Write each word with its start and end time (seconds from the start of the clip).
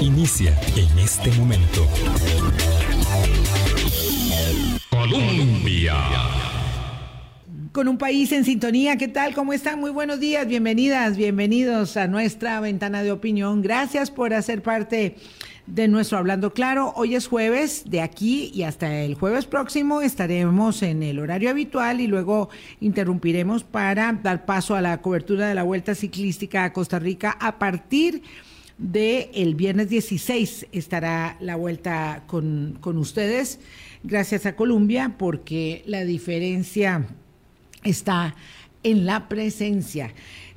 Inicia 0.00 0.58
en 0.76 0.98
este 0.98 1.30
momento. 1.32 1.86
Colombia. 4.90 5.94
Con 7.72 7.88
un 7.88 7.98
país 7.98 8.32
en 8.32 8.44
sintonía, 8.44 8.96
¿qué 8.96 9.08
tal? 9.08 9.34
¿Cómo 9.34 9.52
están? 9.52 9.80
Muy 9.80 9.90
buenos 9.90 10.20
días, 10.20 10.46
bienvenidas, 10.46 11.16
bienvenidos 11.16 11.96
a 11.96 12.06
nuestra 12.06 12.60
ventana 12.60 13.02
de 13.02 13.12
opinión. 13.12 13.62
Gracias 13.62 14.10
por 14.10 14.34
hacer 14.34 14.62
parte 14.62 15.16
de 15.66 15.88
nuestro 15.88 16.18
Hablando 16.18 16.52
Claro. 16.52 16.92
Hoy 16.96 17.14
es 17.14 17.26
jueves, 17.26 17.84
de 17.86 18.00
aquí 18.00 18.50
y 18.54 18.64
hasta 18.64 19.02
el 19.02 19.14
jueves 19.14 19.46
próximo 19.46 20.02
estaremos 20.02 20.82
en 20.82 21.02
el 21.02 21.18
horario 21.18 21.50
habitual 21.50 22.00
y 22.00 22.06
luego 22.06 22.48
interrumpiremos 22.80 23.64
para 23.64 24.12
dar 24.22 24.44
paso 24.44 24.74
a 24.76 24.82
la 24.82 25.00
cobertura 25.00 25.48
de 25.48 25.54
la 25.54 25.62
Vuelta 25.62 25.94
Ciclística 25.94 26.64
a 26.64 26.72
Costa 26.72 26.98
Rica 26.98 27.36
a 27.40 27.58
partir 27.58 28.22
de 28.22 28.53
el 28.92 29.54
viernes 29.54 29.88
16 29.88 30.66
estará 30.72 31.36
la 31.40 31.56
vuelta 31.56 32.24
con, 32.26 32.76
con 32.80 32.98
ustedes, 32.98 33.60
gracias 34.02 34.46
a 34.46 34.56
Colombia, 34.56 35.14
porque 35.18 35.82
la 35.86 36.04
diferencia 36.04 37.06
está 37.82 38.34
en 38.82 39.06
la 39.06 39.28
presencia. 39.28 40.12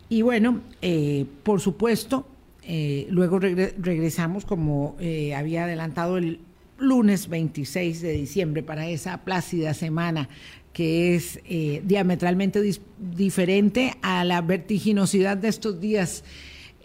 Y 0.10 0.22
bueno, 0.22 0.62
eh, 0.82 1.26
por 1.44 1.60
supuesto, 1.60 2.28
eh, 2.64 3.08
luego 3.10 3.40
regresamos, 3.40 4.46
como 4.46 4.96
eh, 5.00 5.34
había 5.34 5.64
adelantado 5.66 6.18
el 6.18 6.40
lunes 6.78 7.28
26 7.28 8.02
de 8.02 8.12
diciembre, 8.12 8.64
para 8.64 8.88
esa 8.88 9.24
plácida 9.24 9.74
semana 9.74 10.30
que 10.74 11.16
es 11.16 11.40
diametralmente 11.88 12.62
diferente 13.00 13.96
a 14.04 14.24
la 14.24 14.42
vertiginosidad 14.42 15.36
de 15.36 15.48
estos 15.48 15.82
días 15.82 16.24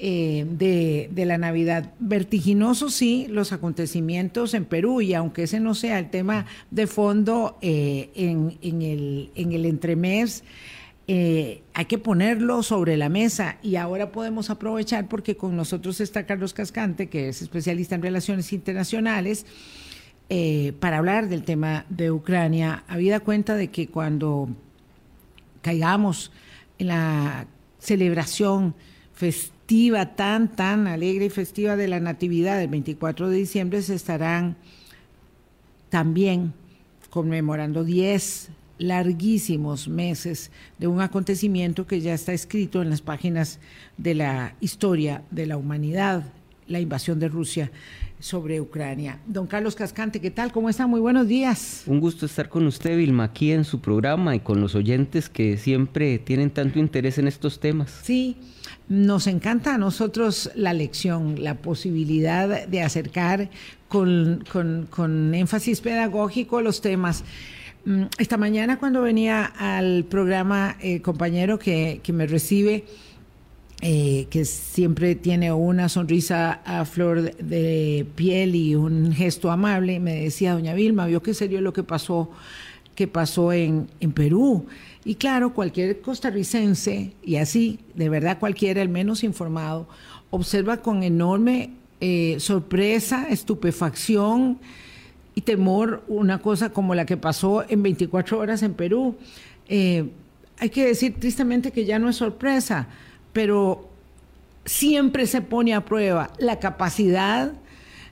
de, 0.02 1.24
la 1.24 1.38
Navidad. 1.38 1.92
Vertiginoso 2.01 2.91
sí 2.91 3.27
los 3.30 3.52
acontecimientos 3.52 4.53
en 4.55 4.64
Perú 4.64 5.00
y 5.00 5.14
aunque 5.14 5.45
ese 5.45 5.61
no 5.61 5.75
sea 5.75 5.98
el 5.98 6.11
tema 6.11 6.47
de 6.70 6.86
fondo 6.89 7.56
en, 7.61 8.58
el, 8.62 9.30
en 9.34 9.53
el 9.53 9.64
entremés, 9.64 10.42
eh, 11.08 11.62
hay 11.75 11.86
que 11.86 11.98
ponerlo 11.98 12.62
sobre 12.62 12.97
la 12.97 13.08
mesa 13.08 13.56
y 13.61 13.75
ahora 13.75 14.12
podemos 14.12 14.50
aprovechar 14.50 15.08
porque 15.08 15.36
con 15.36 15.56
nosotros 15.56 16.00
está 16.00 16.27
Carlos 16.27 16.55
Cascante, 16.55 17.08
que 17.08 17.28
es 17.28 17.42
especialista 17.42 17.97
en 17.97 18.03
relaciones 18.03 18.53
internacionales, 18.53 19.45
eh, 20.28 20.73
para 20.78 20.98
hablar 20.98 21.28
del 21.28 21.42
tema 21.42 21.86
de 21.89 22.12
Ucrania. 22.12 22.84
Habida 22.86 23.20
cuenta 23.20 23.56
de 23.56 23.69
que 23.69 23.89
cuando 23.89 24.48
caigamos 25.61 26.30
en 26.78 26.86
la 26.89 27.47
celebración 27.78 28.75
festiva 29.12 29.61
tan, 30.17 30.48
tan 30.48 30.87
alegre 30.87 31.27
y 31.27 31.31
festiva 31.31 31.77
de 31.77 31.89
la 31.89 32.01
Natividad 32.01 32.59
del 32.59 32.69
24 32.69 33.31
de 33.31 33.37
diciembre, 33.37 33.83
se 33.83 33.95
estarán 33.95 34.56
también 35.89 36.53
conmemorando 37.11 37.84
10 37.84 38.51
larguísimos 38.79 39.89
meses 39.89 40.51
de 40.79 40.89
un 40.89 41.01
acontecimiento 41.01 41.87
que 41.87 42.01
ya 42.01 42.14
está 42.14 42.33
escrito 42.33 42.83
en 42.83 42.91
las 42.91 43.01
páginas 43.01 43.61
de 43.97 44.14
la 44.14 44.55
historia 44.61 45.23
de 45.31 45.47
la 45.47 45.56
humanidad, 45.56 46.25
la 46.67 46.81
invasión 46.81 47.19
de 47.19 47.29
Rusia 47.29 47.70
sobre 48.19 48.61
Ucrania. 48.61 49.20
Don 49.27 49.47
Carlos 49.47 49.75
Cascante, 49.75 50.20
¿qué 50.20 50.31
tal? 50.31 50.53
¿Cómo 50.53 50.69
está? 50.69 50.86
Muy 50.86 51.01
buenos 51.01 51.29
días. 51.29 51.83
Un 51.86 52.01
gusto 52.01 52.27
estar 52.27 52.48
con 52.48 52.67
usted, 52.67 52.97
Vilma, 52.97 53.25
aquí 53.25 53.53
en 53.53 53.64
su 53.64 53.81
programa 53.81 54.36
y 54.36 54.41
con 54.41 54.61
los 54.61 54.75
oyentes 54.75 55.29
que 55.29 55.57
siempre 55.57 56.19
tienen 56.19 56.51
tanto 56.51 56.79
interés 56.79 57.19
en 57.19 57.27
estos 57.27 57.59
temas. 57.59 58.01
Sí, 58.03 58.36
nos 58.88 59.27
encanta 59.27 59.75
a 59.75 59.78
nosotros 59.78 60.50
la 60.55 60.72
lección, 60.72 61.42
la 61.42 61.55
posibilidad 61.55 62.66
de 62.66 62.83
acercar 62.83 63.50
con, 63.89 64.44
con 64.91 65.34
énfasis 65.34 65.80
pedagógico 65.80 66.61
los 66.61 66.80
temas. 66.80 67.24
Mm, 67.84 68.05
esta 68.19 68.36
mañana 68.36 68.79
cuando 68.79 69.02
venía 69.02 69.45
al 69.45 70.05
programa, 70.05 70.77
el 70.80 70.96
eh, 70.96 71.02
compañero 71.02 71.58
que, 71.58 72.01
me 72.12 72.27
recibe, 72.27 72.84
eh, 73.80 74.29
que 74.30 74.45
siempre 74.45 75.17
tiene 75.17 75.51
una 75.52 75.89
sonrisa 75.89 76.61
a 76.64 76.84
flor 76.84 77.34
de 77.36 78.07
piel 78.14 78.55
y 78.55 78.77
un 78.77 79.12
gesto 79.12 79.51
amable, 79.51 79.98
me 79.98 80.14
decía, 80.23 80.52
doña 80.52 80.74
Vilma, 80.74 81.07
vio 81.07 81.23
qué 81.23 81.34
serio 81.34 81.61
lo 81.61 81.73
que 81.73 81.83
pasó, 81.83 82.30
que 82.95 83.08
pasó 83.08 83.52
en, 83.52 83.89
en 83.98 84.12
Perú. 84.12 84.67
Y 85.05 85.17
claro, 85.17 85.52
cualquier 85.52 86.01
costarricense, 86.01 87.13
y 87.24 87.36
así, 87.36 87.80
de 87.95 88.08
verdad 88.08 88.39
cualquiera, 88.39 88.83
el 88.83 88.89
menos 88.89 89.24
informado, 89.24 89.89
observa 90.30 90.79
con 90.79 91.02
enorme 91.02 91.70
eh, 92.01 92.36
sorpresa, 92.39 93.27
estupefacción, 93.29 94.58
y 95.35 95.40
temor 95.42 96.02
una 96.08 96.39
cosa 96.40 96.70
como 96.70 96.95
la 96.95 97.07
que 97.07 97.17
pasó 97.17 97.64
en 97.68 97.83
24 97.83 98.39
horas 98.39 98.63
en 98.63 98.74
Perú. 98.74 99.17
Eh, 99.68 100.11
hay 100.58 100.70
que 100.70 100.86
decir 100.86 101.19
tristemente 101.19 101.70
que 101.70 101.84
ya 101.84 101.98
no 101.98 102.08
es 102.08 102.17
sorpresa, 102.17 102.89
pero 103.33 103.89
siempre 104.64 105.27
se 105.27 105.40
pone 105.40 105.74
a 105.74 105.84
prueba 105.84 106.30
la 106.39 106.58
capacidad 106.61 107.52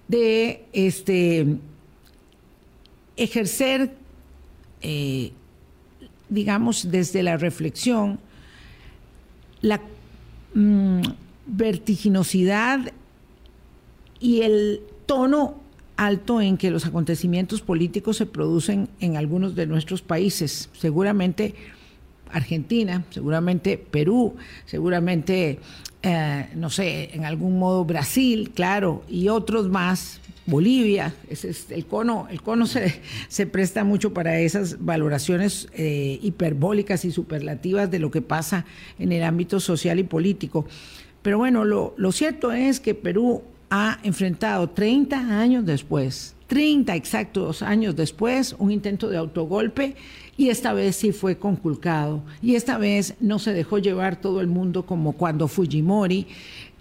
de 0.09 0.65
este, 0.73 1.59
ejercer, 3.17 3.95
eh, 4.83 5.33
digamos, 6.31 6.91
desde 6.91 7.23
la 7.23 7.37
reflexión, 7.37 8.19
la 9.61 9.81
mm, 10.55 11.03
vertiginosidad 11.47 12.93
y 14.21 14.43
el 14.43 14.81
tono 15.07 15.61
alto 15.97 16.41
en 16.41 16.57
que 16.57 16.71
los 16.71 16.87
acontecimientos 16.87 17.61
políticos 17.61 18.17
se 18.17 18.27
producen 18.27 18.89
en 19.01 19.17
algunos 19.17 19.55
de 19.55 19.67
nuestros 19.67 20.01
países, 20.01 20.71
seguramente 20.73 21.55
Argentina, 22.33 23.05
seguramente 23.11 23.79
Perú, 23.79 24.37
seguramente, 24.67 25.59
eh, 26.03 26.49
no 26.55 26.71
sé, 26.71 27.11
en 27.15 27.25
algún 27.25 27.59
modo 27.59 27.85
Brasil, 27.85 28.53
claro, 28.55 29.03
y 29.09 29.29
otros 29.29 29.69
más, 29.69 30.21
Bolivia, 30.47 31.15
el 31.71 31.87
cono, 31.87 32.27
el 32.31 32.43
cono 32.43 32.67
se, 32.67 33.01
se 33.29 33.47
presta 33.47 33.85
mucho 33.85 34.13
para 34.13 34.41
esas 34.41 34.85
valoraciones 34.85 35.69
eh, 35.75 36.19
hiperbólicas 36.23 37.05
y 37.05 37.13
superlativas 37.13 37.91
de 37.91 38.01
lo 38.01 38.11
que 38.11 38.21
pasa 38.21 38.65
en 38.99 39.13
el 39.13 39.23
ámbito 39.23 39.61
social 39.61 39.99
y 39.99 40.03
político. 40.03 40.67
Pero 41.23 41.39
bueno, 41.39 41.65
lo, 41.65 41.95
lo 41.97 42.11
cierto 42.11 42.51
es 42.53 42.81
que 42.81 42.95
Perú 42.95 43.43
ha 43.71 44.01
enfrentado 44.03 44.71
30 44.71 45.41
años 45.41 45.65
después, 45.65 46.35
30 46.51 46.97
exactos 46.97 47.63
años 47.63 47.95
después, 47.95 48.57
un 48.59 48.73
intento 48.73 49.09
de 49.09 49.17
autogolpe 49.17 49.95
y 50.37 50.49
esta 50.49 50.73
vez 50.73 50.97
sí 50.97 51.13
fue 51.13 51.39
conculcado. 51.39 52.25
Y 52.43 52.57
esta 52.57 52.77
vez 52.77 53.15
no 53.21 53.39
se 53.39 53.53
dejó 53.53 53.79
llevar 53.79 54.21
todo 54.21 54.41
el 54.41 54.49
mundo 54.49 54.85
como 54.85 55.13
cuando 55.13 55.47
Fujimori 55.47 56.27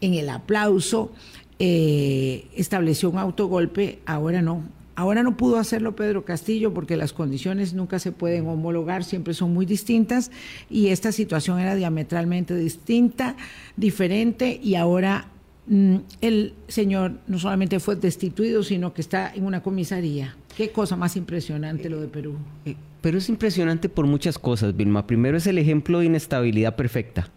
en 0.02 0.16
el 0.16 0.30
aplauso 0.30 1.12
eh, 1.60 2.48
estableció 2.56 3.12
un 3.12 3.20
autogolpe, 3.20 4.00
ahora 4.08 4.42
no. 4.42 4.64
Ahora 4.96 5.22
no 5.22 5.38
pudo 5.38 5.58
hacerlo 5.58 5.96
Pedro 5.96 6.26
Castillo 6.26 6.74
porque 6.74 6.98
las 6.98 7.14
condiciones 7.14 7.76
nunca 7.76 8.00
se 8.00 8.12
pueden 8.12 8.48
homologar, 8.48 9.04
siempre 9.04 9.36
son 9.36 9.54
muy 9.54 9.68
distintas 9.68 10.32
y 10.68 10.88
esta 10.88 11.12
situación 11.12 11.60
era 11.60 11.76
diametralmente 11.76 12.56
distinta, 12.56 13.36
diferente 13.78 14.60
y 14.64 14.74
ahora 14.74 15.28
el 15.70 16.54
señor 16.68 17.14
no 17.28 17.38
solamente 17.38 17.80
fue 17.80 17.96
destituido, 17.96 18.64
sino 18.64 18.94
que 18.94 19.02
está 19.02 19.32
en 19.34 19.46
una 19.46 19.62
comisaría. 19.62 20.36
Qué 20.58 20.72
cosa 20.72 20.96
más 20.96 21.16
impresionante 21.16 21.90
lo 21.90 22.02
de 22.02 22.08
Perú. 22.08 22.38
Eh, 22.66 22.76
pero 23.02 23.20
es 23.20 23.30
impresionante 23.30 23.88
por 23.88 24.08
muchas 24.08 24.40
cosas, 24.40 24.76
Vilma. 24.76 25.06
Primero 25.06 25.38
es 25.38 25.46
el 25.48 25.58
ejemplo 25.58 26.00
de 26.00 26.08
inestabilidad 26.08 26.76
perfecta. 26.76 27.30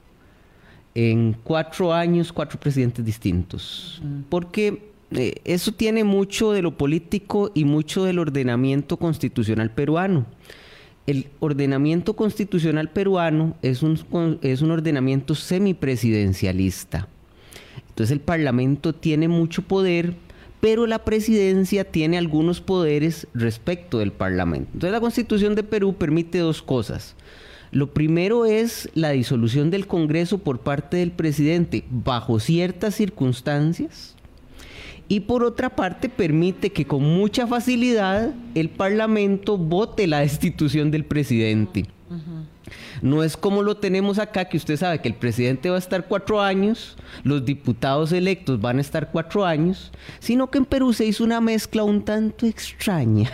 En 0.94 1.36
cuatro 1.44 1.92
años, 1.92 2.32
cuatro 2.32 2.58
presidentes 2.58 3.04
distintos. 3.04 4.02
Porque 4.28 4.90
eh, 5.12 5.34
eso 5.44 5.72
tiene 5.72 6.02
mucho 6.02 6.52
de 6.52 6.62
lo 6.62 6.76
político 6.76 7.50
y 7.54 7.64
mucho 7.64 8.04
del 8.04 8.18
ordenamiento 8.18 8.96
constitucional 8.96 9.70
peruano. 9.70 10.26
El 11.06 11.28
ordenamiento 11.40 12.14
constitucional 12.14 12.90
peruano 12.90 13.56
es 13.60 13.82
un, 13.82 14.38
es 14.42 14.62
un 14.62 14.70
ordenamiento 14.70 15.34
semipresidencialista 15.34 17.08
entonces 17.92 18.12
el 18.12 18.20
Parlamento 18.20 18.94
tiene 18.94 19.28
mucho 19.28 19.60
poder, 19.60 20.14
pero 20.60 20.86
la 20.86 21.04
presidencia 21.04 21.84
tiene 21.84 22.16
algunos 22.16 22.62
poderes 22.62 23.26
respecto 23.34 23.98
del 23.98 24.12
Parlamento. 24.12 24.70
Entonces 24.72 24.92
la 24.92 25.00
constitución 25.00 25.54
de 25.54 25.62
Perú 25.62 25.94
permite 25.94 26.38
dos 26.38 26.62
cosas. 26.62 27.14
Lo 27.70 27.92
primero 27.92 28.46
es 28.46 28.88
la 28.94 29.10
disolución 29.10 29.70
del 29.70 29.86
Congreso 29.86 30.38
por 30.38 30.60
parte 30.60 30.96
del 30.96 31.10
presidente 31.10 31.84
bajo 31.90 32.40
ciertas 32.40 32.94
circunstancias. 32.94 34.16
Y 35.06 35.20
por 35.20 35.44
otra 35.44 35.76
parte 35.76 36.08
permite 36.08 36.70
que 36.72 36.86
con 36.86 37.02
mucha 37.02 37.46
facilidad 37.46 38.34
el 38.54 38.70
Parlamento 38.70 39.58
vote 39.58 40.06
la 40.06 40.20
destitución 40.20 40.90
del 40.90 41.04
presidente. 41.04 41.84
No 43.00 43.22
es 43.22 43.36
como 43.36 43.62
lo 43.62 43.76
tenemos 43.76 44.18
acá, 44.18 44.46
que 44.46 44.56
usted 44.56 44.76
sabe 44.76 45.00
que 45.00 45.08
el 45.08 45.14
presidente 45.14 45.70
va 45.70 45.76
a 45.76 45.78
estar 45.78 46.06
cuatro 46.06 46.40
años, 46.40 46.96
los 47.24 47.44
diputados 47.44 48.12
electos 48.12 48.60
van 48.60 48.78
a 48.78 48.82
estar 48.82 49.10
cuatro 49.10 49.44
años, 49.44 49.90
sino 50.20 50.50
que 50.50 50.58
en 50.58 50.64
Perú 50.64 50.92
se 50.92 51.06
hizo 51.06 51.24
una 51.24 51.40
mezcla 51.40 51.84
un 51.84 52.04
tanto 52.04 52.46
extraña 52.46 53.30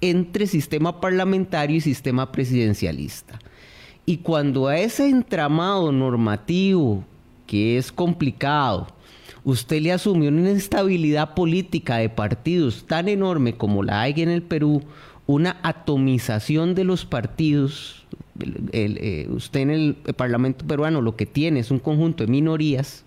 entre 0.00 0.46
sistema 0.46 1.00
parlamentario 1.00 1.76
y 1.76 1.80
sistema 1.80 2.30
presidencialista. 2.32 3.38
Y 4.06 4.18
cuando 4.18 4.66
a 4.66 4.78
ese 4.78 5.08
entramado 5.08 5.92
normativo, 5.92 7.04
que 7.46 7.76
es 7.76 7.92
complicado, 7.92 8.88
usted 9.44 9.80
le 9.82 9.92
asumió 9.92 10.30
una 10.30 10.40
inestabilidad 10.40 11.34
política 11.34 11.96
de 11.96 12.08
partidos 12.08 12.84
tan 12.86 13.08
enorme 13.08 13.56
como 13.56 13.82
la 13.82 14.02
hay 14.02 14.14
en 14.16 14.30
el 14.30 14.42
Perú, 14.42 14.82
una 15.26 15.58
atomización 15.62 16.74
de 16.74 16.84
los 16.84 17.04
partidos, 17.04 17.99
eh, 18.72 19.28
usted 19.30 19.60
en 19.60 19.70
el 19.70 19.94
Parlamento 20.16 20.66
peruano 20.66 21.00
lo 21.00 21.16
que 21.16 21.26
tiene 21.26 21.60
es 21.60 21.70
un 21.70 21.78
conjunto 21.78 22.24
de 22.24 22.30
minorías, 22.30 23.04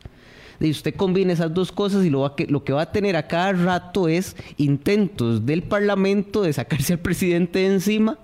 y 0.59 0.69
usted 0.69 0.95
combina 0.95 1.33
esas 1.33 1.53
dos 1.53 1.71
cosas 1.71 2.05
y 2.05 2.09
lo, 2.09 2.35
que, 2.35 2.47
lo 2.47 2.63
que 2.63 2.73
va 2.73 2.83
a 2.83 2.91
tener 2.91 3.15
a 3.15 3.27
cada 3.27 3.53
rato 3.53 4.07
es 4.07 4.35
intentos 4.57 5.45
del 5.45 5.63
Parlamento 5.63 6.43
de 6.43 6.53
sacarse 6.53 6.93
al 6.93 6.99
presidente 6.99 7.59
de 7.59 7.67
encima 7.67 8.17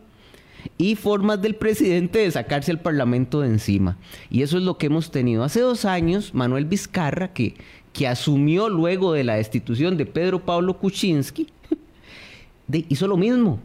y 0.78 0.96
formas 0.96 1.42
del 1.42 1.56
presidente 1.56 2.20
de 2.20 2.32
sacarse 2.32 2.72
al 2.72 2.82
Parlamento 2.82 3.42
de 3.42 3.48
encima. 3.48 3.98
Y 4.30 4.44
eso 4.44 4.58
es 4.58 4.64
lo 4.64 4.78
que 4.78 4.88
hemos 4.88 5.12
tenido. 5.12 5.44
Hace 5.44 5.62
dos 5.62 5.86
años, 5.86 6.34
Manuel 6.34 6.66
Vizcarra, 6.66 7.34
que, 7.34 7.56
que 7.94 8.08
asumió 8.08 8.70
luego 8.70 9.14
de 9.14 9.24
la 9.24 9.36
destitución 9.36 9.98
de 9.98 10.06
Pedro 10.06 10.46
Pablo 10.46 10.78
Kuczynski, 10.78 11.48
hizo 12.72 13.08
lo 13.08 13.18
mismo. 13.18 13.60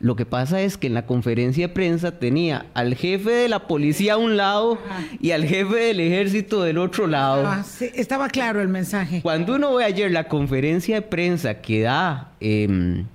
Lo 0.00 0.16
que 0.16 0.26
pasa 0.26 0.60
es 0.60 0.76
que 0.76 0.88
en 0.88 0.94
la 0.94 1.06
conferencia 1.06 1.68
de 1.68 1.72
prensa 1.72 2.18
tenía 2.18 2.66
al 2.74 2.94
jefe 2.94 3.30
de 3.30 3.48
la 3.48 3.66
policía 3.66 4.14
a 4.14 4.16
un 4.16 4.36
lado 4.36 4.78
y 5.20 5.30
al 5.30 5.44
jefe 5.44 5.76
del 5.76 6.00
ejército 6.00 6.62
del 6.62 6.78
otro 6.78 7.06
lado. 7.06 7.46
Ah, 7.46 7.64
estaba 7.80 8.28
claro 8.28 8.60
el 8.60 8.68
mensaje. 8.68 9.22
Cuando 9.22 9.54
uno 9.54 9.74
ve 9.74 9.84
ayer 9.84 10.10
la 10.10 10.24
conferencia 10.24 10.96
de 10.96 11.02
prensa 11.02 11.60
que 11.60 11.82
da 11.82 12.32
em, 12.40 13.06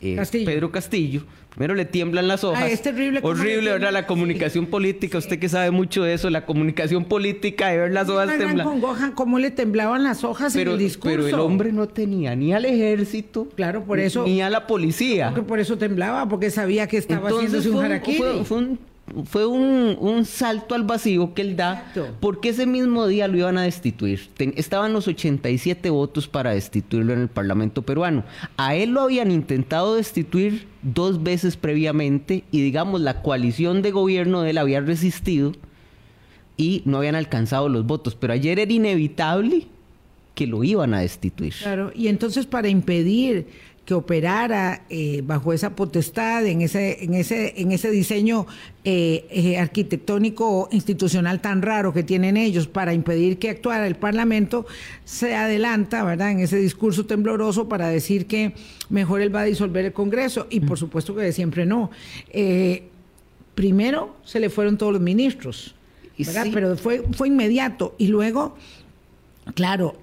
eh, 0.00 0.20
Pedro 0.44 0.72
Castillo, 0.72 1.22
Primero 1.54 1.74
le 1.74 1.84
tiemblan 1.84 2.28
las 2.28 2.44
hojas. 2.44 2.70
es 2.70 2.80
terrible. 2.80 3.20
Horrible, 3.22 3.72
¿verdad? 3.72 3.92
La 3.92 4.06
comunicación 4.06 4.66
política. 4.66 5.18
Usted 5.18 5.38
que 5.38 5.48
sabe 5.48 5.70
mucho 5.70 6.02
de 6.02 6.14
eso, 6.14 6.30
la 6.30 6.46
comunicación 6.46 7.04
política 7.04 7.68
de 7.68 7.78
ver 7.78 7.92
las 7.92 8.08
hojas 8.08 8.38
temblar. 8.38 8.66
cómo 9.14 9.38
le 9.38 9.50
temblaban 9.50 10.02
las 10.02 10.24
hojas 10.24 10.54
pero, 10.54 10.72
en 10.72 10.78
el 10.78 10.84
discurso. 10.84 11.16
Pero 11.16 11.28
el 11.28 11.34
hombre 11.34 11.72
no 11.72 11.88
tenía 11.88 12.34
ni 12.34 12.54
al 12.54 12.64
ejército. 12.64 13.48
Claro, 13.54 13.84
por 13.84 13.98
eso. 13.98 14.24
Ni 14.24 14.40
a 14.40 14.48
la 14.48 14.66
policía. 14.66 15.30
Porque 15.30 15.46
por 15.46 15.58
eso 15.60 15.76
temblaba, 15.76 16.28
porque 16.28 16.50
sabía 16.50 16.86
que 16.86 16.96
estaba 16.96 17.28
haciendo 17.28 17.70
un 17.70 17.84
harakiri. 17.84 18.44
fue 18.44 18.58
un 18.58 18.91
fue 19.24 19.46
un, 19.46 20.24
salto 20.24 20.74
al 20.74 20.84
vacío 20.84 21.34
que 21.34 21.42
él 21.42 21.56
da, 21.56 21.92
porque 22.20 22.50
ese 22.50 22.66
mismo 22.66 23.06
día 23.06 23.28
lo 23.28 23.36
iban 23.36 23.58
a 23.58 23.62
destituir. 23.62 24.30
estaban 24.56 24.92
los 24.92 25.08
87 25.08 25.90
votos 25.90 26.28
para 26.28 26.52
destituirlo 26.52 27.12
en 27.12 27.20
el 27.20 27.28
Parlamento 27.28 27.82
peruano. 27.82 28.24
A 28.56 28.74
él 28.74 28.90
lo 28.90 29.02
habían 29.02 29.30
intentado 29.30 29.94
destituir 29.94 30.66
dos 30.82 31.22
veces 31.22 31.56
previamente 31.56 32.44
y 32.50 32.62
digamos 32.62 33.00
la 33.00 33.22
coalición 33.22 33.82
de 33.82 33.90
gobierno 33.90 34.42
de 34.42 34.50
él 34.50 34.58
había 34.58 34.80
resistido 34.80 35.52
y 36.56 36.82
no 36.84 36.98
habían 36.98 37.14
alcanzado 37.14 37.68
los 37.68 37.86
votos. 37.86 38.14
Pero 38.14 38.32
ayer 38.32 38.58
era 38.58 38.72
inevitable 38.72 39.66
que 40.34 40.46
lo 40.46 40.64
iban 40.64 40.94
a 40.94 41.00
destituir. 41.00 41.54
Claro, 41.60 41.92
y 41.94 42.08
entonces 42.08 42.46
para 42.46 42.68
impedir 42.68 43.46
que 43.84 43.94
operara 43.94 44.84
eh, 44.90 45.22
bajo 45.24 45.52
esa 45.52 45.74
potestad, 45.74 46.46
en 46.46 46.60
ese, 46.60 47.02
en 47.02 47.14
ese, 47.14 47.60
en 47.60 47.72
ese 47.72 47.90
diseño 47.90 48.46
eh, 48.84 49.26
eh, 49.30 49.58
arquitectónico 49.58 50.68
institucional 50.70 51.40
tan 51.40 51.62
raro 51.62 51.92
que 51.92 52.04
tienen 52.04 52.36
ellos 52.36 52.68
para 52.68 52.94
impedir 52.94 53.38
que 53.38 53.50
actuara 53.50 53.88
el 53.88 53.96
Parlamento, 53.96 54.66
se 55.04 55.34
adelanta, 55.34 56.04
¿verdad?, 56.04 56.30
en 56.30 56.40
ese 56.40 56.58
discurso 56.58 57.06
tembloroso 57.06 57.68
para 57.68 57.88
decir 57.88 58.26
que 58.26 58.54
mejor 58.88 59.20
él 59.20 59.34
va 59.34 59.40
a 59.40 59.44
disolver 59.44 59.84
el 59.84 59.92
Congreso, 59.92 60.46
y 60.48 60.60
por 60.60 60.78
supuesto 60.78 61.14
que 61.16 61.32
siempre 61.32 61.66
no. 61.66 61.90
primero 63.56 64.16
se 64.22 64.38
le 64.38 64.48
fueron 64.48 64.78
todos 64.78 64.92
los 64.92 65.02
ministros, 65.02 65.74
¿verdad? 66.18 66.46
Pero 66.52 66.76
fue, 66.76 67.02
fue 67.12 67.26
inmediato, 67.26 67.96
y 67.98 68.06
luego, 68.06 68.56
claro, 69.54 69.96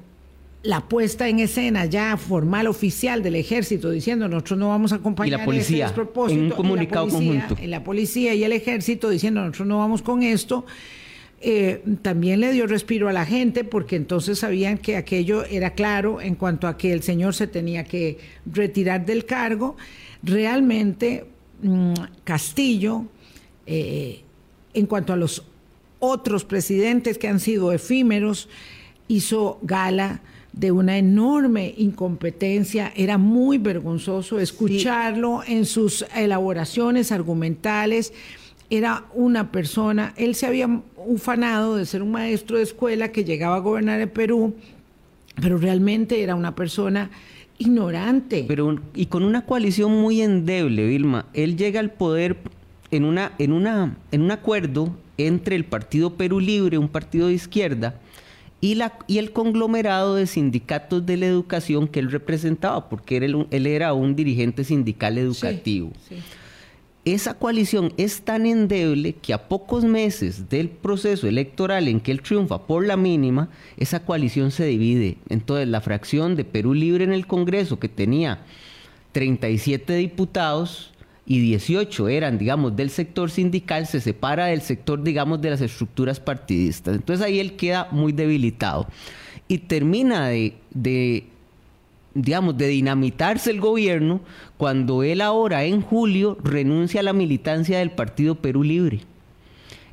la 0.62 0.82
puesta 0.82 1.30
en 1.30 1.40
escena 1.40 1.86
ya 1.86 2.18
formal 2.18 2.68
oficial 2.68 3.24
del 3.24 3.36
ejército 3.36 3.90
diciendo 3.90 4.28
nosotros 4.28 4.60
no 4.60 4.70
vamos 4.70 4.92
a 4.92 4.96
acompañar 4.96 5.28
y 5.28 5.38
la 5.38 5.46
policía 5.46 5.94
en 6.28 6.40
un 6.44 6.50
comunicado 6.50 7.08
conjunto. 7.08 7.56
la 7.64 7.84
policía 7.84 8.34
y 8.34 8.44
el 8.44 8.52
ejército 8.52 9.10
diciendo 9.10 9.42
nosotros 9.42 9.68
no 9.68 9.78
vamos 9.78 10.02
con 10.02 10.22
esto 10.22 10.66
eh, 11.42 11.82
también 12.02 12.42
le 12.42 12.52
dio 12.52 12.68
respiro 12.68 13.08
a 13.08 13.14
la 13.14 13.26
gente 13.26 13.64
porque 13.64 13.96
entonces 13.96 14.40
sabían 14.40 14.78
que 14.78 14.98
aquello 14.98 15.46
era 15.46 15.70
claro 15.72 16.20
en 16.20 16.36
cuanto 16.36 16.68
a 16.68 16.78
que 16.78 16.92
el 16.92 17.02
señor 17.02 17.34
se 17.34 17.48
tenía 17.48 17.86
que 17.86 18.18
retirar 18.46 19.06
del 19.06 19.24
cargo. 19.24 19.78
Realmente 20.22 21.28
mm, 21.62 21.94
Castillo 22.26 23.06
eh, 23.66 24.22
en 24.74 24.86
cuanto 24.86 25.14
a 25.14 25.16
los 25.16 25.46
otros 26.00 26.44
presidentes 26.44 27.18
que 27.18 27.30
han 27.30 27.40
sido 27.40 27.72
efímeros 27.72 28.50
hizo 29.08 29.60
gala 29.62 30.22
de 30.60 30.74
una 30.74 30.98
enorme 30.98 31.74
incompetencia. 31.78 32.92
Era 32.96 33.18
muy 33.18 33.58
vergonzoso 33.58 34.40
escucharlo 34.40 35.42
en 35.48 35.66
sus 35.66 36.06
elaboraciones 36.14 37.14
argumentales. 37.14 38.14
Era 38.70 39.06
una 39.14 39.52
persona, 39.52 40.14
él 40.18 40.36
se 40.36 40.46
había 40.46 40.82
ufanado 40.98 41.78
de 41.78 41.86
ser 41.86 42.04
un 42.04 42.12
maestro 42.12 42.58
de 42.58 42.64
escuela 42.64 43.12
que 43.12 43.24
llegaba 43.24 43.56
a 43.56 43.60
gobernar 43.60 44.02
el 44.02 44.10
Perú, 44.10 44.54
pero 45.42 45.58
realmente 45.58 46.22
era 46.22 46.36
una 46.36 46.54
persona 46.56 47.10
ignorante. 47.58 48.44
Pero 48.46 48.78
y 48.94 49.06
con 49.06 49.24
una 49.24 49.46
coalición 49.46 49.94
muy 49.94 50.22
endeble, 50.22 50.86
Vilma. 50.88 51.26
Él 51.34 51.56
llega 51.56 51.80
al 51.80 51.92
poder 51.92 52.38
en 52.92 53.06
una 53.06 53.32
en 53.40 53.54
una 53.54 53.98
en 54.12 54.22
un 54.22 54.32
acuerdo 54.32 54.94
entre 55.18 55.56
el 55.56 55.64
Partido 55.64 56.16
Perú 56.16 56.40
Libre, 56.42 56.78
un 56.78 56.90
partido 56.90 57.28
de 57.28 57.34
izquierda, 57.34 58.00
y, 58.62 58.76
la, 58.76 58.98
y 59.08 59.18
el 59.18 59.32
conglomerado 59.32 60.16
de 60.16 60.28
sindicatos 60.28 61.06
de 61.06 61.18
la 61.18 61.26
educación 61.26 61.88
que 61.88 62.00
él 62.00 62.12
representaba, 62.12 62.90
porque 62.90 63.18
él, 63.18 63.48
él 63.52 63.68
era 63.68 63.94
un 63.94 64.16
dirigente 64.16 64.64
sindical 64.64 65.18
educativo. 65.18 65.92
Esa 67.06 67.34
coalición 67.34 67.94
es 67.98 68.22
tan 68.22 68.46
endeble 68.46 69.14
que 69.14 69.34
a 69.34 69.48
pocos 69.48 69.86
meses 69.86 70.50
del 70.50 70.70
proceso 70.70 71.28
electoral 71.28 71.88
en 71.88 72.02
que 72.02 72.12
él 72.12 72.22
triunfa 72.22 72.68
por 72.68 72.86
la 72.86 72.98
mínima, 72.98 73.50
esa 73.78 74.04
coalición 74.04 74.52
se 74.52 74.66
divide. 74.66 75.18
Entonces 75.30 75.68
la 75.68 75.82
fracción 75.82 76.36
de 76.36 76.44
Perú 76.44 76.74
Libre 76.74 77.06
en 77.06 77.14
el 77.14 77.26
Congreso, 77.26 77.80
que 77.80 77.88
tenía 77.88 78.40
37 79.14 79.96
diputados, 79.96 80.92
y 81.30 81.40
18 81.42 82.10
eran, 82.10 82.40
digamos, 82.40 82.76
del 82.76 82.90
sector 82.90 83.30
sindical, 83.30 83.86
se 83.86 84.02
separa 84.02 84.48
del 84.48 84.62
sector, 84.62 85.04
digamos, 85.04 85.40
de 85.40 85.52
las 85.52 85.62
estructuras 85.62 86.20
partidistas. 86.20 86.96
Entonces 86.96 87.24
ahí 87.24 87.40
él 87.40 87.56
queda 87.56 87.88
muy 87.92 88.12
debilitado. 88.12 88.88
Y 89.48 89.60
termina 89.60 90.30
de, 90.30 90.56
de 90.72 91.26
digamos, 92.16 92.58
de 92.58 92.68
dinamitarse 92.70 93.52
el 93.52 93.62
gobierno 93.62 94.22
cuando 94.58 95.04
él 95.04 95.22
ahora, 95.22 95.66
en 95.66 95.82
julio, 95.82 96.36
renuncia 96.44 97.02
a 97.02 97.04
la 97.04 97.14
militancia 97.14 97.78
del 97.78 97.92
Partido 97.92 98.34
Perú 98.34 98.64
Libre. 98.64 99.02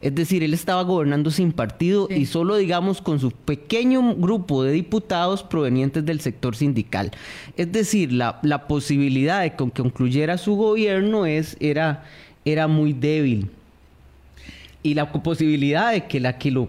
Es 0.06 0.14
decir, 0.14 0.44
él 0.44 0.54
estaba 0.54 0.84
gobernando 0.84 1.32
sin 1.32 1.50
partido 1.50 2.06
y 2.08 2.26
solo, 2.26 2.54
digamos, 2.54 3.02
con 3.02 3.18
su 3.18 3.32
pequeño 3.32 4.14
grupo 4.14 4.62
de 4.62 4.70
diputados 4.70 5.42
provenientes 5.42 6.06
del 6.06 6.20
sector 6.20 6.54
sindical. 6.54 7.10
Es 7.56 7.72
decir, 7.72 8.12
la, 8.12 8.40
posibilidad 8.68 9.40
de 9.42 9.50
que 9.50 9.68
concluyera 9.82 10.38
su 10.38 10.54
gobierno 10.54 11.26
es, 11.26 11.56
era, 11.58 12.04
era 12.44 12.68
muy 12.68 12.92
débil. 12.92 13.50
Y 14.84 14.94
la 14.94 15.10
posibilidad 15.10 15.90
de 15.90 16.04
que 16.04 16.20
la 16.20 16.38
que 16.38 16.52
lo 16.52 16.68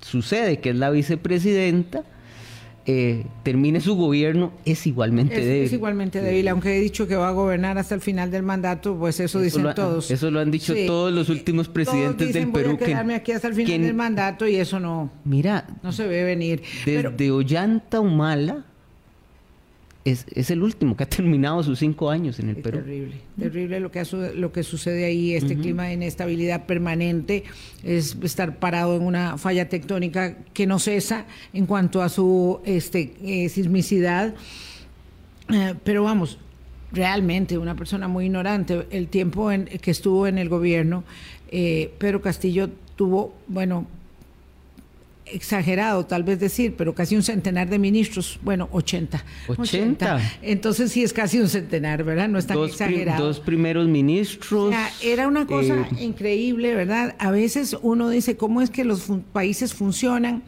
sucede, 0.00 0.60
que 0.60 0.70
es 0.70 0.76
la 0.76 0.88
vicepresidenta, 0.88 2.04
eh, 2.86 3.26
termine 3.42 3.80
su 3.80 3.94
gobierno 3.94 4.52
es 4.64 4.86
igualmente 4.86 5.40
débil. 5.44 5.64
Es 5.64 5.72
igualmente 5.72 6.20
débil, 6.20 6.48
aunque 6.48 6.76
he 6.76 6.80
dicho 6.80 7.06
que 7.06 7.16
va 7.16 7.28
a 7.28 7.32
gobernar 7.32 7.78
hasta 7.78 7.94
el 7.94 8.00
final 8.00 8.30
del 8.30 8.42
mandato, 8.42 8.96
pues 8.96 9.20
eso, 9.20 9.40
dicen 9.40 9.66
todos. 9.74 10.10
Eso 10.10 10.30
lo 10.30 10.40
han 10.40 10.50
dicho 10.50 10.74
todos 10.86 11.12
los 11.12 11.28
últimos 11.28 11.68
presidentes 11.68 12.32
del 12.32 12.50
Perú. 12.50 12.70
Voy 12.72 12.82
a 12.82 12.86
quedarme 12.86 13.14
aquí 13.14 13.32
hasta 13.32 13.48
el 13.48 13.54
final 13.54 13.82
del 13.82 13.94
mandato 13.94 14.46
y 14.46 14.56
eso 14.56 14.80
no, 14.80 15.10
mira, 15.24 15.66
no 15.82 15.92
se 15.92 16.06
ve 16.06 16.24
venir. 16.24 16.62
Desde 16.84 17.30
Ollanta 17.30 18.00
Humala 18.00 18.64
es, 20.04 20.50
el 20.50 20.62
último 20.62 20.96
que 20.96 21.04
ha 21.04 21.08
terminado 21.08 21.62
sus 21.62 21.78
cinco 21.78 22.10
años 22.10 22.38
en 22.38 22.50
el 22.50 22.56
Perú. 22.56 22.78
Terrible, 22.78 23.16
terrible 23.38 23.80
lo 23.80 23.90
que, 23.90 24.04
lo 24.34 24.52
que 24.52 24.62
sucede 24.62 25.04
ahí, 25.04 25.34
este 25.34 25.56
clima 25.56 25.84
de 25.84 25.94
inestabilidad 25.94 26.66
permanente, 26.66 27.44
es 27.84 28.16
estar 28.22 28.58
parado 28.58 28.96
en 28.96 29.02
una 29.02 29.38
falla 29.38 29.68
tectónica 29.68 30.36
que 30.52 30.66
no 30.66 30.78
cesa 30.78 31.26
en 31.52 31.66
cuanto 31.66 32.02
a 32.02 32.08
su 32.08 32.60
este, 32.64 33.14
eh, 33.22 33.48
sismicidad. 33.48 34.34
Eh, 35.52 35.74
pero 35.84 36.04
vamos, 36.04 36.38
realmente 36.92 37.58
una 37.58 37.74
persona 37.74 38.08
muy 38.08 38.26
ignorante. 38.26 38.86
El 38.90 39.08
tiempo 39.08 39.50
en, 39.50 39.66
que 39.66 39.90
estuvo 39.90 40.26
en 40.26 40.38
el 40.38 40.48
gobierno, 40.48 41.04
eh, 41.50 41.92
Pedro 41.98 42.20
Castillo 42.20 42.70
tuvo, 42.96 43.34
bueno, 43.48 43.86
exagerado 45.32 46.06
tal 46.06 46.22
vez 46.22 46.38
decir, 46.40 46.74
pero 46.76 46.94
casi 46.94 47.16
un 47.16 47.22
centenar 47.22 47.68
de 47.68 47.78
ministros, 47.78 48.38
bueno, 48.42 48.68
80. 48.72 49.24
80. 49.48 50.38
Entonces 50.42 50.92
sí 50.92 51.02
es 51.02 51.12
casi 51.12 51.38
un 51.38 51.48
centenar, 51.48 52.04
¿verdad? 52.04 52.28
No 52.28 52.38
es 52.38 52.46
tan 52.46 52.56
dos 52.56 52.70
exagerado. 52.70 53.26
dos 53.26 53.40
primeros 53.40 53.88
ministros. 53.88 54.74
era 55.02 55.28
una 55.28 55.46
cosa 55.46 55.74
eh, 55.74 56.02
increíble, 56.04 56.74
¿verdad? 56.74 57.14
A 57.18 57.30
veces 57.30 57.76
uno 57.82 58.08
dice, 58.08 58.36
¿cómo 58.36 58.62
es 58.62 58.70
que 58.70 58.84
los 58.84 59.06
países 59.32 59.74
funcionan? 59.74 60.42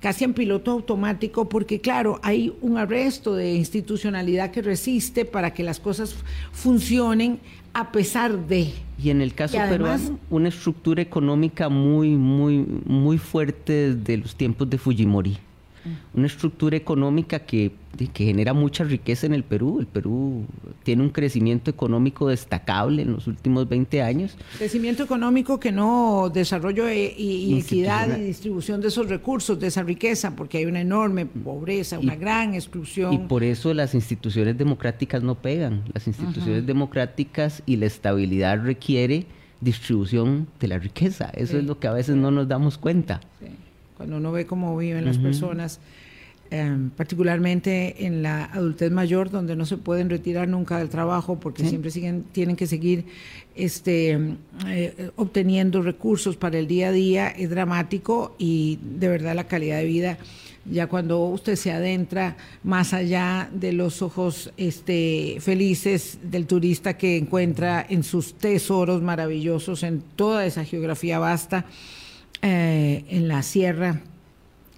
Casi 0.00 0.24
en 0.24 0.34
piloto 0.34 0.70
automático, 0.70 1.48
porque 1.48 1.80
claro, 1.80 2.20
hay 2.22 2.54
un 2.60 2.78
arresto 2.78 3.34
de 3.34 3.54
institucionalidad 3.54 4.50
que 4.50 4.62
resiste 4.62 5.24
para 5.24 5.52
que 5.52 5.62
las 5.62 5.80
cosas 5.80 6.14
funcionen 6.52 7.40
a 7.72 7.92
pesar 7.92 8.46
de. 8.46 8.72
Y 9.02 9.10
en 9.10 9.20
el 9.20 9.34
caso 9.34 9.58
peruano, 9.58 10.18
una 10.30 10.48
estructura 10.48 11.02
económica 11.02 11.68
muy, 11.68 12.10
muy, 12.10 12.64
muy 12.86 13.18
fuerte 13.18 13.94
desde 13.94 14.16
los 14.16 14.34
tiempos 14.34 14.70
de 14.70 14.78
Fujimori 14.78 15.38
una 16.14 16.26
estructura 16.26 16.76
económica 16.76 17.40
que, 17.40 17.72
que, 18.12 18.24
genera 18.24 18.52
mucha 18.52 18.84
riqueza 18.84 19.26
en 19.26 19.34
el 19.34 19.44
Perú. 19.44 19.78
El 19.80 19.86
Perú 19.86 20.44
tiene 20.82 21.02
un 21.02 21.10
crecimiento 21.10 21.70
económico 21.70 22.28
destacable 22.28 23.02
en 23.02 23.12
los 23.12 23.26
últimos 23.26 23.68
20 23.68 24.02
años. 24.02 24.36
Crecimiento 24.58 25.02
económico 25.02 25.60
que 25.60 25.72
no 25.72 26.30
desarrollo 26.32 26.88
e, 26.88 27.14
y, 27.16 27.58
equidad 27.58 28.18
y 28.18 28.22
distribución 28.22 28.80
de 28.80 28.88
esos 28.88 29.08
recursos, 29.08 29.58
de 29.58 29.68
esa 29.68 29.82
riqueza, 29.82 30.34
porque 30.34 30.58
hay 30.58 30.66
una 30.66 30.80
enorme 30.80 31.26
pobreza, 31.26 31.98
una 31.98 32.16
gran 32.16 32.54
exclusión. 32.54 33.12
Y 33.12 33.18
por 33.18 33.42
eso 33.44 33.74
las 33.74 33.94
instituciones 33.94 34.56
democráticas 34.56 35.22
no 35.22 35.34
pegan. 35.34 35.82
Las 35.92 36.06
instituciones 36.06 36.66
democráticas 36.66 37.62
y 37.66 37.76
la 37.76 37.86
estabilidad 37.86 38.62
requiere 38.62 39.26
distribución 39.60 40.48
de 40.60 40.68
la 40.68 40.78
riqueza. 40.78 41.30
Eso 41.34 41.58
es 41.58 41.64
lo 41.64 41.78
que 41.78 41.88
a 41.88 41.92
veces 41.92 42.16
no 42.16 42.30
nos 42.30 42.46
damos 42.48 42.78
cuenta. 42.78 43.20
Sí 43.40 43.46
cuando 43.96 44.16
uno 44.16 44.32
ve 44.32 44.46
cómo 44.46 44.76
viven 44.76 45.04
las 45.04 45.18
personas, 45.18 45.80
em, 46.50 46.90
particularmente 46.90 48.06
en 48.06 48.22
la 48.22 48.44
adultez 48.44 48.90
mayor, 48.90 49.30
donde 49.30 49.56
no 49.56 49.66
se 49.66 49.76
pueden 49.76 50.10
retirar 50.10 50.48
nunca 50.48 50.78
del 50.78 50.88
trabajo 50.88 51.40
porque 51.40 51.64
siempre 51.64 51.90
siguen, 51.90 52.24
tienen 52.32 52.56
que 52.56 52.66
seguir 52.66 53.04
este, 53.54 54.18
eh, 54.66 55.10
obteniendo 55.16 55.82
recursos 55.82 56.36
para 56.36 56.58
el 56.58 56.66
día 56.66 56.88
a 56.88 56.92
día, 56.92 57.28
es 57.28 57.50
dramático 57.50 58.36
y 58.38 58.78
de 58.82 59.08
verdad 59.08 59.34
la 59.34 59.44
calidad 59.44 59.78
de 59.78 59.84
vida 59.84 60.18
ya 60.70 60.86
cuando 60.88 61.24
usted 61.26 61.56
se 61.56 61.72
adentra 61.72 62.36
más 62.62 62.92
allá 62.92 63.48
de 63.52 63.72
los 63.72 64.02
ojos 64.02 64.50
este, 64.56 65.36
felices 65.40 66.18
del 66.22 66.46
turista 66.46 66.96
que 66.96 67.16
encuentra 67.16 67.84
en 67.88 68.02
sus 68.02 68.34
tesoros 68.34 69.02
maravillosos 69.02 69.82
en 69.82 70.02
toda 70.16 70.44
esa 70.46 70.64
geografía 70.64 71.18
vasta, 71.18 71.66
eh, 72.42 73.04
en 73.08 73.28
la 73.28 73.42
sierra 73.42 74.02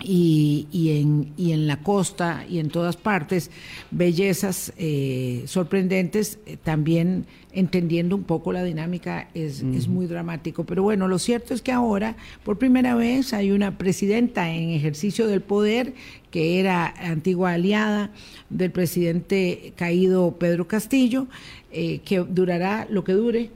y, 0.00 0.66
en, 0.72 1.32
y, 1.36 1.50
en, 1.50 1.66
la 1.66 1.82
costa 1.82 2.44
y 2.48 2.60
en 2.60 2.68
todas 2.68 2.96
partes, 2.96 3.50
bellezas 3.90 4.72
eh, 4.78 5.42
sorprendentes, 5.46 6.38
eh, 6.46 6.56
también 6.62 7.26
entendiendo 7.52 8.14
un 8.14 8.22
poco 8.22 8.52
la 8.52 8.62
dinámica 8.62 9.28
es, 9.34 9.62
es, 9.62 9.88
muy 9.88 10.06
dramático. 10.06 10.62
Pero 10.64 10.84
bueno, 10.84 11.08
lo 11.08 11.18
cierto 11.18 11.52
es 11.52 11.62
que 11.62 11.72
ahora, 11.72 12.16
por 12.44 12.58
primera 12.58 12.94
vez, 12.94 13.32
hay 13.32 13.50
una 13.50 13.76
presidenta 13.76 14.48
en 14.52 14.70
ejercicio 14.70 15.26
del 15.26 15.40
poder 15.40 15.94
que 16.30 16.60
era 16.60 16.94
antigua 17.00 17.54
aliada 17.54 18.12
del 18.50 18.70
presidente 18.70 19.72
caído 19.74 20.36
Pedro 20.38 20.68
Castillo, 20.68 21.26
que 21.72 22.24
durará 22.28 22.86
lo 22.88 23.02
que 23.02 23.12
dure, 23.14 23.50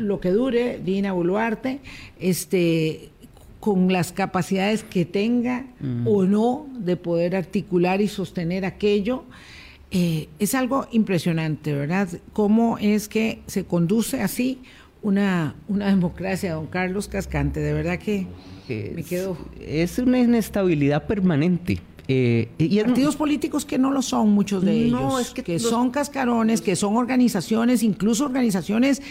lo 0.00 0.20
que 0.20 0.30
dure, 0.30 0.80
Dina 0.82 1.12
Boluarte, 1.12 1.80
este 2.18 3.10
con 3.60 3.92
las 3.92 4.12
capacidades 4.12 4.84
que 4.84 5.04
tenga 5.04 5.66
o 6.04 6.24
no 6.24 6.66
de 6.78 6.96
poder 6.96 7.34
articular 7.34 8.00
y 8.00 8.08
sostener 8.08 8.64
aquello. 8.64 9.24
Eh, 9.90 10.28
es 10.38 10.54
algo 10.54 10.86
impresionante, 10.92 11.72
¿verdad? 11.72 12.08
¿Cómo 12.32 12.78
es 12.78 13.08
que 13.08 13.40
se 13.46 13.64
conduce 13.64 14.20
así 14.20 14.60
una, 15.02 15.56
una 15.66 15.86
democracia, 15.86 16.54
don 16.54 16.66
Carlos 16.66 17.08
Cascante? 17.08 17.60
De 17.60 17.72
verdad 17.72 17.98
que 17.98 18.26
me 18.68 19.02
quedo... 19.02 19.36
Es 19.60 19.98
una 19.98 20.20
inestabilidad 20.20 21.06
permanente. 21.06 21.80
Eh, 22.10 22.48
y 22.56 22.80
Partidos 22.80 23.16
políticos 23.16 23.66
que 23.66 23.78
no 23.78 23.90
lo 23.90 24.00
son, 24.00 24.30
muchos 24.30 24.64
de 24.64 24.84
ellos, 24.84 25.34
que, 25.34 25.58
son 25.58 25.90
cascarones, 25.90 26.62
que 26.62 26.74
son 26.74 26.96
organizaciones, 26.96 27.82
incluso 27.82 28.24
organizaciones 28.24 29.02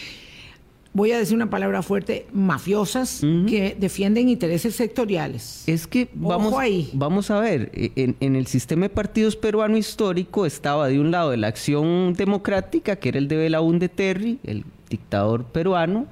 voy 0.98 1.12
a 1.12 1.20
decir 1.20 1.36
una 1.36 1.52
palabra 1.52 1.84
fuerte, 1.84 2.26
mafiosas 2.34 3.22
que 3.22 3.78
defienden 3.80 4.30
intereses 4.30 4.76
sectoriales. 4.76 5.64
Es 5.68 5.86
que 5.86 6.10
vamos, 6.16 6.56
vamos 6.94 7.30
a 7.30 7.40
ver, 7.40 7.70
e, 7.76 8.16
en, 8.20 8.36
el 8.36 8.48
sistema 8.48 8.86
de 8.86 8.90
partidos 8.90 9.36
peruano 9.36 9.78
histórico 9.78 10.48
estaba 10.48 10.88
de 10.88 11.00
un 11.00 11.12
lado 11.12 11.36
la 11.38 11.50
acción 11.50 12.14
democrática, 12.14 12.96
que 12.96 13.10
era 13.10 13.20
el 13.20 13.28
de 13.28 13.38
Belaúnde 13.38 13.90
Terry, 13.90 14.40
el 14.44 14.64
dictador 14.90 15.44
peruano, 15.44 16.08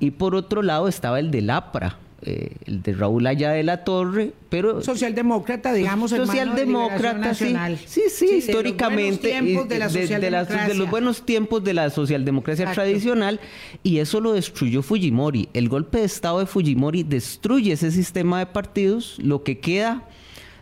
y 0.00 0.12
por 0.12 0.34
otro 0.34 0.62
lado 0.62 0.88
estaba 0.88 1.20
el 1.20 1.30
del 1.30 1.50
APRA, 1.50 1.98
eh, 2.22 2.56
el 2.66 2.82
de 2.82 2.92
Raúl 2.94 3.26
Allá 3.26 3.52
de 3.52 3.62
la 3.62 3.84
Torre, 3.84 4.32
pero... 4.48 4.82
Socialdemócrata, 4.82 5.72
digamos, 5.72 6.10
Socialdemócrata, 6.10 7.32
sí, 7.32 7.54
sí, 7.86 8.02
sí, 8.10 8.26
históricamente, 8.38 9.28
de 9.40 9.78
los, 9.78 9.92
de, 9.92 10.74
los 10.74 10.90
buenos 10.90 11.24
tiempos 11.24 11.62
de 11.62 11.74
la 11.74 11.90
socialdemocracia 11.90 12.72
tradicional, 12.72 13.38
y 13.84 13.98
eso 13.98 14.20
lo 14.20 14.32
destruyó 14.32 14.82
Fujimori. 14.82 15.48
El 15.54 15.68
golpe 15.68 15.98
de 15.98 16.04
Estado 16.06 16.40
de 16.40 16.46
Fujimori 16.46 17.04
destruye 17.04 17.72
ese 17.72 17.92
sistema 17.92 18.40
de 18.40 18.46
partidos, 18.46 19.18
lo 19.18 19.44
que 19.44 19.60
queda 19.60 20.02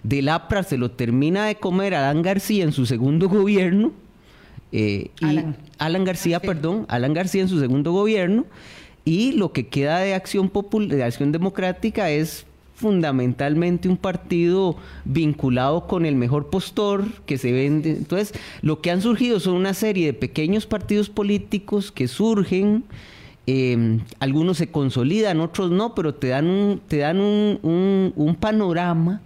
del 0.02 0.28
APRA 0.28 0.62
se 0.62 0.76
lo 0.76 0.90
termina 0.90 1.46
de 1.46 1.56
comer 1.56 1.94
Alan 1.94 2.22
García 2.22 2.64
en 2.64 2.72
su 2.72 2.86
segundo 2.86 3.28
gobierno, 3.28 3.92
eh, 4.72 5.10
Alan. 5.22 5.56
Alan 5.78 6.04
García, 6.04 6.38
perdón, 6.40 6.84
Alan 6.88 7.14
García 7.14 7.42
en 7.42 7.48
su 7.48 7.58
segundo 7.58 7.92
gobierno, 7.92 8.44
y 9.06 9.32
lo 9.32 9.52
que 9.52 9.68
queda 9.68 10.00
de 10.00 10.14
Acción 10.14 10.50
Popular, 10.50 10.88
de 10.88 11.04
Acción 11.04 11.30
Democrática 11.30 12.10
es 12.10 12.44
fundamentalmente 12.74 13.88
un 13.88 13.96
partido 13.96 14.76
vinculado 15.04 15.86
con 15.86 16.04
el 16.04 16.16
mejor 16.16 16.50
postor 16.50 17.06
que 17.24 17.38
se 17.38 17.52
vende. 17.52 17.90
Entonces, 17.90 18.34
lo 18.62 18.82
que 18.82 18.90
han 18.90 19.00
surgido 19.00 19.38
son 19.38 19.54
una 19.54 19.74
serie 19.74 20.06
de 20.06 20.12
pequeños 20.12 20.66
partidos 20.66 21.08
políticos 21.08 21.92
que 21.92 22.08
surgen, 22.08 22.82
em, 23.46 24.00
algunos 24.18 24.58
se 24.58 24.72
consolidan, 24.72 25.40
otros 25.40 25.70
no, 25.70 25.94
pero 25.94 26.12
te 26.12 26.26
dan 26.28 26.48
un, 26.48 26.80
te 26.88 26.98
dan 26.98 27.20
un, 27.20 28.12
un 28.14 28.34
panorama 28.34 29.22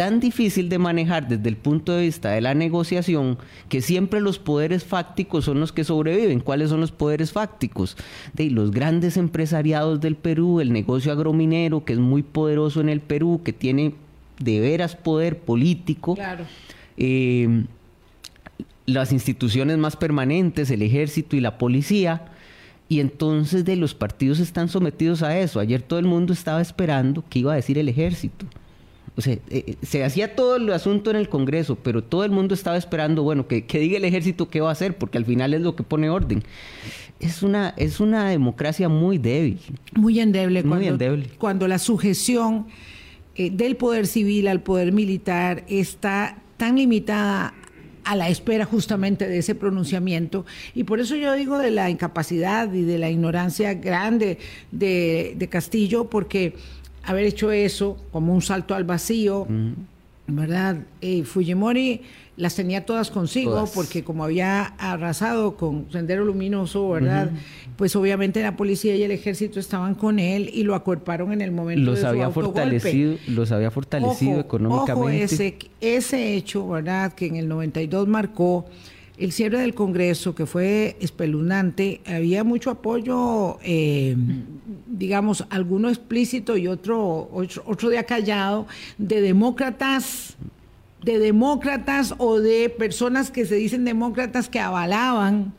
tan 0.00 0.18
difícil 0.18 0.70
de 0.70 0.78
manejar 0.78 1.28
desde 1.28 1.46
el 1.50 1.58
punto 1.58 1.92
de 1.92 2.04
vista 2.04 2.30
de 2.30 2.40
la 2.40 2.54
negociación 2.54 3.36
que 3.68 3.82
siempre 3.82 4.22
los 4.22 4.38
poderes 4.38 4.82
fácticos 4.82 5.44
son 5.44 5.60
los 5.60 5.72
que 5.72 5.84
sobreviven. 5.84 6.40
¿Cuáles 6.40 6.70
son 6.70 6.80
los 6.80 6.90
poderes 6.90 7.32
fácticos? 7.32 7.98
De 8.32 8.48
los 8.48 8.70
grandes 8.70 9.18
empresariados 9.18 10.00
del 10.00 10.16
Perú, 10.16 10.60
el 10.60 10.72
negocio 10.72 11.12
agrominero 11.12 11.84
que 11.84 11.92
es 11.92 11.98
muy 11.98 12.22
poderoso 12.22 12.80
en 12.80 12.88
el 12.88 13.02
Perú, 13.02 13.42
que 13.44 13.52
tiene 13.52 13.92
de 14.38 14.60
veras 14.60 14.96
poder 14.96 15.40
político. 15.40 16.16
Eh, 16.96 17.66
las 18.86 19.12
instituciones 19.12 19.76
más 19.76 19.96
permanentes, 19.96 20.70
el 20.70 20.80
ejército 20.80 21.36
y 21.36 21.40
la 21.40 21.58
policía. 21.58 22.24
Y 22.88 23.00
entonces 23.00 23.66
de 23.66 23.76
los 23.76 23.94
partidos 23.94 24.38
están 24.38 24.70
sometidos 24.70 25.22
a 25.22 25.38
eso. 25.38 25.60
Ayer 25.60 25.82
todo 25.82 25.98
el 25.98 26.06
mundo 26.06 26.32
estaba 26.32 26.62
esperando 26.62 27.22
qué 27.28 27.40
iba 27.40 27.52
a 27.52 27.56
decir 27.56 27.76
el 27.76 27.90
ejército. 27.90 28.46
O 29.16 29.22
sea, 29.22 29.34
eh, 29.34 29.40
eh, 29.50 29.74
se 29.82 30.04
hacía 30.04 30.34
todo 30.34 30.56
el 30.56 30.72
asunto 30.72 31.10
en 31.10 31.16
el 31.16 31.28
Congreso, 31.28 31.76
pero 31.76 32.02
todo 32.02 32.24
el 32.24 32.30
mundo 32.30 32.54
estaba 32.54 32.76
esperando, 32.76 33.22
bueno, 33.22 33.46
que, 33.48 33.62
diga 33.62 33.96
el 33.96 34.04
ejército 34.04 34.48
qué 34.48 34.60
va 34.60 34.70
a 34.70 34.72
hacer, 34.72 34.96
porque 34.96 35.18
al 35.18 35.24
final 35.24 35.52
es 35.52 35.60
lo 35.60 35.76
que 35.76 35.82
pone 35.82 36.08
orden. 36.08 36.42
Es 37.18 37.42
una, 37.42 37.74
es 37.76 38.00
una 38.00 38.30
democracia 38.30 38.88
muy 38.88 39.18
débil. 39.18 39.60
Muy 39.94 40.20
endeble. 40.20 40.62
Muy 40.62 40.70
cuando, 40.70 40.88
endeble. 40.88 41.30
Cuando 41.38 41.68
la 41.68 41.78
sujeción 41.78 42.66
eh, 43.34 43.50
del 43.50 43.76
poder 43.76 44.06
civil 44.06 44.48
al 44.48 44.62
poder 44.62 44.92
militar 44.92 45.64
está 45.68 46.38
tan 46.56 46.76
limitada 46.76 47.52
a 48.04 48.16
la 48.16 48.28
espera 48.28 48.64
justamente 48.64 49.28
de 49.28 49.38
ese 49.38 49.54
pronunciamiento. 49.54 50.46
Y 50.74 50.84
por 50.84 51.00
eso 51.00 51.14
yo 51.16 51.34
digo 51.34 51.58
de 51.58 51.70
la 51.70 51.90
incapacidad 51.90 52.72
y 52.72 52.82
de 52.82 52.98
la 52.98 53.10
ignorancia 53.10 53.74
grande 53.74 54.38
de, 54.72 55.34
de 55.36 55.48
Castillo, 55.48 56.08
porque 56.08 56.54
haber 57.04 57.24
hecho 57.24 57.50
eso 57.50 57.96
como 58.12 58.34
un 58.34 58.42
salto 58.42 58.74
al 58.74 58.84
vacío, 58.84 59.46
¿verdad? 60.26 60.78
Y 61.00 61.22
Fujimori 61.22 62.02
las 62.36 62.54
tenía 62.54 62.86
todas 62.86 63.10
consigo 63.10 63.68
porque 63.74 64.02
como 64.02 64.24
había 64.24 64.62
arrasado 64.78 65.56
con 65.56 65.86
Sendero 65.92 66.24
Luminoso, 66.24 66.88
¿verdad? 66.88 67.30
Pues 67.76 67.94
obviamente 67.96 68.42
la 68.42 68.56
policía 68.56 68.96
y 68.96 69.02
el 69.02 69.10
ejército 69.10 69.60
estaban 69.60 69.94
con 69.94 70.18
él 70.18 70.50
y 70.52 70.62
lo 70.64 70.74
acuerparon 70.74 71.32
en 71.32 71.42
el 71.42 71.52
momento 71.52 71.90
los 71.90 72.00
de 72.00 72.06
había 72.06 72.30
fortalecido, 72.30 73.16
Los 73.28 73.52
había 73.52 73.70
fortalecido 73.70 74.40
económicamente. 74.40 75.00
Ojo 75.00 75.10
ese, 75.10 75.58
ese 75.80 76.34
hecho, 76.34 76.66
¿verdad? 76.68 77.12
Que 77.12 77.26
en 77.26 77.36
el 77.36 77.48
92 77.48 78.08
marcó 78.08 78.66
el 79.20 79.32
cierre 79.32 79.60
del 79.60 79.74
Congreso, 79.74 80.34
que 80.34 80.46
fue 80.46 80.96
espeluznante, 81.00 82.00
había 82.06 82.42
mucho 82.42 82.70
apoyo, 82.70 83.58
eh, 83.62 84.16
digamos, 84.86 85.44
alguno 85.50 85.90
explícito 85.90 86.56
y 86.56 86.66
otro, 86.66 87.28
otro, 87.32 87.62
otro 87.66 87.90
de 87.90 87.98
acallado, 87.98 88.66
de 88.98 89.20
demócratas 89.20 90.36
de 91.02 91.18
demócratas 91.18 92.14
o 92.18 92.40
de 92.40 92.68
personas 92.68 93.30
que 93.30 93.46
se 93.46 93.54
dicen 93.54 93.84
demócratas 93.84 94.48
que 94.48 94.60
avalaban 94.60 95.54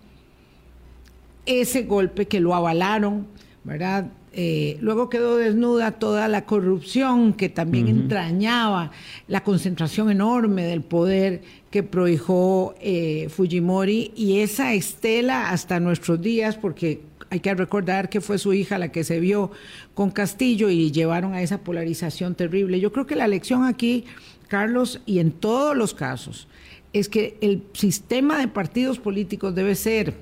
ese 1.45 1.83
golpe, 1.83 2.27
que 2.27 2.39
lo 2.39 2.53
avalaron, 2.53 3.27
¿verdad? 3.63 4.11
Eh, 4.33 4.77
luego 4.79 5.09
quedó 5.09 5.35
desnuda 5.35 5.91
toda 5.91 6.29
la 6.29 6.45
corrupción 6.45 7.33
que 7.33 7.49
también 7.49 7.89
entrañaba 7.89 8.91
la 9.27 9.43
concentración 9.43 10.09
enorme 10.09 10.63
del 10.63 10.83
poder 10.83 11.41
que 11.69 11.83
prohijó 11.83 12.73
eh, 12.79 13.27
Fujimori 13.29 14.13
y 14.15 14.39
esa 14.39 14.73
estela 14.73 15.49
hasta 15.49 15.81
nuestros 15.81 16.21
días, 16.21 16.55
porque 16.55 17.01
hay 17.29 17.41
que 17.41 17.53
recordar 17.53 18.09
que 18.09 18.21
fue 18.21 18.37
su 18.37 18.53
hija 18.53 18.77
la 18.77 18.91
que 18.91 19.03
se 19.03 19.19
vio 19.19 19.51
con 19.93 20.11
Castillo 20.11 20.69
y 20.69 20.91
llevaron 20.91 21.33
a 21.33 21.41
esa 21.41 21.57
polarización 21.57 22.35
terrible. 22.35 22.79
Yo 22.79 22.93
creo 22.93 23.05
que 23.05 23.17
la 23.17 23.27
lección 23.27 23.65
aquí, 23.65 24.05
Carlos, 24.47 25.01
y 25.05 25.19
en 25.19 25.31
todos 25.31 25.75
los 25.75 25.93
casos, 25.93 26.47
es 26.93 27.09
que 27.09 27.37
el 27.41 27.63
sistema 27.73 28.39
de 28.39 28.47
partidos 28.47 28.99
políticos 28.99 29.55
debe 29.55 29.75
ser 29.75 30.13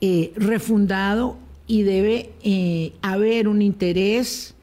eh, 0.00 0.32
refundado 0.36 1.38
y 1.66 1.82
debe 1.82 2.32
eh, 2.42 2.92
haber 3.02 3.48
un 3.48 3.62
interés 3.62 4.54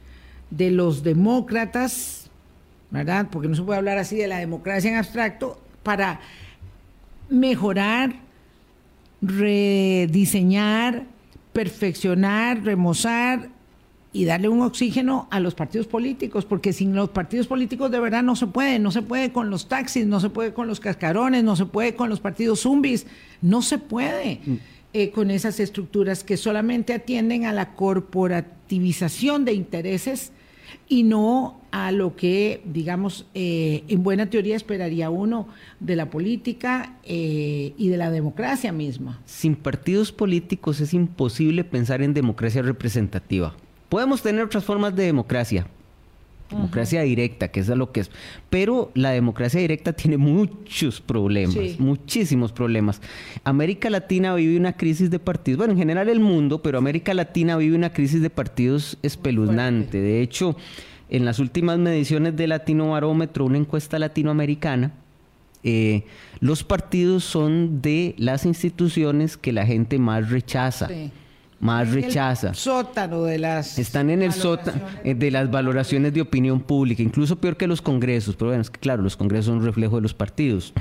de 0.49 0.71
los 0.71 1.03
demócratas, 1.03 2.29
¿verdad? 2.91 3.27
Porque 3.31 3.47
no 3.47 3.55
se 3.55 3.63
puede 3.63 3.79
hablar 3.79 3.97
así 3.97 4.15
de 4.17 4.27
la 4.27 4.37
democracia 4.37 4.91
en 4.91 4.97
abstracto, 4.97 5.59
para 5.83 6.19
mejorar, 7.29 8.13
rediseñar, 9.21 11.05
perfeccionar, 11.53 12.63
remozar 12.63 13.49
y 14.13 14.25
darle 14.25 14.49
un 14.49 14.61
oxígeno 14.61 15.27
a 15.31 15.39
los 15.39 15.55
partidos 15.55 15.87
políticos, 15.87 16.43
porque 16.43 16.73
sin 16.73 16.95
los 16.95 17.09
partidos 17.09 17.47
políticos 17.47 17.89
de 17.91 17.99
verdad 17.99 18.23
no 18.23 18.35
se 18.35 18.47
puede, 18.47 18.77
no 18.77 18.91
se 18.91 19.01
puede 19.01 19.31
con 19.31 19.49
los 19.49 19.69
taxis, 19.69 20.05
no 20.05 20.19
se 20.19 20.29
puede 20.29 20.53
con 20.53 20.67
los 20.67 20.81
cascarones, 20.81 21.43
no 21.43 21.55
se 21.55 21.65
puede 21.65 21.95
con 21.95 22.09
los 22.09 22.19
partidos 22.19 22.59
zombies, 22.59 23.07
no 23.41 23.61
se 23.61 23.77
puede. 23.77 24.41
Mm. 24.45 24.55
Eh, 24.93 25.11
con 25.11 25.31
esas 25.31 25.61
estructuras 25.61 26.25
que 26.25 26.35
solamente 26.35 26.93
atienden 26.93 27.45
a 27.45 27.53
la 27.53 27.75
corporativización 27.75 29.45
de 29.45 29.53
intereses 29.53 30.33
y 30.89 31.03
no 31.03 31.61
a 31.71 31.93
lo 31.93 32.17
que, 32.17 32.61
digamos, 32.65 33.25
eh, 33.33 33.85
en 33.87 34.03
buena 34.03 34.29
teoría 34.29 34.57
esperaría 34.57 35.09
uno 35.09 35.47
de 35.79 35.95
la 35.95 36.09
política 36.09 36.97
eh, 37.05 37.73
y 37.77 37.87
de 37.87 37.95
la 37.95 38.11
democracia 38.11 38.73
misma. 38.73 39.21
Sin 39.25 39.55
partidos 39.55 40.11
políticos 40.11 40.81
es 40.81 40.93
imposible 40.93 41.63
pensar 41.63 42.01
en 42.01 42.13
democracia 42.13 42.61
representativa. 42.61 43.55
Podemos 43.87 44.21
tener 44.21 44.43
otras 44.43 44.65
formas 44.65 44.93
de 44.93 45.05
democracia, 45.05 45.67
democracia 46.51 47.01
directa, 47.01 47.49
que 47.49 47.61
es 47.61 47.67
lo 47.69 47.91
que 47.91 48.01
es. 48.01 48.11
Pero 48.49 48.91
la 48.93 49.11
democracia 49.11 49.59
directa 49.59 49.93
tiene 49.93 50.17
muchos 50.17 51.01
problemas, 51.01 51.79
muchísimos 51.79 52.51
problemas. 52.51 53.01
América 53.43 53.89
Latina 53.89 54.35
vive 54.35 54.57
una 54.57 54.73
crisis 54.73 55.09
de 55.09 55.19
partidos, 55.19 55.57
bueno, 55.59 55.73
en 55.73 55.79
general 55.79 56.09
el 56.09 56.19
mundo, 56.19 56.61
pero 56.61 56.77
América 56.77 57.13
Latina 57.13 57.57
vive 57.57 57.75
una 57.75 57.93
crisis 57.93 58.21
de 58.21 58.29
partidos 58.29 58.97
espeluznante. 59.01 60.01
De 60.01 60.21
hecho, 60.21 60.55
en 61.09 61.25
las 61.25 61.39
últimas 61.39 61.77
mediciones 61.77 62.35
de 62.35 62.47
Latino 62.47 62.91
Barómetro, 62.91 63.45
una 63.45 63.57
encuesta 63.57 63.99
latinoamericana, 63.99 64.93
eh, 65.63 66.05
los 66.39 66.63
partidos 66.63 67.23
son 67.23 67.81
de 67.81 68.15
las 68.17 68.45
instituciones 68.45 69.37
que 69.37 69.51
la 69.51 69.65
gente 69.65 69.99
más 69.99 70.29
rechaza 70.31 70.89
más 71.61 71.91
rechaza. 71.91 72.53
sótano 72.53 73.23
de 73.23 73.37
las. 73.37 73.79
Están 73.79 74.09
en 74.09 74.21
el 74.23 74.33
sótano 74.33 74.81
eh, 75.03 75.13
de 75.13 75.31
las 75.31 75.49
valoraciones 75.49 76.13
de 76.13 76.21
opinión 76.21 76.59
pública, 76.59 77.01
incluso 77.01 77.37
peor 77.37 77.55
que 77.55 77.67
los 77.67 77.81
congresos, 77.81 78.35
pero 78.35 78.49
bueno, 78.49 78.61
es 78.61 78.69
que 78.69 78.79
claro, 78.79 79.03
los 79.03 79.15
congresos 79.15 79.45
son 79.45 79.57
un 79.57 79.65
reflejo 79.65 79.95
de 79.95 80.01
los 80.01 80.13
partidos. 80.13 80.73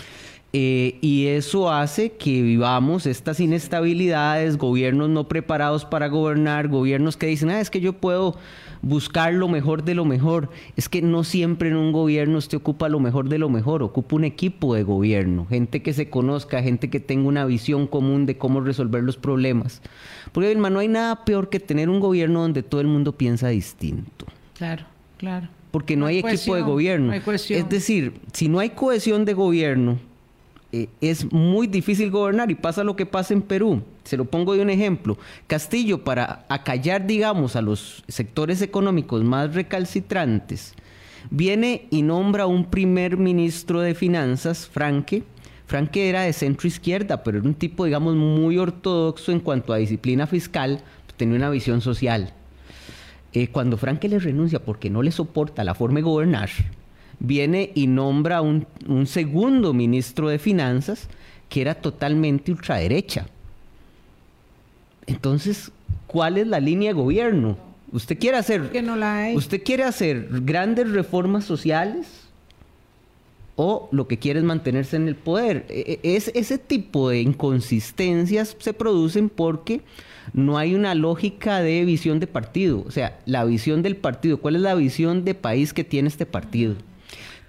Eh, 0.52 0.98
y 1.00 1.28
eso 1.28 1.70
hace 1.70 2.12
que 2.12 2.42
vivamos 2.42 3.06
estas 3.06 3.38
inestabilidades, 3.38 4.56
gobiernos 4.56 5.08
no 5.08 5.28
preparados 5.28 5.84
para 5.84 6.08
gobernar, 6.08 6.66
gobiernos 6.66 7.16
que 7.16 7.26
dicen, 7.26 7.50
ah, 7.50 7.60
es 7.60 7.70
que 7.70 7.80
yo 7.80 7.92
puedo 7.92 8.36
buscar 8.82 9.34
lo 9.34 9.48
mejor 9.48 9.84
de 9.84 9.94
lo 9.94 10.04
mejor. 10.04 10.50
Es 10.76 10.88
que 10.88 11.02
no 11.02 11.24
siempre 11.24 11.68
en 11.68 11.76
un 11.76 11.92
gobierno 11.92 12.38
usted 12.38 12.58
ocupa 12.58 12.88
lo 12.88 13.00
mejor 13.00 13.28
de 13.28 13.38
lo 13.38 13.48
mejor, 13.48 13.82
ocupa 13.82 14.16
un 14.16 14.24
equipo 14.24 14.74
de 14.74 14.82
gobierno, 14.82 15.46
gente 15.46 15.82
que 15.82 15.92
se 15.92 16.10
conozca, 16.10 16.62
gente 16.62 16.90
que 16.90 17.00
tenga 17.00 17.28
una 17.28 17.44
visión 17.44 17.86
común 17.86 18.26
de 18.26 18.38
cómo 18.38 18.60
resolver 18.60 19.02
los 19.02 19.16
problemas. 19.16 19.82
Porque, 20.32 20.48
Vilma, 20.48 20.70
no 20.70 20.78
hay 20.78 20.88
nada 20.88 21.24
peor 21.24 21.48
que 21.48 21.60
tener 21.60 21.88
un 21.88 22.00
gobierno 22.00 22.42
donde 22.42 22.62
todo 22.62 22.80
el 22.80 22.86
mundo 22.86 23.12
piensa 23.12 23.48
distinto. 23.48 24.26
Claro, 24.56 24.84
claro. 25.16 25.48
Porque 25.70 25.96
no, 25.96 26.06
hay, 26.06 26.18
equipo 26.18 26.56
de 26.56 26.62
gobierno. 26.62 27.12
es 27.12 27.68
decir, 27.68 28.14
si 28.32 28.48
no 28.48 28.58
hay 28.58 28.70
cohesión 28.70 29.24
de 29.24 29.34
gobierno, 29.34 29.98
eh, 30.72 30.88
es 31.00 31.32
muy 31.32 31.66
difícil 31.66 32.10
gobernar 32.10 32.50
y 32.50 32.54
pasa 32.54 32.84
lo 32.84 32.94
que 32.96 33.06
pasa 33.06 33.34
en 33.34 33.42
Perú. 33.42 33.82
Se 34.04 34.16
lo 34.16 34.24
pongo 34.24 34.54
de 34.54 34.62
un 34.62 34.70
ejemplo. 34.70 35.18
Castillo, 35.46 36.04
para 36.04 36.46
acallar, 36.48 37.06
digamos, 37.06 37.56
a 37.56 37.62
los 37.62 38.04
sectores 38.08 38.62
económicos 38.62 39.24
más 39.24 39.54
recalcitrantes, 39.54 40.74
viene 41.30 41.86
y 41.90 42.02
nombra 42.02 42.46
un 42.46 42.66
primer 42.66 43.16
ministro 43.16 43.80
de 43.80 43.94
finanzas, 43.94 44.68
Franque. 44.68 45.24
Franque 45.66 46.08
era 46.08 46.22
de 46.22 46.32
centro 46.32 46.66
izquierda, 46.66 47.22
pero 47.22 47.38
era 47.38 47.46
un 47.46 47.54
tipo, 47.54 47.84
digamos, 47.84 48.16
muy 48.16 48.58
ortodoxo 48.58 49.32
en 49.32 49.40
cuanto 49.40 49.72
a 49.72 49.76
disciplina 49.76 50.26
fiscal, 50.26 50.82
tenía 51.16 51.36
una 51.36 51.50
visión 51.50 51.80
social. 51.80 52.32
Eh, 53.32 53.48
cuando 53.48 53.76
Franque 53.76 54.08
le 54.08 54.18
renuncia 54.18 54.64
porque 54.64 54.90
no 54.90 55.02
le 55.02 55.12
soporta 55.12 55.62
la 55.62 55.74
forma 55.74 55.96
de 55.96 56.02
gobernar, 56.02 56.48
viene 57.20 57.70
y 57.74 57.86
nombra 57.86 58.40
un, 58.40 58.66
un 58.88 59.06
segundo 59.06 59.72
ministro 59.72 60.28
de 60.28 60.38
Finanzas 60.38 61.08
que 61.48 61.60
era 61.60 61.74
totalmente 61.74 62.50
ultraderecha. 62.50 63.26
Entonces, 65.06 65.70
¿cuál 66.06 66.38
es 66.38 66.46
la 66.46 66.60
línea 66.60 66.90
de 66.90 66.94
gobierno? 66.94 67.56
¿Usted 67.92 68.18
quiere 68.18 68.36
hacer, 68.36 68.82
no 68.84 68.96
la 68.96 69.30
¿usted 69.34 69.62
quiere 69.62 69.82
hacer 69.82 70.28
grandes 70.44 70.90
reformas 70.90 71.44
sociales 71.44 72.06
o 73.56 73.88
lo 73.90 74.06
que 74.06 74.18
quiere 74.18 74.38
es 74.38 74.44
mantenerse 74.44 74.94
en 74.96 75.08
el 75.08 75.16
poder? 75.16 75.66
E, 75.68 75.98
e, 76.02 76.16
es, 76.16 76.30
ese 76.34 76.56
tipo 76.56 77.10
de 77.10 77.20
inconsistencias 77.20 78.56
se 78.60 78.72
producen 78.72 79.28
porque 79.28 79.80
no 80.32 80.56
hay 80.56 80.76
una 80.76 80.94
lógica 80.94 81.60
de 81.60 81.84
visión 81.84 82.20
de 82.20 82.28
partido. 82.28 82.84
O 82.86 82.92
sea, 82.92 83.18
la 83.26 83.44
visión 83.44 83.82
del 83.82 83.96
partido, 83.96 84.38
¿cuál 84.38 84.54
es 84.54 84.62
la 84.62 84.76
visión 84.76 85.24
de 85.24 85.34
país 85.34 85.72
que 85.72 85.82
tiene 85.82 86.08
este 86.08 86.26
partido? 86.26 86.76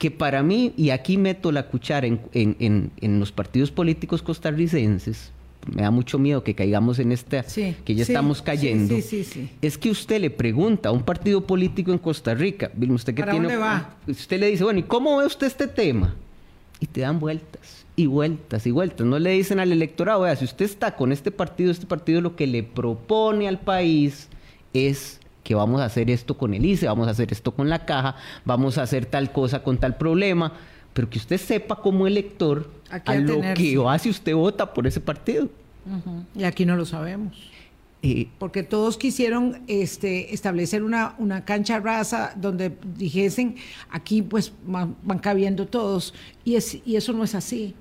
Que 0.01 0.09
para 0.09 0.41
mí, 0.41 0.73
y 0.77 0.89
aquí 0.89 1.15
meto 1.15 1.51
la 1.51 1.67
cuchara 1.67 2.07
en, 2.07 2.91
los 3.19 3.31
partidos 3.31 3.69
políticos 3.69 4.23
costarricenses, 4.23 5.31
me 5.71 5.83
da 5.83 5.91
mucho 5.91 6.17
miedo 6.17 6.43
que 6.43 6.55
caigamos 6.55 6.97
en 6.97 7.11
esta, 7.11 7.43
que 7.43 7.93
ya 7.93 8.01
estamos 8.01 8.41
cayendo, 8.41 8.95
es 8.95 9.77
que 9.77 9.91
usted 9.91 10.19
le 10.19 10.31
pregunta 10.31 10.89
a 10.89 10.91
un 10.91 11.03
partido 11.03 11.45
político 11.45 11.91
en 11.91 11.99
Costa 11.99 12.33
Rica, 12.33 12.71
usted 12.89 13.13
que 13.13 13.21
tiene, 13.21 13.55
usted 14.07 14.39
le 14.39 14.47
dice, 14.47 14.63
bueno, 14.63 14.79
¿y 14.79 14.83
cómo 14.83 15.17
ve 15.17 15.27
usted 15.27 15.45
este 15.45 15.67
tema? 15.67 16.15
Y 16.79 16.87
te 16.87 17.01
dan 17.01 17.19
vueltas 17.19 17.85
y 17.95 18.07
vueltas 18.07 18.65
y 18.65 18.71
vueltas. 18.71 19.05
No 19.05 19.19
le 19.19 19.29
dicen 19.33 19.59
al 19.59 19.71
electorado, 19.71 20.21
vea, 20.21 20.35
si 20.35 20.45
usted 20.45 20.65
está 20.65 20.95
con 20.95 21.11
este 21.11 21.29
partido, 21.29 21.69
este 21.69 21.85
partido 21.85 22.21
lo 22.21 22.35
que 22.35 22.47
le 22.47 22.63
propone 22.63 23.47
al 23.47 23.59
país 23.59 24.29
es 24.73 25.20
que 25.43 25.55
vamos 25.55 25.81
a 25.81 25.85
hacer 25.85 26.09
esto 26.09 26.37
con 26.37 26.53
el 26.53 26.65
ICE, 26.65 26.87
vamos 26.87 27.07
a 27.07 27.11
hacer 27.11 27.31
esto 27.31 27.53
con 27.53 27.69
la 27.69 27.85
caja, 27.85 28.15
vamos 28.45 28.77
a 28.77 28.83
hacer 28.83 29.05
tal 29.05 29.31
cosa 29.31 29.63
con 29.63 29.77
tal 29.77 29.97
problema, 29.97 30.53
pero 30.93 31.09
que 31.09 31.17
usted 31.17 31.37
sepa 31.37 31.77
como 31.77 32.07
elector 32.07 32.69
a, 32.89 33.15
lo 33.15 33.41
que 33.55 33.77
si 33.99 34.09
usted 34.09 34.35
vota 34.35 34.73
por 34.73 34.87
ese 34.87 34.99
partido. 34.99 35.49
Y 36.35 36.43
aquí 36.43 36.65
no 36.65 36.75
lo 36.75 36.85
sabemos. 36.85 37.35
Porque 38.39 38.63
todos 38.63 38.97
quisieron 38.97 39.61
este, 39.67 40.33
establecer 40.33 40.83
una, 40.83 41.13
una 41.19 41.45
cancha 41.45 41.79
rasa 41.79 42.33
donde 42.35 42.75
dijesen, 42.97 43.57
aquí 43.91 44.23
pues 44.23 44.53
van, 44.65 44.95
cabiendo 45.21 45.67
todos, 45.67 46.13
y, 46.43 46.55
es, 46.55 46.79
y 46.83 46.95
eso 46.95 47.13
no 47.13 47.23
es 47.23 47.35
así 47.35 47.75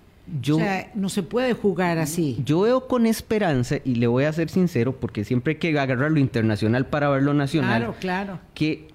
o 0.51 0.57
sea, 0.57 0.91
no 0.95 1.09
se 1.09 1.23
puede 1.23 1.55
jugar 1.55 1.99
así. 1.99 2.39
Yo 2.45 2.61
veo 2.61 2.87
con 2.87 3.07
esperanza, 3.07 3.77
y 3.85 3.97
le 3.97 4.07
voy 4.07 4.25
a 4.25 4.33
ser 4.33 4.49
sincero, 4.51 4.97
porque 4.97 5.25
siempre 5.25 5.55
hay 5.55 5.59
que 5.59 5.79
agarrar 5.79 6.11
lo 6.11 6.21
internacional 6.21 6.87
para 6.87 7.09
ver 7.09 7.23
lo 7.23 7.35
nacional. 7.35 7.79
Claro, 7.79 7.97
claro. 7.99 8.39
Que, 8.55 8.89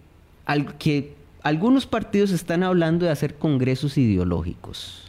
al, 0.45 0.77
que 0.77 1.15
algunos 1.41 1.85
partidos 1.85 2.31
están 2.31 2.63
hablando 2.63 3.05
de 3.05 3.11
hacer 3.11 3.35
congresos 3.35 3.97
ideológicos. 3.97 5.01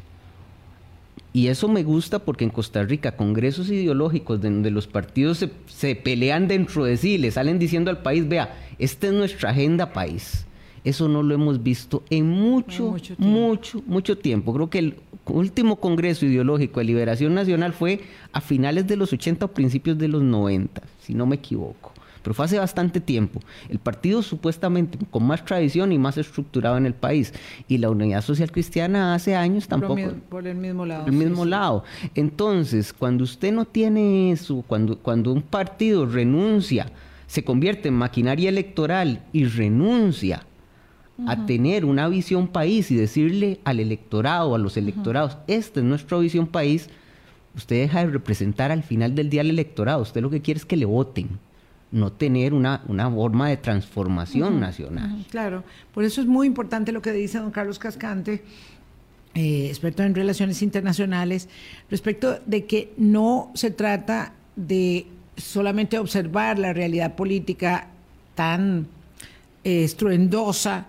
Y 1.33 1.49
eso 1.49 1.69
me 1.69 1.83
gusta 1.83 2.21
porque 2.21 2.45
en 2.45 2.51
Costa 2.51 2.83
Rica, 2.83 3.17
congresos 3.17 3.69
ideológicos 3.69 4.41
donde 4.41 4.71
los 4.71 4.87
partidos 4.87 5.39
se, 5.39 5.51
se 5.67 5.95
pelean 5.95 6.49
dentro 6.49 6.85
de 6.85 6.97
sí, 6.97 7.19
le 7.19 7.31
salen 7.31 7.59
diciendo 7.59 7.91
al 7.91 7.99
país, 7.99 8.27
vea, 8.27 8.57
esta 8.79 9.09
es 9.09 9.13
nuestra 9.13 9.51
agenda 9.51 9.93
país 9.93 10.46
Eso 10.87 11.09
no 11.09 11.25
lo 11.25 11.35
hemos 11.35 11.65
visto 11.65 12.05
en 12.11 12.29
mucho, 12.29 12.93
mucho 12.93 13.17
tiempo. 13.17 13.25
mucho, 13.25 13.83
mucho 13.87 14.19
tiempo. 14.19 14.55
Creo 14.55 14.71
que 14.71 14.79
el 14.79 14.95
último 15.27 15.77
Congreso 15.77 16.27
Ideológico 16.27 16.79
de 16.79 16.87
Liberación 16.87 17.35
Nacional 17.35 17.73
fue 17.73 18.03
a 18.33 18.41
finales 18.41 18.87
de 18.87 18.97
los 18.97 19.13
80 19.13 19.47
o 19.47 19.49
principios 19.49 19.99
de 19.99 20.07
los 20.07 20.23
90, 20.23 20.81
si 21.01 21.13
no 21.13 21.27
me 21.27 21.37
equivoco 21.37 21.93
pero 22.23 22.35
fue 22.35 22.47
hace 22.47 22.59
bastante 22.59 23.01
tiempo. 23.01 23.41
El 23.69 23.79
partido 23.79 24.21
supuestamente 24.21 24.99
con 25.13 25.25
más 25.25 25.45
tradición 25.45 25.93
y 25.93 25.99
más 25.99 26.19
estructurado 26.19 26.77
en 26.77 26.85
el 26.85 26.93
país. 26.93 27.33
Y 27.69 27.79
la 27.79 27.89
Unidad 27.89 28.21
Social 28.21 28.51
Cristiana 28.51 29.15
hace 29.15 29.37
años 29.37 29.69
tampoco. 29.69 30.13
Por, 30.29 30.45
el 30.45 30.57
mismo 30.57 30.85
lado. 30.85 31.07
el 31.07 31.13
mismo 31.13 31.45
lado. 31.45 31.85
Entonces, 32.17 32.93
cuando 32.93 33.23
usted 33.23 33.53
no 33.53 33.65
tiene 33.65 34.33
eso, 34.33 34.65
cuando, 34.67 34.99
cuando 34.99 35.33
un 35.33 35.41
partido 35.41 36.05
renuncia, 36.05 36.91
se 37.29 37.45
convierte 37.45 37.91
en 37.91 37.95
maquinaria 37.95 38.49
electoral 38.49 39.23
y 39.33 39.45
renuncia 39.45 40.43
a 41.27 41.47
tener 41.47 41.85
una 41.85 42.09
visión 42.09 42.49
país 42.49 42.91
y 42.91 42.97
decirle 42.97 43.61
al 43.65 43.81
electorado, 43.81 44.55
a 44.55 44.59
los 44.59 44.77
electorados, 44.77 45.39
esta 45.47 45.81
es 45.81 45.87
nuestra 45.87 46.19
visión 46.19 46.47
país, 46.47 46.89
usted 47.57 47.77
deja 47.77 48.01
de 48.01 48.11
representar 48.11 48.71
al 48.71 48.83
final 48.83 49.15
del 49.15 49.31
día 49.31 49.41
al 49.41 49.51
electorado. 49.51 50.03
Usted 50.03 50.21
lo 50.21 50.31
que 50.31 50.43
quiere 50.43 50.59
es 50.59 50.67
que 50.67 50.77
le 50.77 50.85
voten 50.85 51.39
no 51.91 52.13
tener 52.13 52.53
una, 52.53 52.83
una 52.89 53.11
forma 53.11 53.49
de 53.49 53.57
transformación 53.57 54.61
nacional. 54.61 55.25
claro, 55.31 55.65
por 55.95 56.05
eso 56.05 56.21
es 56.21 56.27
muy 56.27 56.47
importante 56.47 56.93
lo 56.93 57.01
que 57.01 57.13
dice 57.13 57.39
don 57.39 57.51
Carlos 57.51 57.79
Cascante, 57.79 58.43
eh, 59.35 59.69
experto 59.69 60.03
en 60.03 60.15
relaciones 60.15 60.63
internacionales, 60.63 61.49
respecto 61.91 62.41
de 62.45 62.67
que 62.67 62.93
no 62.97 63.51
se 63.55 63.71
trata 63.71 64.33
de 64.57 65.07
solamente 65.37 65.99
observar 65.99 66.59
la 66.59 66.73
realidad 66.73 67.15
política 67.15 67.89
tan 68.35 68.89
eh, 69.65 69.85
estruendosa 69.85 70.87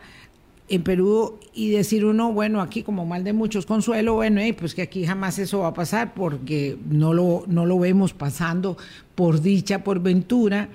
en 0.69 0.83
Perú 0.83 1.39
y 1.53 1.69
decir 1.69 2.05
uno, 2.05 2.33
bueno, 2.33 2.61
aquí 2.61 2.83
como 2.83 3.05
mal 3.05 3.23
de 3.23 3.33
muchos 3.33 3.65
consuelo, 3.65 4.15
bueno, 4.15 4.41
pues 4.57 4.75
que 4.75 4.81
aquí 4.81 5.05
jamás 5.05 5.39
eso 5.39 5.59
va 5.59 5.67
a 5.67 5.73
pasar 5.73 6.13
porque 6.13 6.77
no 6.89 7.13
lo, 7.13 7.43
no 7.47 7.65
lo 7.65 7.79
vemos 7.79 8.13
pasando 8.13 8.77
por 9.15 9.41
dicha, 9.41 9.83
por 9.83 10.01
ventura, 10.01 10.69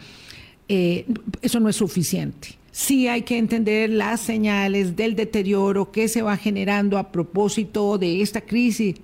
eh, 0.69 1.07
eso 1.43 1.61
no 1.61 1.69
es 1.69 1.77
suficiente. 1.77 2.57
Sí 2.71 3.07
hay 3.07 3.23
que 3.23 3.37
entender 3.37 3.91
las 3.91 4.21
señales 4.21 4.97
del 4.97 5.15
deterioro 5.15 5.93
que 5.93 6.09
se 6.09 6.23
va 6.23 6.39
generando 6.39 6.97
a 6.97 7.13
propósito 7.13 7.99
de 7.99 8.23
esta 8.23 8.41
crisis 8.41 8.95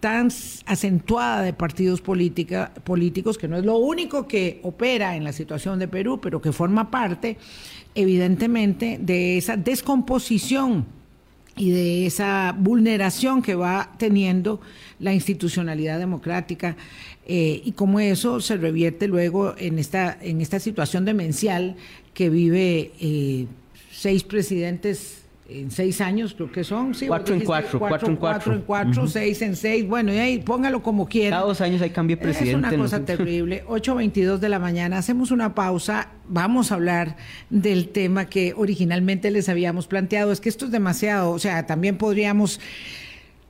tan 0.00 0.30
acentuada 0.66 1.42
de 1.42 1.52
partidos 1.52 2.00
políticos, 2.00 3.38
que 3.38 3.46
no 3.46 3.56
es 3.56 3.64
lo 3.64 3.76
único 3.76 4.26
que 4.26 4.58
opera 4.64 5.14
en 5.14 5.22
la 5.22 5.32
situación 5.32 5.78
de 5.78 5.86
Perú, 5.86 6.20
pero 6.20 6.42
que 6.42 6.50
forma 6.50 6.90
parte 6.90 7.36
evidentemente 7.94 8.98
de 9.00 9.38
esa 9.38 9.56
descomposición 9.56 10.86
y 11.56 11.70
de 11.70 12.06
esa 12.06 12.54
vulneración 12.58 13.42
que 13.42 13.54
va 13.54 13.92
teniendo 13.98 14.60
la 14.98 15.12
institucionalidad 15.12 15.98
democrática 15.98 16.76
eh, 17.26 17.60
y 17.64 17.72
cómo 17.72 18.00
eso 18.00 18.40
se 18.40 18.56
revierte 18.56 19.06
luego 19.06 19.54
en 19.58 19.78
esta, 19.78 20.16
en 20.20 20.40
esta 20.40 20.58
situación 20.58 21.04
demencial 21.04 21.76
que 22.14 22.30
vive 22.30 22.92
eh, 23.00 23.46
seis 23.90 24.24
presidentes 24.24 25.21
en 25.60 25.70
seis 25.70 26.00
años, 26.00 26.34
creo 26.34 26.50
que 26.50 26.64
son. 26.64 26.94
Sí, 26.94 27.06
cuatro 27.06 27.34
en 27.34 27.42
cuatro, 27.42 27.78
cuatro, 27.78 28.08
en 28.08 28.16
cuatro. 28.16 28.52
Cuatro 28.52 28.52
en 28.54 28.60
cuatro, 28.62 29.06
seis 29.06 29.42
en 29.42 29.56
seis. 29.56 29.86
Bueno, 29.86 30.12
y 30.12 30.18
ahí 30.18 30.38
póngalo 30.38 30.82
como 30.82 31.08
quiera. 31.08 31.36
Cada 31.36 31.48
dos 31.48 31.60
años 31.60 31.82
hay 31.82 31.90
cambio 31.90 32.16
de 32.16 32.22
presidente. 32.22 32.66
Es 32.66 32.72
una 32.72 32.82
cosa 32.82 33.04
terrible. 33.04 33.64
8.22 33.66 34.38
de 34.38 34.48
la 34.48 34.58
mañana. 34.58 34.98
Hacemos 34.98 35.30
una 35.30 35.54
pausa. 35.54 36.08
Vamos 36.28 36.72
a 36.72 36.76
hablar 36.76 37.16
del 37.50 37.88
tema 37.88 38.26
que 38.26 38.54
originalmente 38.56 39.30
les 39.30 39.48
habíamos 39.48 39.86
planteado. 39.86 40.32
Es 40.32 40.40
que 40.40 40.48
esto 40.48 40.66
es 40.66 40.70
demasiado. 40.70 41.30
O 41.30 41.38
sea, 41.38 41.66
también 41.66 41.96
podríamos 41.96 42.60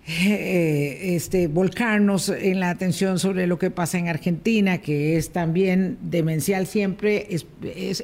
eh, 0.05 1.15
este, 1.15 1.47
volcarnos 1.47 2.29
en 2.29 2.59
la 2.59 2.71
atención 2.71 3.21
sobre 3.21 3.47
lo 3.47 3.57
que 3.57 3.71
pasa 3.71 3.99
en 3.99 4.09
Argentina, 4.09 4.79
que 4.79 5.17
es 5.17 5.31
también 5.31 5.97
demencial 6.03 6.67
siempre, 6.67 7.29
es, 7.31 7.47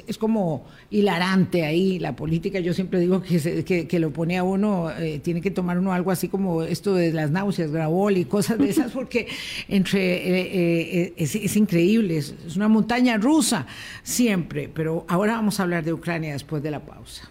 es, 0.07 0.17
como 0.17 0.65
hilarante 0.89 1.65
ahí 1.65 1.99
la 1.99 2.15
política. 2.15 2.61
Yo 2.61 2.73
siempre 2.73 3.01
digo 3.01 3.21
que, 3.21 3.85
que, 3.85 3.99
lo 3.99 4.13
pone 4.13 4.37
a 4.37 4.43
uno, 4.43 4.89
eh, 4.91 5.19
tiene 5.19 5.41
que 5.41 5.51
tomar 5.51 5.77
uno 5.77 5.91
algo 5.91 6.11
así 6.11 6.29
como 6.29 6.63
esto 6.63 6.93
de 6.93 7.11
las 7.11 7.31
náuseas, 7.31 7.69
grabol 7.69 8.15
y 8.15 8.23
cosas 8.23 8.59
de 8.59 8.69
esas, 8.69 8.93
porque 8.93 9.27
entre 9.67 11.03
eh, 11.03 11.13
es, 11.17 11.35
es, 11.35 11.57
increíble, 11.57 12.17
es, 12.17 12.33
una 12.55 12.69
montaña 12.69 13.17
rusa 13.17 13.67
siempre. 14.03 14.69
Pero 14.73 15.05
ahora 15.09 15.33
vamos 15.33 15.59
a 15.59 15.63
hablar 15.63 15.83
de 15.83 15.91
Ucrania 15.91 16.31
después 16.31 16.63
de 16.63 16.71
la 16.71 16.79
pausa. 16.79 17.29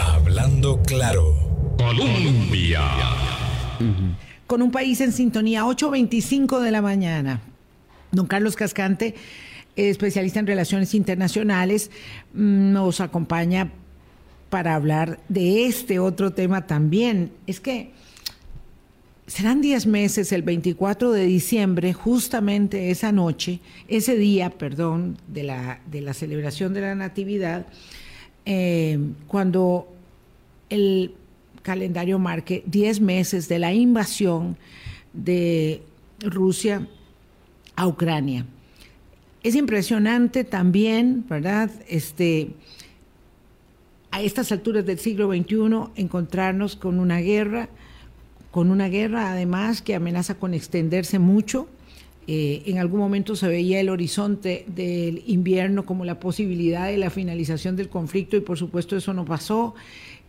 Hablando 0.00 0.80
claro, 0.82 1.34
Colombia. 1.76 2.82
Con 4.46 4.62
un 4.62 4.70
país 4.70 5.00
en 5.00 5.12
sintonía, 5.12 5.64
8.25 5.64 6.60
de 6.60 6.70
la 6.70 6.82
mañana. 6.82 7.40
Don 8.12 8.26
Carlos 8.26 8.56
Cascante, 8.56 9.14
especialista 9.76 10.40
en 10.40 10.46
relaciones 10.46 10.94
internacionales, 10.94 11.90
mm, 12.32 12.72
nos 12.72 13.00
acompaña 13.00 13.72
para 14.50 14.74
hablar 14.74 15.18
de 15.28 15.66
este 15.66 15.98
otro 15.98 16.32
tema 16.32 16.66
también. 16.66 17.32
Es 17.46 17.58
que 17.60 17.90
serán 19.26 19.60
10 19.60 19.86
meses, 19.86 20.32
el 20.32 20.42
24 20.42 21.12
de 21.12 21.24
diciembre, 21.24 21.92
justamente 21.92 22.90
esa 22.90 23.10
noche, 23.10 23.60
ese 23.88 24.16
día, 24.16 24.50
perdón, 24.50 25.18
de 25.28 25.44
la, 25.44 25.80
de 25.90 26.02
la 26.02 26.12
celebración 26.14 26.74
de 26.74 26.80
la 26.82 26.94
Natividad, 26.94 27.66
eh, 28.44 28.98
cuando 29.26 29.88
el 30.68 31.14
calendario 31.64 32.18
marque 32.18 32.62
10 32.66 33.00
meses 33.00 33.48
de 33.48 33.58
la 33.58 33.72
invasión 33.72 34.56
de 35.14 35.82
Rusia 36.20 36.86
a 37.74 37.88
Ucrania. 37.88 38.46
Es 39.42 39.56
impresionante 39.56 40.44
también, 40.44 41.24
¿verdad? 41.28 41.70
Este, 41.88 42.50
a 44.10 44.20
estas 44.20 44.52
alturas 44.52 44.84
del 44.84 44.98
siglo 44.98 45.28
XXI 45.28 45.90
encontrarnos 45.96 46.76
con 46.76 47.00
una 47.00 47.18
guerra, 47.18 47.68
con 48.50 48.70
una 48.70 48.88
guerra 48.88 49.32
además 49.32 49.80
que 49.80 49.94
amenaza 49.94 50.34
con 50.36 50.54
extenderse 50.54 51.18
mucho. 51.18 51.66
Eh, 52.26 52.62
en 52.66 52.78
algún 52.78 53.00
momento 53.00 53.36
se 53.36 53.48
veía 53.48 53.80
el 53.80 53.90
horizonte 53.90 54.64
del 54.66 55.22
invierno 55.26 55.84
como 55.84 56.04
la 56.04 56.20
posibilidad 56.20 56.86
de 56.86 56.96
la 56.96 57.10
finalización 57.10 57.76
del 57.76 57.90
conflicto 57.90 58.36
y 58.36 58.40
por 58.40 58.58
supuesto 58.58 58.96
eso 58.96 59.12
no 59.12 59.24
pasó. 59.24 59.74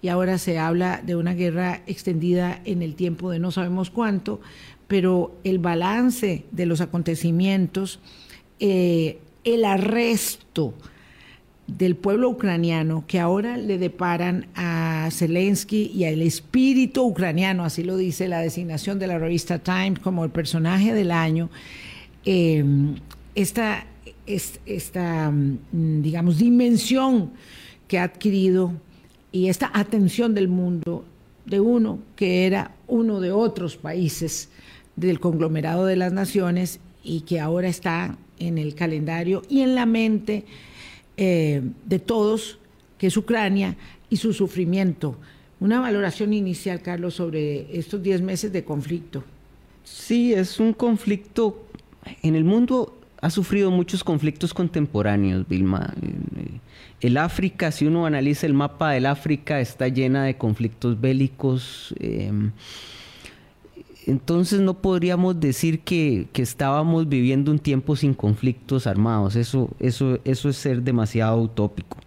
Y 0.02 0.10
ahora 0.10 0.38
se 0.38 0.60
habla 0.60 1.02
de 1.04 1.16
una 1.16 1.34
guerra 1.34 1.82
extendida 1.88 2.62
en 2.66 2.82
el 2.82 2.96
tiempo 2.96 3.32
de 3.32 3.40
no 3.40 3.52
sabemos 3.52 3.90
cuánto, 3.90 4.42
pero 4.88 5.36
el 5.44 5.58
balance 5.60 6.44
de 6.52 6.66
los 6.66 6.82
acontecimientos, 6.82 8.00
eh, 8.60 9.20
el 9.44 9.66
arresto 9.66 10.74
del 11.67 11.95
pueblo 11.95 12.30
ucraniano 12.30 13.04
que 13.08 13.19
ahora 13.19 13.58
le 13.58 13.78
deparan 13.78 14.47
a 14.56 15.10
Zelensky 15.12 15.91
y 15.93 16.06
al 16.06 16.21
espíritu 16.21 17.04
ucraniano, 17.04 17.63
así 17.65 17.84
lo 17.84 17.97
dice 17.97 18.28
la 18.28 18.39
designación 18.39 18.99
de 18.99 19.08
la 19.08 19.17
revista 19.17 19.60
Times 19.60 19.99
como 19.99 20.23
el 20.23 20.30
personaje 20.30 20.93
del 20.93 21.12
año, 21.12 21.49
eh, 22.23 22.63
esta, 23.34 23.86
esta, 24.25 25.32
mm, 25.32 26.01
digamos, 26.01 26.38
dimensión 26.38 27.32
que 27.88 27.99
ha 27.99 28.04
adquirido 28.04 28.73
y 29.32 29.49
esta 29.49 29.71
atención 29.73 30.34
del 30.34 30.47
mundo 30.47 31.06
de 31.45 31.60
uno 31.60 31.99
que 32.15 32.45
era 32.45 32.71
uno 32.88 33.19
de 33.19 33.32
otros 33.32 33.78
países 33.78 34.49
del 34.95 35.19
conglomerado 35.19 35.86
de 35.86 35.95
las 35.95 36.13
naciones 36.13 36.80
y 37.04 37.21
que 37.21 37.39
ahora 37.39 37.67
está 37.67 38.17
en 38.39 38.58
el 38.58 38.75
calendario 38.75 39.43
y 39.49 39.62
en 39.62 39.75
la 39.75 39.86
mente 39.86 40.45
eh, 41.17 41.62
de 41.86 41.99
todos, 41.99 42.60
que 42.97 43.08
es 43.08 43.17
Ucrania 43.17 43.75
y 44.10 44.17
su 44.17 44.34
sufrimiento. 44.34 45.17
Una 45.60 45.80
valoración 45.80 46.34
inicial, 46.34 46.82
Carlos, 46.82 47.15
sobre 47.15 47.78
estos 47.78 48.04
10 48.04 48.21
meses 48.21 48.51
de 48.51 48.63
conflicto. 48.63 49.23
Sí, 49.84 50.34
es 50.34 50.60
un 50.60 50.73
conflicto. 50.73 51.65
En 52.21 52.36
el 52.36 52.43
mundo 52.43 52.97
ha 53.21 53.30
sufrido 53.30 53.71
muchos 53.71 54.04
conflictos 54.04 54.54
contemporáneos, 54.54 55.47
Vilma. 55.47 55.93
El 57.01 57.17
África, 57.17 57.71
si 57.71 57.86
uno 57.86 58.06
analiza 58.06 58.45
el 58.45 58.54
mapa 58.54 58.91
del 58.91 59.06
África, 59.06 59.60
está 59.60 59.88
llena 59.88 60.25
de 60.25 60.38
conflictos 60.38 60.99
bélicos. 60.99 61.95
Em, 61.99 62.51
entonces 64.06 64.62
no 64.62 64.76
podríamos 64.76 65.39
decir 65.39 65.80
que, 65.80 66.28
estábamos 66.36 67.10
viviendo 67.10 67.52
un 67.52 67.60
tiempo 67.60 67.96
sin 67.96 68.13
conflictos 68.13 68.88
armados. 68.88 69.36
Eso, 69.36 69.70
eso, 69.80 70.20
eso 70.24 70.50
es 70.50 70.58
ser 70.58 70.84
demasiado 70.84 71.41
utópico. 71.41 71.98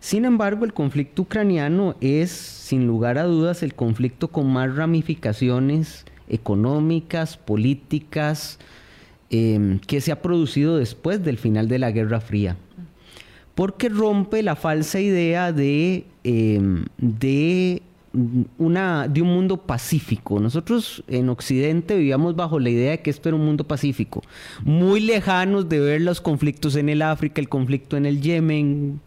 Sin 0.00 0.24
embargo, 0.24 0.64
el 0.64 0.74
conflicto 0.74 1.22
ucraniano 1.22 1.94
es, 2.00 2.30
sin 2.30 2.86
lugar 2.86 3.18
a 3.18 3.24
dudas, 3.24 3.62
el 3.62 3.74
conflicto 3.74 4.28
con 4.28 4.52
más 4.52 4.74
ramificaciones 4.74 6.04
económicas, 6.28 7.36
políticas, 7.36 8.58
em, 9.30 9.78
que 9.78 10.00
se 10.00 10.12
ha 10.12 10.20
producido 10.20 10.76
después 10.76 11.24
del 11.24 11.38
final 11.38 11.68
de 11.68 11.78
la 11.78 11.90
Guerra 11.90 12.20
Fría 12.20 12.56
porque 13.54 13.88
rompe 13.88 14.42
la 14.42 14.56
falsa 14.56 15.00
idea 15.00 15.52
de 15.52 16.04
em, 16.24 16.84
de 16.98 17.82
una, 18.58 19.08
de 19.08 19.22
un 19.22 19.28
mundo 19.28 19.56
pacífico. 19.56 20.38
Nosotros 20.40 21.02
en 21.08 21.28
Occidente 21.28 21.96
vivíamos 21.96 22.36
bajo 22.36 22.58
la 22.58 22.70
idea 22.70 22.92
de 22.92 23.00
que 23.00 23.10
esto 23.10 23.28
era 23.28 23.36
un 23.36 23.44
mundo 23.44 23.64
pacífico, 23.64 24.22
muy 24.62 25.00
lejanos 25.00 25.68
de 25.68 25.80
ver 25.80 26.00
los 26.00 26.20
conflictos 26.20 26.76
en 26.76 26.88
el 26.88 27.02
África, 27.02 27.40
el 27.40 27.48
conflicto 27.48 27.96
en 27.96 28.06
el 28.06 28.20
Yemen. 28.20 29.00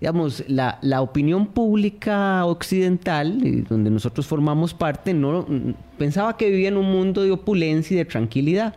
Digamos, 0.00 0.44
la, 0.48 0.78
la 0.82 1.00
opinión 1.02 1.46
pública 1.46 2.44
occidental, 2.44 3.40
eh, 3.44 3.64
donde 3.68 3.90
nosotros 3.90 4.26
formamos 4.26 4.74
parte, 4.74 5.14
no 5.14 5.46
pensaba 5.98 6.36
que 6.36 6.50
vivía 6.50 6.68
en 6.68 6.76
un 6.76 6.90
mundo 6.90 7.22
de 7.22 7.30
opulencia 7.30 7.94
y 7.94 7.98
de 7.98 8.04
tranquilidad. 8.04 8.74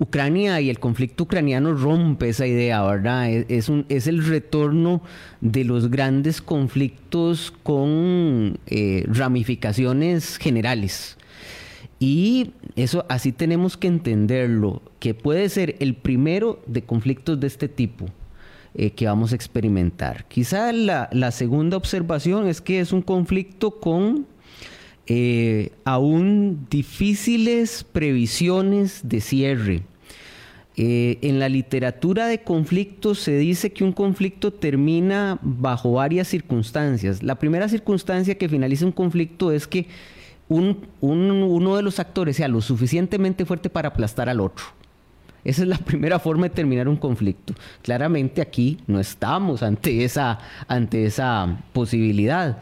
Ucrania 0.00 0.60
y 0.60 0.70
el 0.70 0.78
conflicto 0.78 1.24
ucraniano 1.24 1.74
rompe 1.74 2.28
esa 2.28 2.46
idea, 2.46 2.82
¿verdad? 2.82 3.30
Es, 3.30 3.68
un, 3.68 3.84
es 3.88 4.06
el 4.06 4.24
retorno 4.24 5.02
de 5.40 5.64
los 5.64 5.90
grandes 5.90 6.40
conflictos 6.40 7.52
con 7.62 8.58
eh, 8.66 9.04
ramificaciones 9.08 10.36
generales. 10.36 11.16
Y 12.00 12.52
eso 12.76 13.04
así 13.08 13.32
tenemos 13.32 13.76
que 13.76 13.88
entenderlo, 13.88 14.82
que 15.00 15.14
puede 15.14 15.48
ser 15.48 15.76
el 15.80 15.94
primero 15.94 16.62
de 16.66 16.82
conflictos 16.82 17.40
de 17.40 17.48
este 17.48 17.68
tipo 17.68 18.06
eh, 18.74 18.92
que 18.92 19.06
vamos 19.06 19.32
a 19.32 19.34
experimentar. 19.34 20.26
Quizá 20.26 20.72
la, 20.72 21.30
segunda 21.32 21.76
observación 21.76 22.46
es 22.46 22.60
que 22.60 22.78
es 22.78 22.92
un 22.92 23.02
conflicto 23.02 23.80
con 23.80 24.26
eh, 25.10 25.72
aún 25.84 26.66
difíciles 26.68 27.84
previsiones 27.92 29.00
de 29.04 29.20
cierre. 29.22 29.82
Eh, 30.76 31.18
en 31.22 31.40
la 31.40 31.48
literatura 31.48 32.26
de 32.26 32.42
conflictos 32.42 33.18
se 33.18 33.36
dice 33.36 33.72
que 33.72 33.82
un 33.82 33.92
conflicto 33.92 34.52
termina 34.52 35.38
bajo 35.42 35.92
varias 35.92 36.28
circunstancias. 36.28 37.22
La 37.22 37.36
primera 37.36 37.68
circunstancia 37.68 38.36
que 38.36 38.48
finaliza 38.48 38.84
un 38.84 38.92
conflicto 38.92 39.50
es 39.50 39.66
que 39.66 39.86
uno 40.48 41.76
de 41.76 41.82
los 41.82 41.98
actores 41.98 42.36
sea 42.36 42.48
lo 42.48 42.60
suficientemente 42.60 43.44
fuerte 43.44 43.70
para 43.70 43.88
aplastar 43.88 44.28
al 44.28 44.40
otro. 44.40 44.66
Esa 45.44 45.62
es 45.62 45.68
la 45.68 45.78
primera 45.84 46.18
forma 46.18 46.48
de 46.48 46.54
terminar 46.54 46.88
un 46.88 46.96
conflicto. 46.96 47.54
Claramente 47.82 48.42
aquí 48.42 48.78
no 48.86 49.00
estamos 49.00 49.62
ante 49.62 50.04
esa, 50.04 50.38
ante 50.66 51.06
esa 51.06 51.62
posibilidad. 51.72 52.58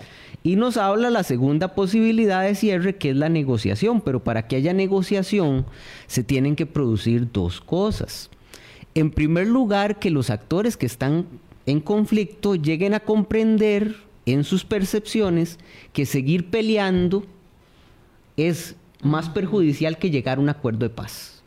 Y 0.47 0.55
nos 0.55 0.77
habla 0.77 1.11
la 1.11 1.25
segunda 1.25 1.75
posibilidad 1.75 2.45
de 2.45 2.55
cierre, 2.55 2.95
que 2.95 3.11
es 3.11 3.17
la 3.17 3.29
negociación. 3.29 4.01
Pero 4.01 4.23
para 4.23 4.47
que 4.47 4.55
haya 4.55 4.73
negociación 4.73 5.67
se 6.07 6.23
tienen 6.23 6.55
que 6.55 6.67
producir 6.67 7.33
dos 7.33 7.61
cosas. 7.61 8.31
En 8.95 9.11
primer 9.11 9.49
lugar, 9.49 9.99
que 9.99 10.09
los 10.09 10.31
actores 10.31 10.77
que 10.77 10.87
están 10.87 11.27
en 11.67 11.81
conflicto 11.81 12.55
lleguen 12.55 12.95
a 12.95 13.01
comprender 13.01 13.97
en 14.25 14.45
sus 14.45 14.65
percepciones 14.65 15.59
que 15.93 16.07
seguir 16.07 16.49
peleando 16.49 17.25
es 18.37 18.77
más 19.03 19.29
perjudicial 19.29 19.99
que 19.99 20.11
llegar 20.11 20.39
a 20.39 20.43
un 20.43 20.49
acuerdo 20.49 20.87
de 20.87 20.91
paz. 20.91 21.43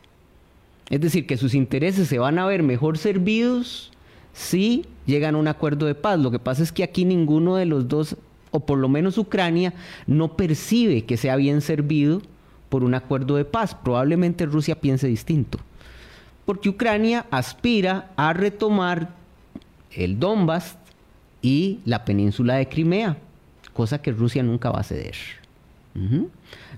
Es 0.90 1.00
decir, 1.00 1.26
que 1.26 1.38
sus 1.38 1.54
intereses 1.54 2.06
se 2.06 2.18
van 2.18 2.38
a 2.38 2.44
ver 2.44 2.62
mejor 2.62 2.98
servidos 2.98 3.92
si 4.34 4.84
llegan 5.06 5.36
a 5.36 5.38
un 5.38 5.48
acuerdo 5.48 5.86
de 5.86 5.94
paz. 5.94 6.20
Lo 6.20 6.30
que 6.30 6.38
pasa 6.38 6.62
es 6.62 6.70
que 6.70 6.84
aquí 6.84 7.06
ninguno 7.06 7.56
de 7.56 7.64
los 7.64 7.88
dos 7.88 8.18
o 8.50 8.60
por 8.60 8.78
lo 8.78 8.88
menos 8.88 9.18
Ucrania, 9.18 9.74
no 10.06 10.36
percibe 10.36 11.04
que 11.04 11.16
sea 11.16 11.36
bien 11.36 11.60
servido 11.60 12.22
por 12.68 12.84
un 12.84 12.94
acuerdo 12.94 13.36
de 13.36 13.44
paz. 13.44 13.74
Probablemente 13.74 14.46
Rusia 14.46 14.80
piense 14.80 15.06
distinto. 15.06 15.58
Porque 16.44 16.68
Ucrania 16.68 17.26
aspira 17.30 18.10
a 18.16 18.32
retomar 18.32 19.10
el 19.92 20.18
Donbass 20.18 20.76
y 21.42 21.80
la 21.84 22.04
península 22.04 22.54
de 22.54 22.68
Crimea, 22.68 23.16
cosa 23.72 24.00
que 24.00 24.12
Rusia 24.12 24.42
nunca 24.42 24.70
va 24.70 24.80
a 24.80 24.84
ceder. 24.84 25.14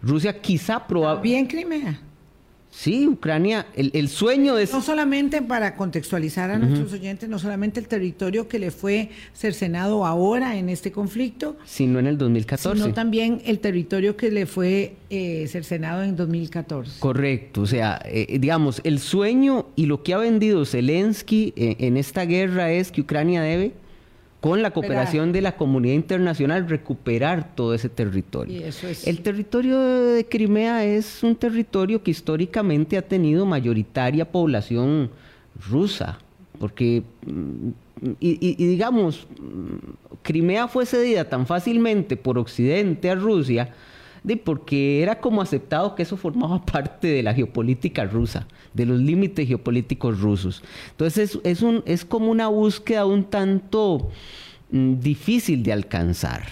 Rusia 0.03 0.41
quizá 0.41 0.87
probablemente... 0.87 1.29
Bien 1.29 1.47
Crimea. 1.47 2.01
Sí, 2.75 3.07
Ucrania, 3.07 3.67
el, 3.75 4.09
sueño 4.09 4.55
de... 4.55 4.67
No 4.73 4.81
solamente 4.81 5.43
para 5.43 5.77
contextualizar 5.77 6.51
a 6.51 6.59
nuestros 6.59 6.91
oyentes, 6.95 7.29
no 7.29 7.39
solamente 7.39 7.79
el 7.79 7.87
territorio 7.87 8.49
que 8.49 8.59
le 8.59 8.71
fue 8.71 9.11
cercenado 9.35 10.07
ahora 10.07 10.57
en 10.57 10.71
este 10.71 10.91
conflicto, 10.91 11.59
sino 11.67 11.99
en 11.99 12.07
el 12.07 12.17
2014. 12.17 12.81
Sino 12.81 12.95
también 12.95 13.43
el 13.45 13.59
territorio 13.59 14.17
que 14.17 14.31
le 14.31 14.47
fue 14.47 14.95
eh, 15.11 15.47
cercenado 15.49 16.03
en 16.03 16.17
2014. 16.17 16.99
Correcto, 16.99 17.61
o 17.61 17.67
sea, 17.67 18.01
eh, 18.07 18.39
digamos, 18.41 18.81
el 18.85 19.01
sueño 19.01 19.67
y 19.77 19.85
lo 19.85 20.03
que 20.03 20.15
ha 20.15 20.19
vendido 20.19 20.65
Zelensky 20.65 21.53
eh, 21.57 21.77
en 21.79 21.99
esta 21.99 22.25
guerra 22.25 22.73
es 22.73 22.91
que 22.91 23.03
Ucrania 23.03 23.43
debe 23.43 23.75
con 24.43 24.61
la 24.61 24.73
cooperación 24.73 25.31
de 25.31 25.41
la 25.41 25.55
comunidad 25.55 25.95
internacional, 25.95 26.69
recuperar 26.69 27.55
todo 27.55 27.75
ese 27.75 27.89
territorio. 27.89 28.61
El 29.07 29.21
territorio 29.21 29.81
de 29.81 30.25
Crimea 30.25 30.85
es 30.85 31.23
un 31.23 31.37
territorio 31.37 32.03
que 32.03 32.11
históricamente 32.11 32.99
ha 32.99 33.03
tenido 33.03 33.47
mayoritaria 33.47 34.25
población 34.33 35.11
rusa, 35.71 36.19
porque, 36.59 37.05
mm, 37.25 37.69
y, 38.19 38.57
digamos, 38.57 39.29
mm, 39.39 40.17
Crimea 40.23 40.67
fue 40.67 40.87
cedida 40.87 41.29
tan 41.29 41.47
fácilmente 41.47 42.17
por 42.17 42.37
Occidente 42.37 43.11
a 43.11 43.15
Rusia, 43.15 43.73
de 44.25 44.37
porque 44.37 45.03
era 45.03 45.21
como 45.21 45.43
aceptado 45.43 45.95
que 45.95 46.03
eso 46.03 46.17
formaba 46.17 46.65
parte 46.67 47.09
de 47.09 47.23
la 47.23 47.35
geopolítica 47.35 48.05
rusa, 48.05 48.47
de 48.75 48.87
los 48.87 49.01
límites 49.01 49.49
geopolíticos 49.49 50.21
rusos. 50.21 50.63
Entonces 50.91 51.39
es, 51.45 51.63
un, 51.63 51.83
es 51.87 52.05
como 52.05 52.31
una 52.31 52.49
búsqueda 52.49 53.07
un 53.07 53.25
tanto 53.25 54.11
mm, 54.71 54.95
difícil 55.01 55.63
de 55.63 55.73
alcanzar. 55.73 56.43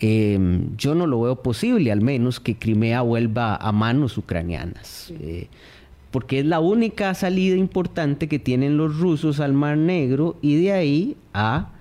Em, 0.00 0.76
yo 0.76 0.94
no 0.94 1.06
lo 1.06 1.20
veo 1.20 1.42
posible, 1.42 1.92
al 1.92 2.00
menos 2.00 2.40
que 2.40 2.56
Crimea 2.56 3.02
vuelva 3.02 3.56
a 3.56 3.72
manos 3.72 4.18
ucranianas. 4.18 5.12
Eh, 5.20 5.48
porque 6.10 6.40
es 6.40 6.46
la 6.46 6.60
única 6.60 7.12
salida 7.14 7.56
importante 7.56 8.28
que 8.28 8.38
tienen 8.38 8.76
los 8.76 8.98
rusos 8.98 9.40
al 9.40 9.52
Mar 9.52 9.76
Negro 9.76 10.36
y 10.42 10.62
de 10.62 10.72
ahí 10.72 11.16
a 11.32 11.73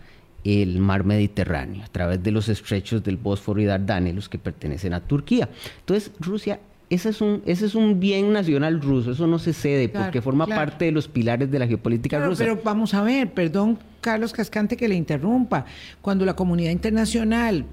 el 0.43 0.79
mar 0.79 1.03
Mediterráneo, 1.03 1.83
a 1.83 1.87
través 1.87 2.21
de 2.21 2.31
los 2.31 2.49
estrechos 2.49 3.03
del 3.03 3.17
Bósforo 3.17 3.61
y 3.61 3.65
Dardanelos 3.65 4.29
que 4.29 4.37
pertenecen 4.37 4.93
a 4.93 4.99
Turquía. 4.99 5.49
Entonces, 5.79 6.11
Rusia, 6.19 6.59
ese 6.89 7.09
es 7.09 7.21
un, 7.21 7.41
ese 7.45 7.65
es 7.65 7.75
un 7.75 7.99
bien 7.99 8.33
nacional 8.33 8.81
ruso, 8.81 9.11
eso 9.11 9.25
no 9.25 9.39
se 9.39 9.53
cede 9.53 9.89
porque 9.89 10.21
forma 10.21 10.45
parte 10.45 10.85
de 10.85 10.91
los 10.91 11.07
pilares 11.07 11.49
de 11.49 11.59
la 11.59 11.67
geopolítica 11.67 12.23
rusa. 12.25 12.43
Pero 12.43 12.59
vamos 12.63 12.93
a 12.93 13.03
ver, 13.03 13.31
perdón, 13.31 13.79
Carlos 14.01 14.33
Cascante, 14.33 14.77
que 14.77 14.87
le 14.87 14.95
interrumpa. 14.95 15.65
Cuando 16.01 16.25
la 16.25 16.35
comunidad 16.35 16.71
internacional 16.71 17.65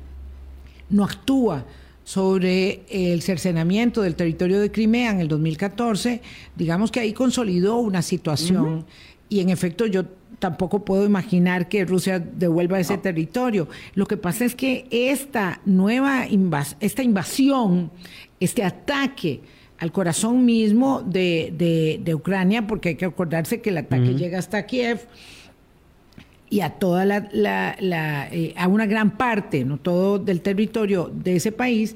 no 0.89 1.05
actúa 1.05 1.65
sobre 2.05 2.83
el 2.89 3.21
cercenamiento 3.23 4.03
del 4.03 4.15
territorio 4.15 4.59
de 4.61 4.73
Crimea 4.73 5.11
en 5.11 5.21
el 5.21 5.29
2014, 5.29 6.23
digamos 6.57 6.91
que 6.91 7.01
ahí 7.01 7.13
consolidó 7.13 7.77
una 7.77 8.03
situación. 8.03 8.87
Y 9.29 9.41
en 9.41 9.51
efecto, 9.51 9.87
yo 9.87 10.05
tampoco 10.41 10.85
puedo 10.85 11.05
imaginar 11.07 11.69
que 11.69 11.85
Rusia 11.85 12.19
devuelva 12.19 12.81
ese 12.81 12.99
territorio. 12.99 13.69
Lo 13.95 14.07
que 14.07 14.17
pasa 14.17 14.45
es 14.45 14.57
que 14.57 14.87
esta 14.91 15.61
nueva 15.65 16.27
esta 16.81 17.03
invasión, 17.03 17.93
este 18.41 18.65
ataque 18.65 19.43
al 19.79 19.93
corazón 19.93 20.45
mismo 20.45 21.03
de, 21.03 22.13
Ucrania, 22.15 22.67
porque 22.67 22.91
hay 22.91 22.95
que 22.97 23.05
acordarse 23.05 23.61
que 23.61 23.71
el 23.71 23.79
ataque 23.79 24.15
llega 24.15 24.39
hasta 24.39 24.67
Kiev 24.67 25.07
y 26.51 26.61
a 26.61 26.71
toda 26.71 27.05
la, 27.05 28.29
eh, 28.33 28.55
a 28.57 28.67
una 28.67 28.87
gran 28.87 29.17
parte, 29.17 29.65
no 29.65 29.79
todo 29.79 30.19
del 30.19 30.41
territorio 30.41 31.11
de 31.15 31.37
ese 31.37 31.53
país, 31.53 31.95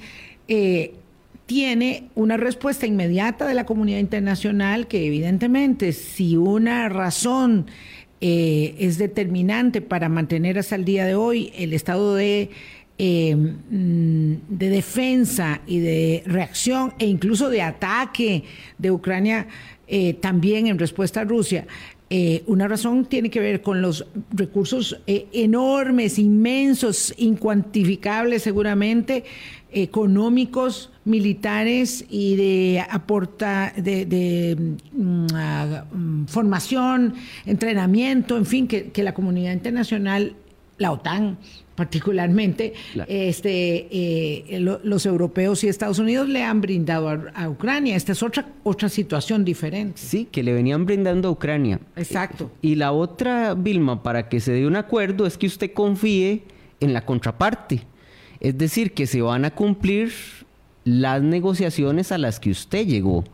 eh, 0.48 0.94
tiene 1.46 2.09
una 2.14 2.37
respuesta 2.37 2.87
inmediata 2.87 3.46
de 3.46 3.54
la 3.54 3.66
comunidad 3.66 3.98
internacional 3.98 4.87
que 4.87 5.07
evidentemente 5.07 5.92
si 5.92 6.37
una 6.37 6.88
razón 6.88 7.66
eh, 8.26 8.74
es 8.78 8.96
determinante 8.96 9.82
para 9.82 10.08
mantener 10.08 10.58
hasta 10.58 10.76
el 10.76 10.87
día 10.87 11.04
de 11.04 11.14
hoy 11.14 11.52
el 11.58 11.74
estado 11.74 12.14
de, 12.14 12.48
eh, 12.96 13.37
mm, 13.37 14.34
de 14.48 14.68
defensa 14.70 15.60
y 15.66 15.80
de 15.80 16.22
reacción 16.24 16.94
e 16.98 17.04
incluso 17.04 17.50
de 17.50 17.60
ataque 17.60 18.44
de 18.78 18.90
Ucrania 18.90 19.46
eh, 19.87 20.14
también 20.14 20.68
en 20.68 20.78
respuesta 20.78 21.20
a 21.20 21.24
Rusia. 21.24 21.66
una 22.46 22.66
razón 22.66 23.04
tiene 23.04 23.28
que 23.28 23.40
ver 23.40 23.60
con 23.60 23.82
los 23.82 24.06
recursos 24.30 25.00
enormes, 25.06 26.18
inmensos, 26.18 27.12
incuantificables 27.18 28.42
seguramente, 28.42 29.24
económicos, 29.70 30.93
militares 31.05 32.05
y 32.09 32.37
de 32.37 32.85
aporta 32.88 33.73
de, 33.77 34.57
mm, 34.93 35.27
ah, 35.35 35.85
mm, 35.93 36.25
formación, 36.27 37.14
entrenamiento, 37.47 38.37
en 38.37 38.47
fin, 38.47 38.67
que, 38.67 38.90
la 39.03 39.12
comunidad 39.12 39.53
internacional, 39.53 40.35
la 40.79 40.93
OTAN 40.93 41.38
particularmente, 41.75 42.73
este, 43.09 43.88
eh, 43.90 44.61
los 44.61 45.07
europeos 45.07 45.64
y 45.64 45.69
Estados 45.69 45.99
Unidos 45.99 46.29
le 46.29 46.43
han 46.45 46.61
brindado 46.61 47.09
a, 47.35 47.49
Ucrania. 47.49 47.97
Esta 47.97 48.12
es 48.12 48.23
otra, 48.23 48.47
otra 48.62 48.88
situación 48.88 49.45
diferente. 49.45 50.01
Sí, 50.01 50.29
que 50.31 50.45
le 50.45 50.53
venían 50.53 50.87
brindando 50.87 51.29
a 51.29 51.31
Ucrania. 51.33 51.81
Exacto. 51.97 52.51
Y 52.62 52.77
la 52.77 52.93
otra, 52.93 53.55
Vilma, 53.55 54.05
para 54.05 54.29
que 54.29 54.38
se 54.38 54.53
dé 54.53 54.67
un 54.67 54.77
acuerdo 54.77 55.27
es 55.27 55.37
que 55.37 55.47
usted 55.47 55.73
confíe 55.73 56.45
en 56.79 56.93
la 56.93 57.05
contraparte. 57.05 57.83
Es 58.40 58.57
decir, 58.57 58.93
que 58.93 59.07
se 59.07 59.21
van 59.21 59.45
a 59.45 59.51
cumplir 59.51 60.12
las 60.85 61.23
negociaciones 61.23 62.12
a 62.12 62.18
las 62.18 62.40
que 62.40 62.51
usted 62.51 62.87
llegó 62.87 63.25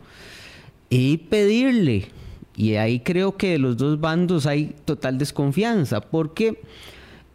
y 0.88 1.18
pedirle, 1.18 2.08
y 2.56 2.74
ahí 2.74 3.00
creo 3.00 3.36
que 3.36 3.50
de 3.52 3.58
los 3.58 3.76
dos 3.76 4.00
bandos 4.00 4.46
hay 4.46 4.74
total 4.84 5.18
desconfianza, 5.18 6.00
porque 6.00 6.62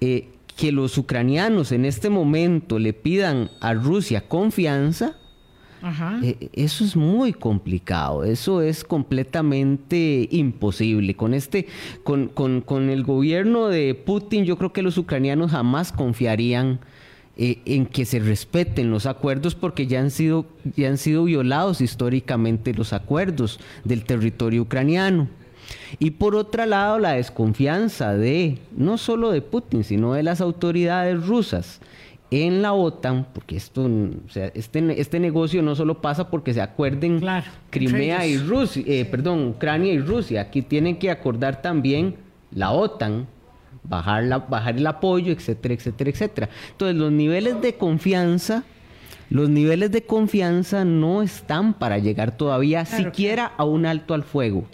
eh, 0.01 0.29
que 0.55 0.71
los 0.71 0.97
ucranianos 0.97 1.71
en 1.71 1.85
este 1.85 2.09
momento 2.09 2.79
le 2.79 2.93
pidan 2.93 3.49
a 3.59 3.73
Rusia 3.73 4.27
confianza, 4.27 5.17
eh, 6.23 6.49
eso 6.53 6.83
es 6.83 6.95
muy 6.95 7.31
complicado, 7.31 8.23
eso 8.23 8.61
es 8.63 8.83
completamente 8.83 10.27
imposible. 10.31 11.15
Con 11.15 11.35
este, 11.35 11.67
con, 12.03 12.27
con, 12.27 12.61
con, 12.61 12.89
el 12.89 13.03
gobierno 13.03 13.67
de 13.67 13.93
Putin, 13.93 14.45
yo 14.45 14.57
creo 14.57 14.73
que 14.73 14.81
los 14.81 14.97
ucranianos 14.97 15.51
jamás 15.51 15.91
confiarían 15.91 16.79
eh, 17.37 17.59
en 17.65 17.85
que 17.85 18.05
se 18.05 18.19
respeten 18.19 18.91
los 18.91 19.05
acuerdos 19.05 19.55
porque 19.55 19.87
ya 19.87 19.99
han 19.99 20.11
sido, 20.11 20.45
ya 20.75 20.87
han 20.87 20.97
sido 20.97 21.25
violados 21.25 21.81
históricamente 21.81 22.73
los 22.73 22.93
acuerdos 22.93 23.59
del 23.83 24.05
territorio 24.05 24.61
ucraniano. 24.61 25.27
Y 25.99 26.11
por 26.11 26.35
otro 26.35 26.65
lado, 26.65 26.99
la 26.99 27.13
desconfianza 27.13 28.13
de, 28.13 28.59
no 28.75 28.97
solo 28.97 29.31
de 29.31 29.41
Putin, 29.41 29.83
sino 29.83 30.13
de 30.13 30.23
las 30.23 30.41
autoridades 30.41 31.25
rusas 31.25 31.81
en 32.31 32.61
la 32.61 32.73
OTAN, 32.73 33.27
porque 33.33 33.55
esto, 33.55 33.83
o 33.83 34.29
sea, 34.29 34.47
este, 34.55 34.99
este 34.99 35.19
negocio 35.19 35.61
no 35.61 35.75
solo 35.75 36.01
pasa 36.01 36.29
porque 36.29 36.53
se 36.53 36.61
acuerden 36.61 37.21
Crimea 37.69 38.25
y 38.25 38.37
Rusia, 38.37 38.83
eh, 38.85 39.05
perdón, 39.05 39.47
Ucrania 39.49 39.93
y 39.93 39.99
Rusia, 39.99 40.41
aquí 40.41 40.61
tienen 40.61 40.97
que 40.97 41.11
acordar 41.11 41.61
también 41.61 42.15
la 42.51 42.71
OTAN, 42.71 43.27
bajar, 43.87 44.23
la, 44.23 44.39
bajar 44.39 44.77
el 44.77 44.87
apoyo, 44.87 45.31
etcétera, 45.31 45.73
etcétera, 45.73 46.09
etcétera. 46.09 46.49
Entonces, 46.71 46.95
los 46.97 47.11
niveles 47.11 47.61
de 47.61 47.75
confianza, 47.75 48.63
los 49.29 49.49
niveles 49.49 49.91
de 49.91 50.03
confianza 50.03 50.85
no 50.85 51.21
están 51.21 51.73
para 51.73 51.97
llegar 51.97 52.37
todavía 52.37 52.85
siquiera 52.85 53.51
a 53.57 53.63
un 53.63 53.85
alto 53.85 54.13
al 54.13 54.23
fuego 54.23 54.65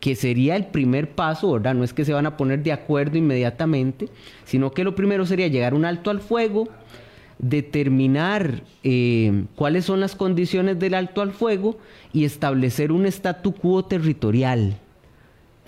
que 0.00 0.16
sería 0.16 0.56
el 0.56 0.66
primer 0.66 1.10
paso, 1.10 1.52
¿verdad? 1.52 1.74
No 1.74 1.84
es 1.84 1.92
que 1.92 2.04
se 2.04 2.14
van 2.14 2.26
a 2.26 2.36
poner 2.36 2.62
de 2.62 2.72
acuerdo 2.72 3.18
inmediatamente, 3.18 4.08
sino 4.44 4.72
que 4.72 4.82
lo 4.82 4.94
primero 4.94 5.26
sería 5.26 5.48
llegar 5.48 5.74
a 5.74 5.76
un 5.76 5.84
alto 5.84 6.10
al 6.10 6.20
fuego, 6.20 6.68
determinar 7.38 8.62
eh, 8.82 9.44
cuáles 9.54 9.84
son 9.84 10.00
las 10.00 10.16
condiciones 10.16 10.78
del 10.78 10.94
alto 10.94 11.20
al 11.20 11.32
fuego 11.32 11.78
y 12.12 12.24
establecer 12.24 12.92
un 12.92 13.06
statu 13.06 13.52
quo 13.52 13.84
territorial. 13.84 14.78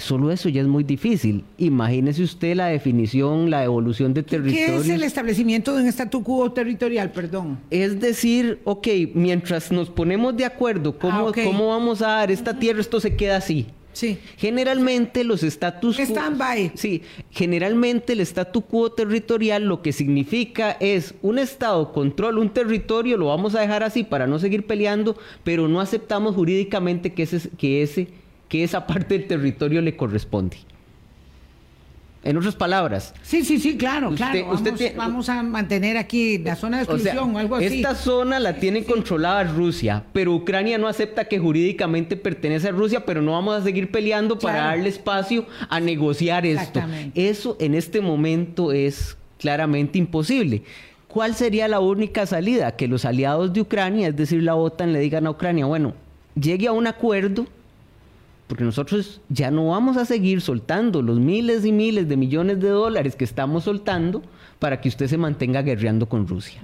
Solo 0.02 0.32
eso 0.32 0.48
ya 0.48 0.60
es 0.60 0.66
muy 0.66 0.82
difícil. 0.82 1.44
Imagínese 1.58 2.22
usted 2.24 2.56
la 2.56 2.66
definición, 2.66 3.50
la 3.50 3.62
evolución 3.62 4.12
de 4.12 4.24
territorios. 4.24 4.66
¿Qué 4.66 4.76
es 4.76 4.88
el 4.88 5.04
establecimiento 5.04 5.74
de 5.74 5.82
un 5.82 5.88
statu 5.88 6.22
quo 6.24 6.50
territorial, 6.50 7.12
perdón? 7.12 7.60
Es 7.70 8.00
decir, 8.00 8.60
ok, 8.64 8.88
mientras 9.14 9.70
nos 9.70 9.90
ponemos 9.90 10.36
de 10.36 10.44
acuerdo 10.44 10.98
cómo, 10.98 11.28
ah, 11.28 11.32
cómo 11.44 11.68
vamos 11.68 12.02
a 12.02 12.08
dar 12.08 12.32
esta 12.32 12.58
tierra, 12.58 12.80
esto 12.80 12.98
se 13.00 13.14
queda 13.14 13.36
así. 13.36 13.66
Sí. 13.92 14.18
Generalmente 14.38 15.22
los 15.22 15.42
estatus 15.42 15.98
Stand-by. 15.98 16.72
Sí, 16.74 17.02
generalmente 17.30 18.14
el 18.14 18.20
statu 18.20 18.62
quo 18.62 18.90
territorial 18.90 19.66
lo 19.66 19.82
que 19.82 19.92
significa 19.92 20.76
es 20.80 21.14
un 21.22 21.38
estado 21.38 21.92
controla 21.92 22.40
un 22.40 22.50
territorio, 22.50 23.18
lo 23.18 23.26
vamos 23.26 23.54
a 23.54 23.60
dejar 23.60 23.82
así 23.82 24.02
para 24.02 24.26
no 24.26 24.38
seguir 24.38 24.66
peleando, 24.66 25.16
pero 25.44 25.68
no 25.68 25.80
aceptamos 25.80 26.34
jurídicamente 26.34 27.12
que 27.12 27.22
ese 27.24 27.50
que 27.50 27.82
ese 27.82 28.08
que 28.52 28.62
esa 28.62 28.86
parte 28.86 29.16
del 29.16 29.26
territorio 29.26 29.80
le 29.80 29.96
corresponde. 29.96 30.58
En 32.22 32.36
otras 32.36 32.54
palabras. 32.54 33.14
Sí, 33.22 33.46
sí, 33.46 33.58
sí, 33.58 33.78
claro, 33.78 34.12
claro. 34.14 34.46
vamos, 34.94 35.30
a 35.30 35.42
mantener 35.42 35.96
aquí 35.96 36.36
la 36.36 36.54
zona 36.54 36.76
de 36.76 36.82
exclusión 36.82 37.34
o, 37.34 37.38
algo 37.38 37.56
así. 37.56 37.76
Esta 37.76 37.94
zona 37.94 38.38
la 38.38 38.56
tiene 38.56 38.84
controlada 38.84 39.44
Rusia, 39.44 40.04
pero 40.12 40.34
Ucrania 40.34 40.76
no 40.76 40.86
acepta 40.86 41.24
que 41.24 41.38
jurídicamente 41.38 42.14
pertenece 42.14 42.68
a 42.68 42.72
Rusia, 42.72 43.06
pero 43.06 43.22
no 43.22 43.32
vamos 43.32 43.58
a 43.58 43.62
seguir 43.62 43.90
peleando 43.90 44.38
para 44.38 44.64
darle 44.64 44.90
espacio 44.90 45.46
a 45.70 45.80
negociar 45.80 46.44
esto. 46.44 46.82
Eso 47.14 47.56
en 47.58 47.74
este 47.74 48.02
momento 48.02 48.70
es 48.70 49.16
claramente 49.38 49.96
imposible. 49.96 50.62
¿Cuál 51.08 51.34
sería 51.34 51.68
la 51.68 51.80
única 51.80 52.26
salida? 52.26 52.76
Que 52.76 52.86
los 52.86 53.06
aliados 53.06 53.54
de 53.54 53.62
Ucrania, 53.62 54.08
es 54.08 54.16
decir, 54.16 54.42
la 54.42 54.56
OTAN, 54.56 54.92
le 54.92 54.98
digan 54.98 55.26
a 55.26 55.30
Ucrania, 55.30 55.64
bueno, 55.64 55.94
llegue 56.34 56.68
a 56.68 56.72
un 56.72 56.86
acuerdo 56.86 57.46
porque 58.52 58.64
nosotros 58.64 59.22
ya 59.30 59.50
no 59.50 59.68
vamos 59.68 59.96
a 59.96 60.04
seguir 60.04 60.42
soltando 60.42 61.00
los 61.00 61.18
miles 61.18 61.64
y 61.64 61.72
miles 61.72 62.06
de 62.06 62.18
millones 62.18 62.60
de 62.60 62.68
dólares 62.68 63.16
que 63.16 63.24
estamos 63.24 63.64
soltando 63.64 64.20
para 64.58 64.78
que 64.78 64.90
usted 64.90 65.06
se 65.06 65.16
mantenga 65.16 65.62
guerreando 65.62 66.06
con 66.06 66.28
Rusia. 66.28 66.60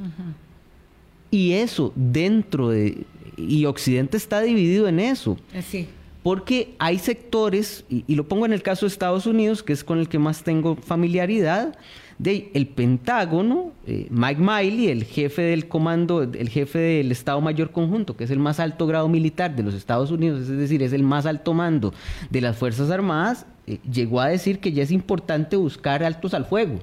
Y 1.31 1.53
eso 1.53 1.95
dentro 1.97 2.69
de... 2.69 3.07
Y 3.39 3.65
Occidente 3.65 4.19
está 4.19 4.43
dividido 4.43 4.87
en 4.87 5.01
eso. 5.01 5.39
Así. 5.57 5.89
Porque 6.23 6.75
hay 6.79 6.99
sectores, 6.99 7.87
y, 7.89 8.15
lo 8.15 8.29
pongo 8.29 8.45
en 8.45 8.53
el 8.53 8.61
caso 8.63 8.85
de 8.85 8.89
Estados 8.89 9.25
Unidos, 9.25 9.63
que 9.63 9.73
es 9.73 9.83
con 9.83 9.99
el 9.99 10.11
que 10.11 10.19
más 10.19 10.43
tengo 10.43 10.77
familiaridad, 10.77 11.75
de 12.19 12.51
el 12.55 12.67
Pentágono, 12.67 13.73
eh, 13.87 14.09
Mike 14.11 14.41
Miley, 14.41 14.89
el 14.89 15.05
jefe 15.05 15.43
del 15.43 15.69
comando, 15.69 16.23
el 16.23 16.49
jefe 16.49 16.79
del 16.79 17.13
Estado 17.13 17.41
Mayor 17.41 17.71
Conjunto, 17.71 18.17
que 18.17 18.25
es 18.25 18.31
el 18.31 18.41
más 18.41 18.59
alto 18.59 18.87
grado 18.87 19.09
militar 19.09 19.55
de 19.55 19.63
los 19.63 19.75
Estados 19.75 20.11
Unidos, 20.11 20.43
es 20.43 20.49
decir, 20.49 20.83
es 20.83 20.93
el 20.93 21.05
más 21.05 21.27
alto 21.27 21.55
mando 21.55 21.95
de 22.31 22.41
las 22.41 22.57
Fuerzas 22.57 22.91
Armadas, 22.91 23.47
eh, 23.67 23.79
llegó 23.91 24.21
a 24.21 24.29
decir 24.29 24.59
que 24.59 24.73
ya 24.73 24.83
es 24.83 24.91
importante 24.91 25.57
buscar 25.57 26.03
altos 26.03 26.35
al 26.35 26.45
fuego, 26.45 26.81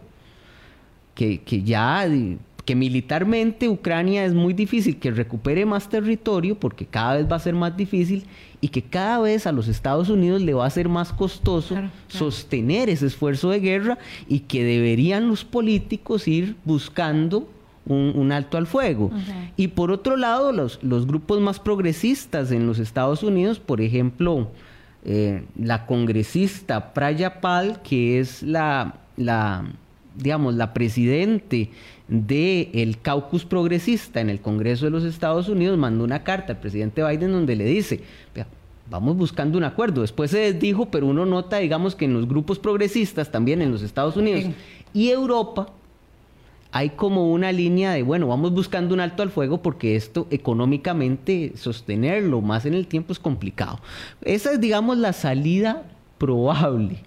que, 1.13 1.41
que 1.41 1.63
ya 1.63 2.08
que 2.65 2.75
militarmente 2.75 3.69
Ucrania 3.69 4.25
es 4.25 4.34
muy 4.34 4.54
difícil 4.54 4.97
que 4.97 5.12
recupere 5.12 5.65
más 5.65 5.88
territorio 5.88 6.60
porque 6.60 6.86
cada 6.86 7.15
vez 7.15 7.32
va 7.32 7.36
a 7.36 7.39
ser 7.39 7.54
más 7.54 7.78
difícil 7.78 8.25
y 8.60 8.69
que 8.69 8.82
cada 8.82 9.19
vez 9.19 9.45
a 9.45 9.51
los 9.51 9.67
Estados 9.67 10.10
Unidos 10.10 10.41
le 10.41 10.56
va 10.56 10.65
a 10.65 10.69
ser 10.71 10.89
más 10.89 11.13
costoso 11.13 11.75
sostener 12.08 12.89
ese 12.89 13.06
esfuerzo 13.06 13.51
de 13.51 13.60
guerra 13.60 13.99
y 14.28 14.39
que 14.39 14.63
deberían 14.63 15.28
los 15.28 15.45
políticos 15.45 16.28
ir 16.28 16.56
buscando 16.65 17.47
un, 17.86 18.32
alto 18.32 18.58
al 18.58 18.65
fuego. 18.65 19.12
Y 19.56 19.67
por 19.67 19.91
otro 19.91 20.17
lado, 20.17 20.51
los, 20.51 20.80
los, 20.82 21.06
grupos 21.06 21.39
más 21.39 21.60
progresistas 21.60 22.51
en 22.51 22.65
los 22.65 22.80
Estados 22.80 23.21
Unidos, 23.21 23.60
por 23.60 23.80
ejemplo, 23.80 24.49
eh, 25.04 25.43
la 25.56 25.86
congresista 25.86 26.93
Praya 26.93 27.41
Pal, 27.41 27.84
que 27.84 28.19
es 28.19 28.41
la, 28.41 28.95
la 29.17 29.65
digamos, 30.17 30.56
la 30.56 30.73
presidente 30.73 31.69
del 32.08 32.99
caucus 33.01 33.45
progresista 33.45 34.21
en 34.21 34.30
el 34.30 34.39
Congreso 34.39 34.86
de 34.86 34.91
los 34.91 35.04
Estados 35.04 35.49
Unidos 35.49 35.78
mandó 35.78 36.04
una 36.04 36.23
carta 36.23 36.54
al 36.54 36.60
presidente 36.60 37.04
Biden 37.04 37.32
donde 37.32 37.56
le 37.56 37.65
dice, 37.65 38.01
vamos 38.89 39.17
buscando 39.17 39.58
un 39.58 39.63
acuerdo. 39.63 40.01
Después 40.01 40.32
se 40.32 40.54
dijo, 40.54 40.88
pero 40.88 41.08
uno 41.08 41.25
nota, 41.25 41.58
digamos, 41.58 41.95
que 41.95 42.06
en 42.06 42.13
los 42.13 42.28
grupos 42.28 42.60
progresistas, 42.60 43.32
también 43.32 43.62
en 43.62 43.71
los 43.71 43.82
Estados 43.82 44.15
Unidos 44.17 44.45
y 44.93 45.10
Europa, 45.10 45.67
hay 46.71 46.89
como 46.89 47.32
una 47.32 47.54
línea 47.54 47.93
de, 47.93 48.04
bueno, 48.04 48.28
vamos 48.28 48.51
buscando 48.51 48.93
un 48.93 48.99
alto 48.99 49.23
al 49.23 49.30
fuego 49.30 49.62
porque 49.62 49.95
esto 49.95 50.28
económicamente 50.30 51.54
sostenerlo 51.56 52.41
más 52.41 52.65
en 52.65 52.73
el 52.73 52.86
tiempo 52.86 53.13
es 53.13 53.19
complicado. 53.19 53.80
Esa 54.21 54.51
es, 54.51 54.60
digamos, 54.60 54.97
la 54.97 55.13
salida 55.13 55.84
probable. 56.17 56.97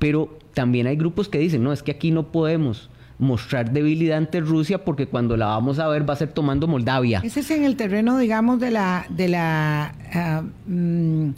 Pero 0.00 0.36
también 0.52 0.88
hay 0.88 0.96
grupos 0.96 1.28
que 1.28 1.38
dicen, 1.38 1.62
no, 1.62 1.72
es 1.72 1.84
que 1.84 1.92
aquí 1.92 2.10
no 2.10 2.32
podemos 2.32 2.90
mostrar 3.20 3.70
debilidad 3.70 4.16
ante 4.16 4.40
Rusia 4.40 4.82
porque 4.82 5.06
cuando 5.06 5.36
la 5.36 5.46
vamos 5.46 5.78
a 5.78 5.86
ver 5.86 6.08
va 6.08 6.14
a 6.14 6.16
ser 6.16 6.32
tomando 6.32 6.66
Moldavia. 6.66 7.20
Ese 7.22 7.40
es 7.40 7.50
en 7.50 7.64
el 7.64 7.76
terreno, 7.76 8.18
digamos, 8.18 8.58
de 8.58 8.70
la 8.72 9.06
de 9.10 9.28
la 9.28 9.94
ah, 10.12 10.42
mm, 10.66 11.30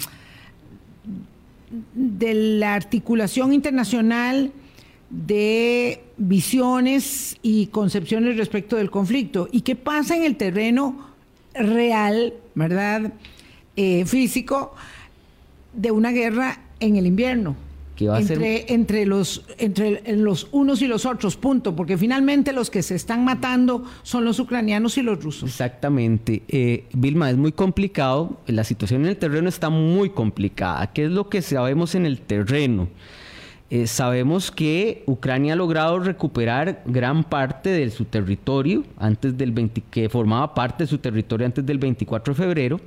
de 1.94 2.34
la 2.34 2.74
articulación 2.74 3.52
internacional 3.52 4.52
de 5.10 6.04
visiones 6.16 7.36
y 7.42 7.66
concepciones 7.66 8.36
respecto 8.36 8.76
del 8.76 8.90
conflicto. 8.90 9.48
¿Y 9.50 9.62
qué 9.62 9.74
pasa 9.76 10.16
en 10.16 10.22
el 10.24 10.36
terreno 10.36 11.10
real, 11.54 12.34
verdad, 12.54 13.12
eh, 13.76 14.04
físico, 14.06 14.74
de 15.74 15.90
una 15.90 16.12
guerra 16.12 16.60
en 16.80 16.96
el 16.96 17.06
invierno? 17.06 17.56
Entre, 18.10 18.72
entre, 18.72 19.06
los, 19.06 19.44
entre 19.58 20.16
los 20.16 20.48
unos 20.52 20.82
y 20.82 20.86
los 20.86 21.06
otros, 21.06 21.36
punto, 21.36 21.74
porque 21.76 21.96
finalmente 21.96 22.52
los 22.52 22.70
que 22.70 22.82
se 22.82 22.94
están 22.94 23.24
matando 23.24 23.84
son 24.02 24.24
los 24.24 24.38
ucranianos 24.38 24.98
y 24.98 25.02
los 25.02 25.22
rusos. 25.22 25.48
Exactamente. 25.48 26.42
Eh, 26.48 26.84
Vilma, 26.92 27.30
es 27.30 27.36
muy 27.36 27.52
complicado, 27.52 28.40
la 28.46 28.64
situación 28.64 29.02
en 29.02 29.08
el 29.08 29.16
terreno 29.16 29.48
está 29.48 29.70
muy 29.70 30.10
complicada. 30.10 30.92
¿Qué 30.92 31.04
es 31.04 31.10
lo 31.10 31.28
que 31.28 31.42
sabemos 31.42 31.94
en 31.94 32.06
el 32.06 32.20
terreno? 32.20 32.88
Eh, 33.70 33.86
sabemos 33.86 34.50
que 34.50 35.02
Ucrania 35.06 35.54
ha 35.54 35.56
logrado 35.56 35.98
recuperar 35.98 36.82
gran 36.84 37.24
parte 37.24 37.70
de 37.70 37.90
su 37.90 38.04
territorio 38.04 38.84
antes 38.98 39.38
del 39.38 39.52
20, 39.52 39.82
que 39.90 40.10
formaba 40.10 40.54
parte 40.54 40.84
de 40.84 40.88
su 40.88 40.98
territorio 40.98 41.46
antes 41.46 41.64
del 41.64 41.78
24 41.78 42.34
de 42.34 42.38
febrero 42.38 42.80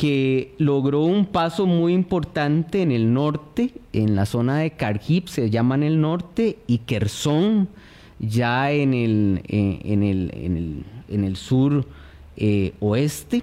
que 0.00 0.54
logró 0.56 1.02
un 1.02 1.26
paso 1.26 1.66
muy 1.66 1.92
importante 1.92 2.80
en 2.80 2.90
el 2.90 3.12
norte, 3.12 3.74
en 3.92 4.16
la 4.16 4.24
zona 4.24 4.56
de 4.56 4.70
Kharkiv, 4.70 5.28
se 5.28 5.50
llama 5.50 5.74
en 5.74 5.82
el 5.82 6.00
norte, 6.00 6.56
y 6.66 6.78
Kherson, 6.78 7.68
ya 8.18 8.72
en 8.72 8.94
el, 8.94 9.42
eh, 9.46 9.78
en 9.84 10.02
el, 10.02 10.30
en 10.32 10.56
el, 10.56 10.84
en 11.06 11.24
el 11.24 11.36
sur 11.36 11.84
eh, 12.38 12.72
oeste. 12.80 13.42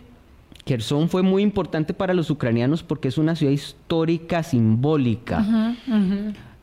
Kherson 0.65 1.09
fue 1.09 1.21
muy 1.21 1.43
importante 1.43 1.93
para 1.93 2.15
los 2.15 2.31
ucranianos 2.31 2.81
porque 2.81 3.09
es 3.09 3.19
una 3.19 3.35
ciudad 3.35 3.53
histórica, 3.53 4.41
simbólica. 4.41 5.75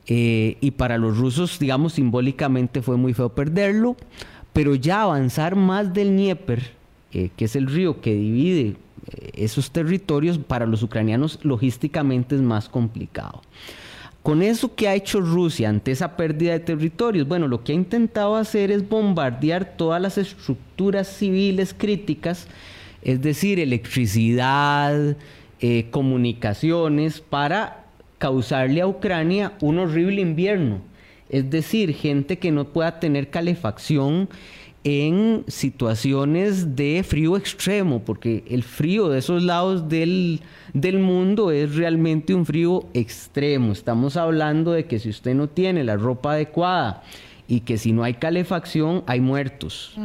Eh, 0.09 0.59
y 0.61 0.73
para 0.73 0.99
los 0.99 1.17
rusos, 1.19 1.57
digamos, 1.61 1.93
simbólicamente 1.93 2.83
fue 2.83 2.97
muy 2.97 3.15
feo 3.15 3.29
perderlo. 3.29 3.95
Pero 4.53 4.75
ya 4.75 5.03
avanzar 5.03 5.55
más 5.55 5.95
del 5.95 6.17
Dnieper, 6.17 6.73
que 7.13 7.33
es 7.45 7.55
el 7.55 7.69
río 7.69 8.01
que 8.01 8.13
divide 8.13 8.75
esos 9.35 9.71
territorios, 9.71 10.39
para 10.39 10.67
los 10.67 10.83
ucranianos 10.83 11.39
logísticamente 11.43 12.35
es 12.35 12.41
más 12.41 12.69
complicado. 12.69 13.43
Con 14.23 14.43
eso 14.43 14.75
que 14.75 14.89
ha 14.89 14.95
hecho 14.95 15.21
Rusia 15.21 15.69
ante 15.69 15.91
esa 15.91 16.17
pérdida 16.17 16.53
de 16.53 16.61
territorios, 16.61 17.29
bueno, 17.29 17.47
lo 17.47 17.63
que 17.63 17.73
ha 17.73 17.75
intentado 17.75 18.37
hacer 18.37 18.71
es 18.71 18.89
bombardear 18.89 19.77
todas 19.77 20.01
las 20.01 20.17
estructuras 20.17 21.09
civiles 21.09 21.75
críticas, 21.77 22.47
es 23.03 23.21
decir, 23.21 23.61
electricidad, 23.61 25.17
eh, 25.61 25.89
comunicaciones, 25.91 27.21
para 27.21 27.85
causarle 28.17 28.81
a 28.81 28.87
Ucrania 28.87 29.53
un 29.61 29.79
horrible 29.79 30.23
invierno. 30.23 30.81
Es 31.29 31.51
decir, 31.51 31.93
gente 31.93 32.39
que 32.39 32.51
no 32.51 32.69
pueda 32.69 33.01
tener 33.01 33.29
calefacción 33.29 34.31
en 34.85 35.45
situaciones 35.49 36.77
de 36.77 37.03
frío 37.03 37.39
extremo, 37.39 38.03
porque 38.05 38.45
el 38.49 38.63
frío 38.63 39.09
de 39.09 39.19
esos 39.19 39.43
lados 39.43 39.89
del, 39.89 40.41
mundo 40.75 41.51
es 41.51 41.75
realmente 41.75 42.35
un 42.35 42.45
frío 42.45 42.85
extremo. 42.93 43.73
Estamos 43.73 44.19
hablando 44.19 44.73
de 44.73 44.85
que 44.85 44.99
si 44.99 45.09
usted 45.09 45.35
no 45.35 45.49
tiene 45.49 45.85
la 45.85 45.97
ropa 45.97 46.33
adecuada 46.33 47.03
y 47.49 47.61
que 47.61 47.79
si 47.79 47.93
no 47.93 48.05
hay 48.05 48.15
calefacción, 48.15 49.03
hay 49.07 49.21
muertos. 49.21 49.97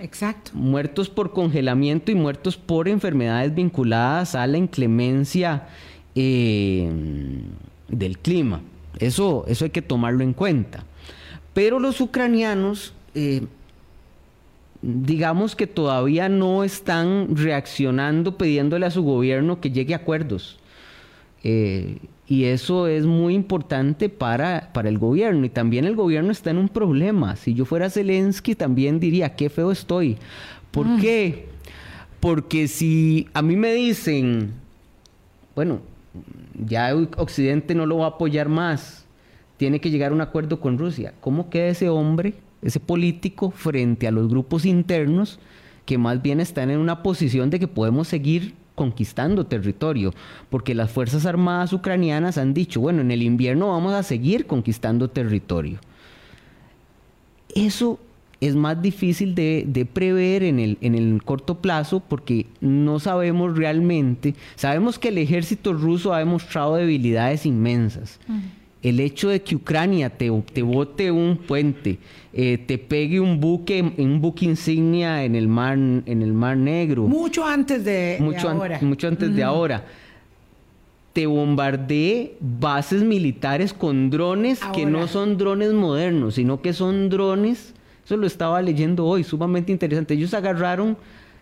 exacto. 0.00 0.50
Muertos 0.54 1.08
por 1.08 1.32
congelamiento 1.32 2.10
y 2.10 2.16
muertos 2.16 2.56
por 2.56 2.88
enfermedades 2.88 3.54
vinculadas 3.54 4.34
a 4.34 4.44
la 4.48 4.58
inclemencia 4.58 5.68
eh, 6.16 6.90
del 7.88 8.18
clima. 8.18 8.60
Eso, 8.98 9.44
eso 9.46 9.64
hay 9.64 9.70
que 9.70 9.82
tomarlo 9.82 10.24
en 10.24 10.32
cuenta. 10.32 10.84
Pero 11.54 11.78
los 11.78 12.00
ucranianos 12.00 12.92
eh, 13.14 13.46
digamos 14.82 15.56
que 15.56 15.66
todavía 15.66 16.28
no 16.28 16.64
están 16.64 17.36
reaccionando 17.36 18.36
pidiéndole 18.36 18.86
a 18.86 18.90
su 18.90 19.02
gobierno 19.02 19.60
que 19.60 19.70
llegue 19.70 19.94
a 19.94 19.98
acuerdos. 19.98 20.58
Eh, 21.42 21.98
y 22.28 22.44
eso 22.44 22.88
es 22.88 23.06
muy 23.06 23.34
importante 23.34 24.08
para, 24.08 24.70
para 24.72 24.88
el 24.88 24.98
gobierno. 24.98 25.46
Y 25.46 25.48
también 25.48 25.84
el 25.84 25.94
gobierno 25.94 26.32
está 26.32 26.50
en 26.50 26.58
un 26.58 26.68
problema. 26.68 27.36
Si 27.36 27.54
yo 27.54 27.64
fuera 27.64 27.90
Zelensky, 27.90 28.54
también 28.54 28.98
diría, 28.98 29.36
qué 29.36 29.48
feo 29.48 29.70
estoy. 29.70 30.18
¿Por 30.72 30.86
mm. 30.86 31.00
qué? 31.00 31.48
Porque 32.18 32.66
si 32.66 33.28
a 33.32 33.42
mí 33.42 33.54
me 33.54 33.72
dicen, 33.74 34.54
bueno, 35.54 35.80
ya 36.54 36.94
Occidente 37.16 37.74
no 37.74 37.86
lo 37.86 37.98
va 37.98 38.06
a 38.06 38.08
apoyar 38.10 38.48
más, 38.48 39.06
tiene 39.56 39.80
que 39.80 39.90
llegar 39.90 40.10
a 40.10 40.14
un 40.14 40.20
acuerdo 40.20 40.60
con 40.60 40.78
Rusia, 40.78 41.14
¿cómo 41.20 41.48
queda 41.48 41.68
ese 41.68 41.88
hombre? 41.88 42.34
Ese 42.66 42.80
político 42.80 43.50
frente 43.50 44.06
a 44.06 44.10
los 44.10 44.28
grupos 44.28 44.66
internos 44.66 45.38
que 45.84 45.98
más 45.98 46.20
bien 46.20 46.40
están 46.40 46.70
en 46.70 46.78
una 46.78 47.02
posición 47.02 47.48
de 47.48 47.60
que 47.60 47.68
podemos 47.68 48.08
seguir 48.08 48.54
conquistando 48.74 49.46
territorio, 49.46 50.12
porque 50.50 50.74
las 50.74 50.90
Fuerzas 50.90 51.24
Armadas 51.24 51.72
ucranianas 51.72 52.38
han 52.38 52.52
dicho, 52.52 52.80
bueno, 52.80 53.00
en 53.00 53.10
el 53.10 53.22
invierno 53.22 53.70
vamos 53.70 53.94
a 53.94 54.02
seguir 54.02 54.46
conquistando 54.46 55.08
territorio. 55.08 55.78
Eso 57.54 57.98
es 58.40 58.54
más 58.54 58.82
difícil 58.82 59.34
de, 59.34 59.88
prever 59.90 60.42
en 60.42 60.58
el, 60.58 60.76
en 60.82 60.94
el, 60.94 61.22
corto 61.22 61.62
plazo 61.62 62.00
porque 62.00 62.46
no 62.60 62.98
sabemos 62.98 63.56
realmente, 63.56 64.34
sabemos 64.56 64.98
que 64.98 65.08
el 65.08 65.18
ejército 65.18 65.72
ruso 65.72 66.12
ha 66.12 66.18
demostrado 66.18 66.74
debilidades 66.74 67.46
inmensas 67.46 68.18
el 68.88 69.00
hecho 69.00 69.30
de 69.30 69.42
que 69.42 69.56
Ucrania 69.56 70.10
te, 70.10 70.30
te 70.52 70.62
bote 70.62 71.10
un 71.10 71.38
puente, 71.38 71.98
eh, 72.32 72.56
te 72.56 72.78
pegue 72.78 73.18
un 73.18 73.40
buque, 73.40 73.82
un 73.98 74.20
buque 74.20 74.44
insignia 74.44 75.24
en 75.24 75.34
el 75.34 75.48
mar, 75.48 75.76
en 75.76 76.22
el 76.22 76.32
mar 76.32 76.56
Negro. 76.56 77.02
Mucho 77.02 77.44
antes 77.44 77.84
de, 77.84 78.18
mucho 78.20 78.48
ahora. 78.48 78.78
mucho 78.82 79.08
antes 79.08 79.34
de 79.34 79.42
ahora. 79.42 79.84
Te 81.12 81.26
bombardee 81.26 82.36
bases 82.38 83.02
militares 83.02 83.72
con 83.72 84.08
drones 84.08 84.60
que 84.72 84.86
no 84.86 85.08
son 85.08 85.36
drones 85.36 85.72
modernos, 85.72 86.36
sino 86.36 86.62
que 86.62 86.72
son 86.72 87.08
drones. 87.08 87.74
Eso 88.04 88.16
lo 88.16 88.26
estaba 88.28 88.62
leyendo 88.62 89.04
hoy, 89.04 89.24
sumamente 89.24 89.72
interesante. 89.72 90.14
Ellos 90.14 90.32
agarraron 90.32 90.96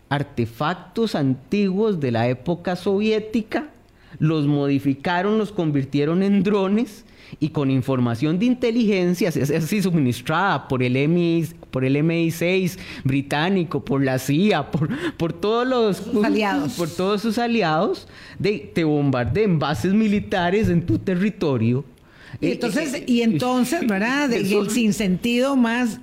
artefactos 0.08 1.14
antiguos 1.14 2.00
de 2.00 2.10
la 2.10 2.26
época 2.28 2.74
soviética, 2.76 3.68
los 4.18 4.46
modificaron, 4.46 5.36
los 5.36 5.52
convirtieron 5.52 6.22
en 6.22 6.42
drones 6.42 7.04
y 7.40 7.50
con 7.50 7.70
información 7.70 8.38
de 8.38 8.46
inteligencia, 8.46 9.28
así 9.28 9.82
suministrada 9.82 10.68
por 10.68 10.82
el, 10.82 11.08
MI, 11.08 11.46
por 11.70 11.84
el 11.84 11.96
MI6 11.96 12.78
británico, 13.04 13.84
por 13.84 14.02
la 14.02 14.18
CIA, 14.18 14.70
por, 14.70 14.88
por 15.16 15.32
todos 15.32 15.66
los 15.66 16.24
aliados. 16.24 16.72
Por 16.84 16.88
todos 16.90 17.22
sus 17.22 17.38
aliados, 17.38 18.08
de, 18.38 18.70
te 18.74 18.84
bombardean 18.84 19.58
bases 19.58 19.92
militares 19.92 20.68
en 20.68 20.84
tu 20.84 20.98
territorio. 20.98 21.84
Y 22.40 22.52
entonces, 22.52 23.02
y 23.06 23.22
entonces 23.22 23.86
¿verdad? 23.86 24.32
el 24.32 24.70
sinsentido 24.70 25.56
más 25.56 26.00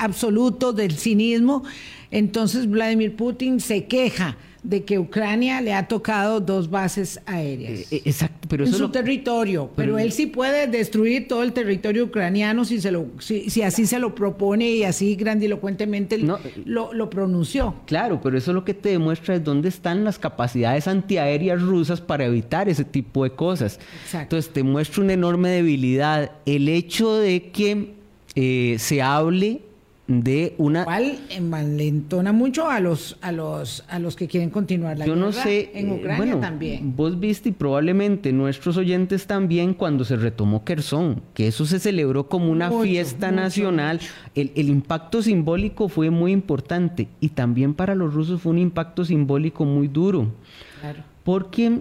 absoluto 0.00 0.72
del 0.72 0.92
cinismo, 0.92 1.62
entonces 2.10 2.68
Vladimir 2.68 3.16
Putin 3.16 3.60
se 3.60 3.84
queja 3.84 4.36
de 4.62 4.84
que 4.84 4.98
Ucrania 4.98 5.60
le 5.60 5.74
ha 5.74 5.88
tocado 5.88 6.38
dos 6.38 6.70
bases 6.70 7.20
aéreas. 7.26 7.80
Eh, 7.80 7.86
eh, 7.90 8.02
exacto, 8.04 8.46
pero 8.48 8.64
en 8.64 8.72
su 8.72 8.88
territorio, 8.90 9.70
pero, 9.74 9.98
él 9.98 10.12
sí 10.12 10.26
puede 10.26 10.68
destruir 10.68 11.26
todo 11.26 11.42
el 11.42 11.52
territorio 11.52 12.04
ucraniano 12.04 12.64
si 12.64 12.80
se 12.80 12.92
lo 12.92 13.06
si, 13.18 13.62
así 13.62 13.86
se 13.86 13.98
lo 13.98 14.14
propone 14.14 14.70
y 14.70 14.84
así 14.84 15.16
grandilocuentemente 15.16 16.18
lo, 16.64 16.92
lo, 16.92 17.10
pronunció. 17.10 17.74
Claro, 17.86 18.20
pero 18.22 18.38
eso 18.38 18.52
lo 18.52 18.64
que 18.64 18.74
te 18.74 18.90
demuestra 18.90 19.34
es 19.34 19.44
dónde 19.44 19.68
están 19.68 20.04
las 20.04 20.18
capacidades 20.18 20.86
antiaéreas 20.86 21.60
rusas 21.60 22.00
para 22.00 22.24
evitar 22.24 22.68
ese 22.68 22.84
tipo 22.84 23.24
de 23.24 23.30
cosas. 23.30 23.80
Entonces 24.12 24.52
te 24.52 24.62
muestra 24.62 25.02
una 25.02 25.14
enorme 25.14 25.48
debilidad. 25.50 26.30
El 26.46 26.68
hecho 26.68 27.16
de 27.16 27.50
que 27.50 27.94
eh, 28.34 28.76
se 28.78 29.02
hable 29.02 29.60
de 30.08 30.54
una 30.58 30.84
cual 30.84 31.20
envalentona 31.30 32.32
mucho 32.32 32.68
a 32.68 32.80
los 32.80 33.16
a 33.20 33.30
los 33.30 33.84
a 33.88 34.00
los 34.00 34.16
que 34.16 34.26
quieren 34.26 34.50
continuar 34.50 34.98
la 34.98 35.06
Yo 35.06 35.14
no 35.14 35.30
sé, 35.30 35.70
en 35.74 35.90
eh, 35.90 35.94
Ucrania 35.94 36.40
también. 36.40 36.94
Vos 36.96 37.20
viste 37.20 37.50
y 37.50 37.52
probablemente 37.52 38.32
nuestros 38.32 38.76
oyentes 38.76 39.26
también 39.26 39.74
cuando 39.74 40.04
se 40.04 40.16
retomó 40.16 40.64
Kherson, 40.64 41.22
que 41.34 41.46
eso 41.46 41.66
se 41.66 41.78
celebró 41.78 42.28
como 42.28 42.50
una 42.50 42.70
fiesta 42.70 43.30
nacional. 43.30 44.00
El, 44.34 44.50
el, 44.56 44.68
impacto 44.68 45.22
simbólico 45.22 45.88
fue 45.88 46.10
muy 46.10 46.32
importante 46.32 47.08
y 47.20 47.28
también 47.28 47.74
para 47.74 47.94
los 47.94 48.12
rusos 48.12 48.42
fue 48.42 48.52
un 48.52 48.58
impacto 48.58 49.04
simbólico 49.04 49.64
muy 49.64 49.86
duro. 49.86 50.32
Claro. 50.80 51.04
Porque 51.22 51.80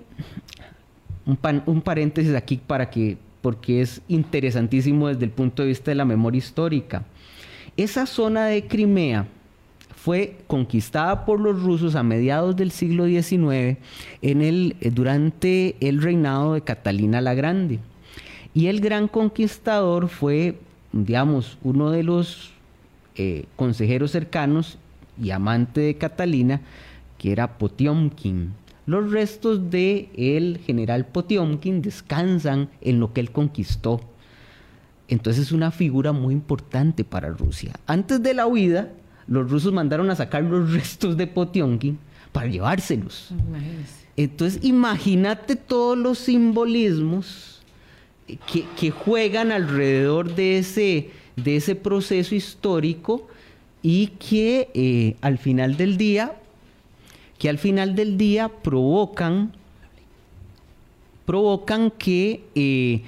un, 1.25 1.39
un 1.65 1.81
paréntesis 1.81 2.35
aquí 2.35 2.61
para 2.65 2.89
que 2.89 3.17
porque 3.41 3.81
es 3.81 4.01
interesantísimo 4.07 5.07
desde 5.07 5.25
el 5.25 5.31
punto 5.31 5.63
de 5.63 5.69
vista 5.69 5.89
de 5.89 5.95
la 5.95 6.05
memoria 6.05 6.37
histórica. 6.37 7.05
Esa 7.81 8.05
zona 8.05 8.45
de 8.45 8.67
Crimea 8.67 9.25
fue 9.95 10.37
conquistada 10.45 11.25
por 11.25 11.39
los 11.39 11.63
rusos 11.63 11.95
a 11.95 12.03
mediados 12.03 12.55
del 12.55 12.69
siglo 12.69 13.07
XIX 13.07 13.79
en 14.21 14.43
el, 14.43 14.75
eh, 14.81 14.91
durante 14.91 15.75
el 15.79 15.99
reinado 15.99 16.53
de 16.53 16.61
Catalina 16.61 17.21
la 17.21 17.33
Grande. 17.33 17.79
Y 18.53 18.67
el 18.67 18.81
gran 18.81 19.07
conquistador 19.07 20.09
fue, 20.09 20.59
digamos, 20.91 21.57
uno 21.63 21.89
de 21.89 22.03
los 22.03 22.51
eh, 23.15 23.45
consejeros 23.55 24.11
cercanos 24.11 24.77
y 25.19 25.31
amante 25.31 25.81
de 25.81 25.95
Catalina, 25.95 26.61
que 27.17 27.31
era 27.31 27.57
Potiomkin. 27.57 28.53
Los 28.85 29.09
restos 29.09 29.71
de 29.71 30.07
el 30.15 30.59
general 30.67 31.07
Potiomkin 31.07 31.81
descansan 31.81 32.69
en 32.81 32.99
lo 32.99 33.11
que 33.11 33.21
él 33.21 33.31
conquistó 33.31 34.01
entonces 35.11 35.47
es 35.47 35.51
una 35.51 35.71
figura 35.71 36.13
muy 36.13 36.33
importante 36.33 37.03
para 37.03 37.29
Rusia. 37.29 37.73
Antes 37.85 38.23
de 38.23 38.33
la 38.33 38.47
huida, 38.47 38.93
los 39.27 39.51
rusos 39.51 39.73
mandaron 39.73 40.09
a 40.09 40.15
sacar 40.15 40.41
los 40.43 40.71
restos 40.71 41.17
de 41.17 41.27
Potionkin 41.27 41.99
para 42.31 42.47
llevárselos. 42.47 43.33
Entonces 44.15 44.63
imagínate 44.63 45.57
todos 45.57 45.97
los 45.97 46.17
simbolismos 46.17 47.61
que, 48.77 48.91
juegan 48.91 49.51
alrededor 49.51 50.33
de 50.33 50.59
ese, 50.59 51.09
de 51.35 51.57
ese 51.57 51.75
proceso 51.75 52.33
histórico 52.33 53.27
y 53.81 54.07
que 54.07 54.69
eh, 54.73 55.17
al 55.19 55.37
final 55.37 55.75
del 55.75 55.97
día, 55.97 56.37
que 57.37 57.49
al 57.49 57.57
final 57.57 57.95
del 57.95 58.17
día 58.17 58.47
provocan, 58.47 59.51
provocan 61.25 61.91
que 61.91 62.45
eh, 62.55 63.01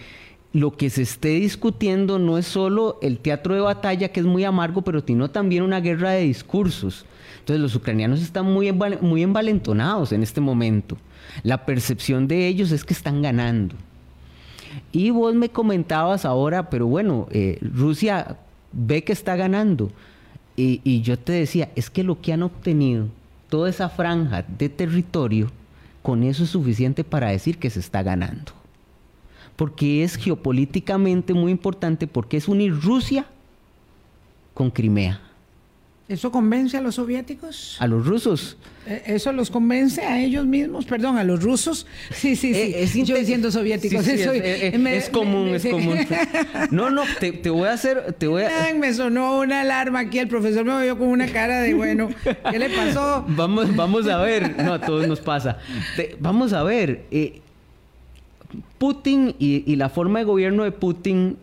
lo 0.53 0.77
que 0.77 0.91
se 0.91 1.01
esté 1.01 1.29
discutiendo 1.29 2.19
no 2.19 2.37
es 2.37 2.45
solo 2.45 2.99
el 3.01 3.17
teatro 3.17 3.55
de 3.55 3.61
batalla, 3.61 4.09
que 4.09 4.19
es 4.19 4.25
muy 4.25 4.43
amargo, 4.43 4.83
pero 4.83 5.03
sino 5.05 5.31
también 5.31 5.63
una 5.63 5.81
guerra 5.81 6.11
de 6.11 6.21
discursos. 6.21 7.05
Entonces 7.39 7.59
los 7.59 7.75
ucranianos 7.75 8.21
están 8.21 8.45
muy, 8.45 8.71
muy 9.01 9.23
envalentonados 9.23 10.11
en 10.11 10.21
este 10.21 10.41
momento. 10.41 10.95
La 11.41 11.65
percepción 11.65 12.27
de 12.27 12.47
ellos 12.47 12.71
es 12.71 12.85
que 12.85 12.93
están 12.93 13.23
ganando. 13.23 13.75
Y 14.91 15.09
vos 15.09 15.33
me 15.33 15.49
comentabas 15.49 16.23
ahora, 16.23 16.69
pero 16.69 16.85
bueno, 16.85 17.27
eh, 17.31 17.57
Rusia 17.61 18.37
ve 18.71 19.03
que 19.03 19.11
está 19.11 19.35
ganando. 19.35 19.91
Y, 20.55 20.81
y 20.83 21.01
yo 21.01 21.17
te 21.17 21.33
decía, 21.33 21.71
es 21.75 21.89
que 21.89 22.03
lo 22.03 22.21
que 22.21 22.31
han 22.31 22.43
obtenido, 22.43 23.07
toda 23.49 23.71
esa 23.71 23.89
franja 23.89 24.43
de 24.43 24.69
territorio, 24.69 25.51
con 26.03 26.21
eso 26.21 26.43
es 26.43 26.51
suficiente 26.51 27.03
para 27.03 27.29
decir 27.29 27.57
que 27.57 27.71
se 27.71 27.79
está 27.79 28.03
ganando 28.03 28.62
porque 29.55 30.03
es 30.03 30.15
geopolíticamente 30.15 31.33
muy 31.33 31.51
importante, 31.51 32.07
porque 32.07 32.37
es 32.37 32.47
unir 32.47 32.73
Rusia 32.81 33.25
con 34.53 34.71
Crimea. 34.71 35.21
¿Eso 36.09 36.31
convence 36.31 36.75
a 36.75 36.81
los 36.81 36.95
soviéticos? 36.95 37.77
A 37.79 37.87
los 37.87 38.05
rusos. 38.05 38.57
Eh, 38.85 39.03
¿Eso 39.05 39.31
los 39.31 39.49
convence 39.49 40.01
a 40.01 40.21
ellos 40.21 40.45
mismos? 40.45 40.85
Perdón, 40.85 41.17
a 41.17 41.23
los 41.23 41.41
rusos. 41.41 41.87
Sí, 42.11 42.35
sí, 42.35 42.53
sí. 42.53 42.59
Eh, 42.59 42.83
es 42.83 42.93
Yo 42.93 43.15
diciendo 43.15 43.49
soviéticos. 43.51 44.05
es, 44.05 45.09
común, 45.09 45.55
es 45.55 45.65
común. 45.65 45.97
No, 46.71 46.89
no, 46.89 47.03
te, 47.19 47.49
voy 47.49 47.67
a 47.67 47.73
hacer... 47.73 48.13
Te 48.13 48.27
voy 48.27 48.43
a... 48.43 48.73
Me 48.75 48.93
sonó 48.93 49.39
una 49.39 49.61
alarma 49.61 50.01
aquí. 50.01 50.19
El 50.19 50.27
profesor 50.27 50.65
me 50.65 50.83
vio 50.83 50.97
con 50.97 51.07
una 51.07 51.27
cara 51.27 51.61
de, 51.61 51.73
bueno, 51.73 52.09
¿qué 52.51 52.59
le 52.59 52.69
pasó? 52.69 53.25
Vamos, 53.29 53.73
vamos 53.75 54.07
a 54.07 54.17
ver. 54.17 54.61
No, 54.61 54.73
a 54.73 54.81
todos 54.81 55.07
nos 55.07 55.21
pasa. 55.21 55.57
vamos 56.19 56.51
a 56.51 56.63
ver. 56.63 57.05
Eh, 57.11 57.41
Putin 58.77 59.35
y, 59.39 59.75
la 59.75 59.89
forma 59.89 60.19
de 60.19 60.25
gobierno 60.25 60.63
de 60.63 60.71
Putin 60.71 61.37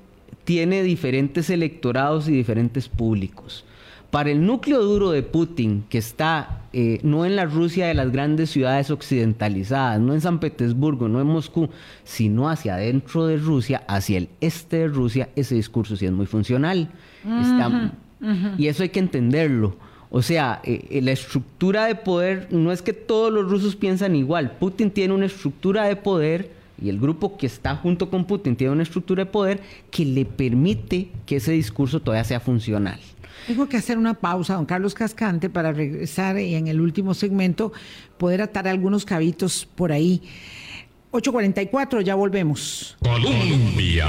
tiene 0.45 0.83
diferentes 0.83 1.51
electorados 1.51 2.29
y 2.29 2.33
diferentes 2.33 2.89
públicos. 2.89 3.65
Para 4.11 4.31
el 4.31 4.45
núcleo 4.45 4.83
duro 4.83 5.13
de 5.13 5.23
Putin, 5.23 5.85
que 5.89 5.99
está 5.99 6.63
eh, 6.73 6.99
no 7.05 7.25
en 7.25 7.37
la 7.37 7.45
Rusia 7.45 7.87
de 7.87 7.95
las 7.95 8.11
grandes 8.11 8.51
ciudades 8.51 8.91
occidentalizadas, 8.91 10.01
no 10.01 10.15
en 10.15 10.21
San 10.21 10.41
Petersburgo, 10.41 11.09
no 11.09 11.21
en 11.21 11.29
Moscú, 11.29 11.69
sino 12.03 12.49
hacia 12.49 12.75
adentro 12.75 13.27
de 13.27 13.37
Rusia, 13.37 13.85
hacia 13.87 14.19
el 14.19 14.29
este 14.41 14.79
de 14.79 14.89
Rusia, 14.89 15.29
ese 15.37 15.55
discurso 15.55 15.95
sí 15.95 16.07
es 16.07 16.13
muy 16.13 16.27
funcional. 16.27 16.91
Y 18.59 18.67
eso 18.67 18.83
hay 18.83 18.89
que 18.89 18.99
entenderlo. 18.99 19.77
O 20.11 20.23
sea, 20.23 20.61
eh, 20.65 20.87
eh, 20.91 21.03
la 21.03 21.13
estructura 21.13 21.87
de 21.87 21.95
poder 21.95 22.49
no 22.51 22.73
es 22.73 22.83
que 22.83 22.93
todos 22.93 23.33
los 23.33 23.49
rusos 23.49 23.77
piensan 23.77 24.17
igual. 24.17 24.57
Putin 24.59 24.91
tiene 24.91 25.15
una 25.15 25.27
estructura 25.27 25.85
de 25.85 25.95
poder 25.95 26.51
y 26.81 26.89
el 26.89 26.99
grupo 26.99 27.37
que 27.37 27.47
está 27.47 27.77
junto 27.77 28.11
con 28.11 28.25
Putin 28.25 28.57
tiene 28.57 28.73
una 28.73 28.83
estructura 28.83 29.25
de 29.25 29.31
poder 29.31 29.61
que 29.91 30.05
le 30.05 30.25
permite 30.25 31.09
que 31.27 31.37
ese 31.37 31.53
discurso 31.53 32.01
todavía 32.01 32.25
sea 32.25 32.41
funcional. 32.41 32.99
Tengo 33.47 33.69
que 33.69 33.77
hacer 33.77 33.99
una 33.99 34.15
pausa, 34.15 34.55
don 34.55 34.67
Carlos 34.67 34.95
Cascante, 34.95 35.49
para 35.49 35.73
regresar 35.73 36.39
y 36.39 36.55
en 36.55 36.69
el 36.69 36.81
último 36.81 37.15
segmento 37.15 37.73
poder 38.19 38.43
atar 38.43 38.69
algunos 38.69 39.05
cabitos 39.05 39.67
por 39.75 39.93
ahí. 39.93 40.23
8.44, 41.13 42.03
ya 42.03 42.15
volvemos. 42.15 42.97
Colombia. 43.03 44.07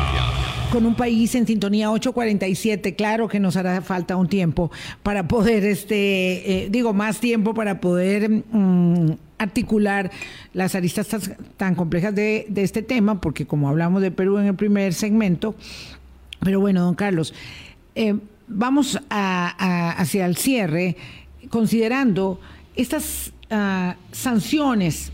Con 0.71 0.85
un 0.85 0.95
país 0.95 1.33
en 1.35 1.47
sintonía 1.47 1.89
8.47, 1.89 2.95
claro 2.95 3.27
que 3.27 3.39
nos 3.39 3.57
hará 3.57 3.81
falta 3.81 4.15
un 4.15 4.27
tiempo 4.27 4.71
para 5.01 5.27
poder, 5.27 5.65
este, 5.65 6.65
eh, 6.65 6.69
digo, 6.69 6.93
más 6.93 7.19
tiempo 7.19 7.53
para 7.53 7.81
poder 7.81 8.29
mm, 8.29 9.13
articular 9.39 10.11
las 10.53 10.75
aristas 10.75 11.07
tan, 11.57 11.75
complejas 11.75 12.13
de, 12.13 12.47
este 12.55 12.83
tema, 12.83 13.19
porque 13.19 13.47
como 13.47 13.67
hablamos 13.67 14.01
de 14.03 14.11
Perú 14.11 14.37
en 14.37 14.45
el 14.45 14.55
primer 14.55 14.93
segmento, 14.93 15.55
pero 16.39 16.59
bueno, 16.59 16.81
don 16.81 16.95
Carlos, 16.95 17.33
eh, 17.95 18.15
vamos 18.47 18.99
hacia 19.09 20.25
el 20.25 20.37
cierre 20.37 20.95
considerando 21.49 22.39
estas 22.75 23.33
ah, 23.49 23.95
sanciones 24.11 25.11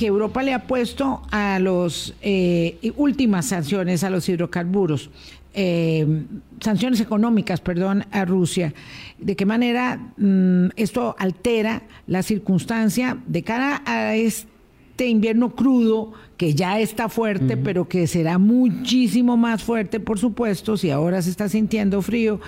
que 0.00 0.06
Europa 0.06 0.42
le 0.42 0.54
ha 0.54 0.66
puesto 0.66 1.20
a 1.30 1.58
los 1.58 2.14
eh, 2.22 2.90
últimas 2.96 3.44
sanciones 3.44 4.02
a 4.02 4.08
los 4.08 4.26
hidrocarburos, 4.30 5.10
eh, 5.52 6.22
sanciones 6.58 7.02
económicas, 7.02 7.60
perdón, 7.60 8.06
a 8.10 8.24
Rusia. 8.24 8.72
¿De 9.18 9.36
qué 9.36 9.44
manera 9.44 10.00
mm, 10.16 10.68
esto 10.76 11.14
altera 11.18 11.82
la 12.06 12.22
circunstancia 12.22 13.18
de 13.26 13.42
cara 13.42 13.82
a 13.84 14.16
este 14.16 15.06
invierno 15.06 15.54
crudo 15.54 16.14
que 16.38 16.54
ya 16.54 16.80
está 16.80 17.10
fuerte, 17.10 17.58
pero 17.58 17.86
que 17.86 18.06
será 18.06 18.38
muchísimo 18.38 19.36
más 19.36 19.62
fuerte, 19.62 20.00
por 20.00 20.18
supuesto, 20.18 20.78
si 20.78 20.90
ahora 20.90 21.20
se 21.20 21.28
está 21.28 21.50
sintiendo 21.50 22.00
frío? 22.00 22.40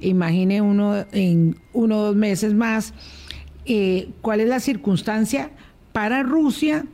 Imagine 0.00 0.62
uno 0.62 1.06
en 1.12 1.60
uno 1.72 2.00
o 2.00 2.04
dos 2.06 2.16
meses 2.16 2.54
más. 2.54 2.92
Eh, 3.66 4.08
¿Cuál 4.20 4.40
es 4.40 4.48
la 4.48 4.58
circunstancia? 4.58 5.52
Para 5.92 6.22
Rusia 6.22 6.86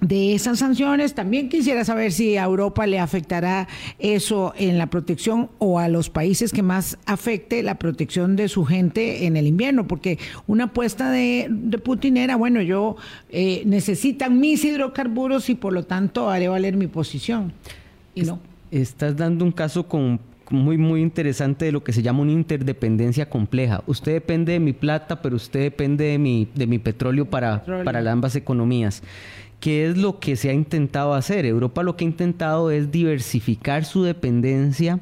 de 0.00 0.34
esas 0.34 0.58
sanciones. 0.58 1.14
También 1.14 1.48
quisiera 1.48 1.84
saber 1.84 2.12
si 2.12 2.36
a 2.36 2.44
Europa 2.44 2.86
le 2.86 2.98
afectará 2.98 3.68
eso 3.98 4.52
en 4.56 4.78
la 4.78 4.88
protección 4.88 5.50
o 5.58 5.78
a 5.78 5.88
los 5.88 6.10
países 6.10 6.52
que 6.52 6.62
más 6.62 6.98
afecte 7.06 7.62
la 7.62 7.76
protección 7.76 8.36
de 8.36 8.48
su 8.48 8.64
gente 8.64 9.26
en 9.26 9.36
el 9.36 9.46
invierno, 9.46 9.86
porque 9.86 10.18
una 10.46 10.64
apuesta 10.64 11.10
de, 11.10 11.50
Putin 11.84 12.16
era, 12.16 12.36
bueno, 12.36 12.60
yo 12.62 12.96
eh, 13.30 13.62
necesitan 13.66 14.38
mis 14.38 14.64
hidrocarburos 14.64 15.48
y 15.50 15.54
por 15.54 15.72
lo 15.72 15.84
tanto 15.84 16.30
haré 16.30 16.48
valer 16.48 16.76
mi 16.76 16.86
posición. 16.86 17.52
Y 18.14 18.22
no. 18.22 18.38
Estás 18.70 19.16
dando 19.16 19.44
un 19.44 19.52
caso 19.52 19.88
con 19.88 20.20
muy, 20.50 20.76
muy 20.76 21.00
interesante 21.00 21.64
de 21.64 21.72
lo 21.72 21.82
que 21.82 21.92
se 21.92 22.02
llama 22.02 22.20
una 22.20 22.32
interdependencia 22.32 23.28
compleja. 23.28 23.82
Usted 23.86 24.12
depende 24.12 24.52
de 24.52 24.60
mi 24.60 24.72
plata, 24.72 25.22
pero 25.22 25.36
usted 25.36 25.60
depende 25.60 26.04
de 26.04 26.18
mi, 26.18 26.48
de 26.54 26.66
mi 26.66 26.78
petróleo 26.78 27.24
para, 27.24 27.64
para 27.84 28.10
ambas 28.10 28.36
economías. 28.36 29.02
¿Qué 29.60 29.86
es 29.86 29.98
lo 29.98 30.18
que 30.18 30.36
se 30.36 30.48
ha 30.48 30.54
intentado 30.54 31.14
hacer? 31.14 31.44
Europa 31.44 31.82
lo 31.82 31.96
que 31.96 32.04
ha 32.04 32.08
intentado 32.08 32.70
es 32.70 32.90
diversificar 32.90 33.84
su 33.84 34.02
dependencia 34.02 35.00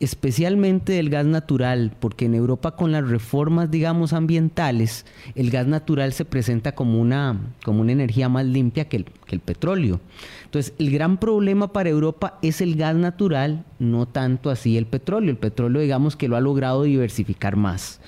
especialmente 0.00 0.92
del 0.92 1.10
gas 1.10 1.26
natural, 1.26 1.92
porque 1.98 2.26
en 2.26 2.34
Europa 2.34 2.76
con 2.76 2.92
las 2.92 3.08
reformas, 3.08 3.70
digamos, 3.70 4.12
ambientales, 4.12 5.04
el 5.34 5.50
gas 5.50 5.66
natural 5.66 6.12
se 6.12 6.24
presenta 6.24 6.72
como 6.72 7.00
una, 7.00 7.36
como 7.64 7.80
una 7.80 7.92
energía 7.92 8.28
más 8.28 8.46
limpia 8.46 8.88
que 8.88 8.96
el, 8.96 9.40
petróleo. 9.40 10.00
Entonces, 10.44 10.72
el 10.78 10.90
gran 10.90 11.18
problema 11.18 11.72
para 11.72 11.90
Europa 11.90 12.38
es 12.42 12.60
el 12.60 12.76
gas 12.76 12.94
natural, 12.94 13.64
no 13.78 14.06
tanto 14.06 14.50
así 14.50 14.76
el 14.76 14.86
petróleo. 14.86 15.30
El 15.30 15.36
petróleo, 15.36 15.82
digamos, 15.82 16.16
que 16.16 16.28
lo 16.28 16.36
ha 16.36 16.40
logrado 16.40 16.84
diversificar 16.84 17.56
más. 17.56 18.00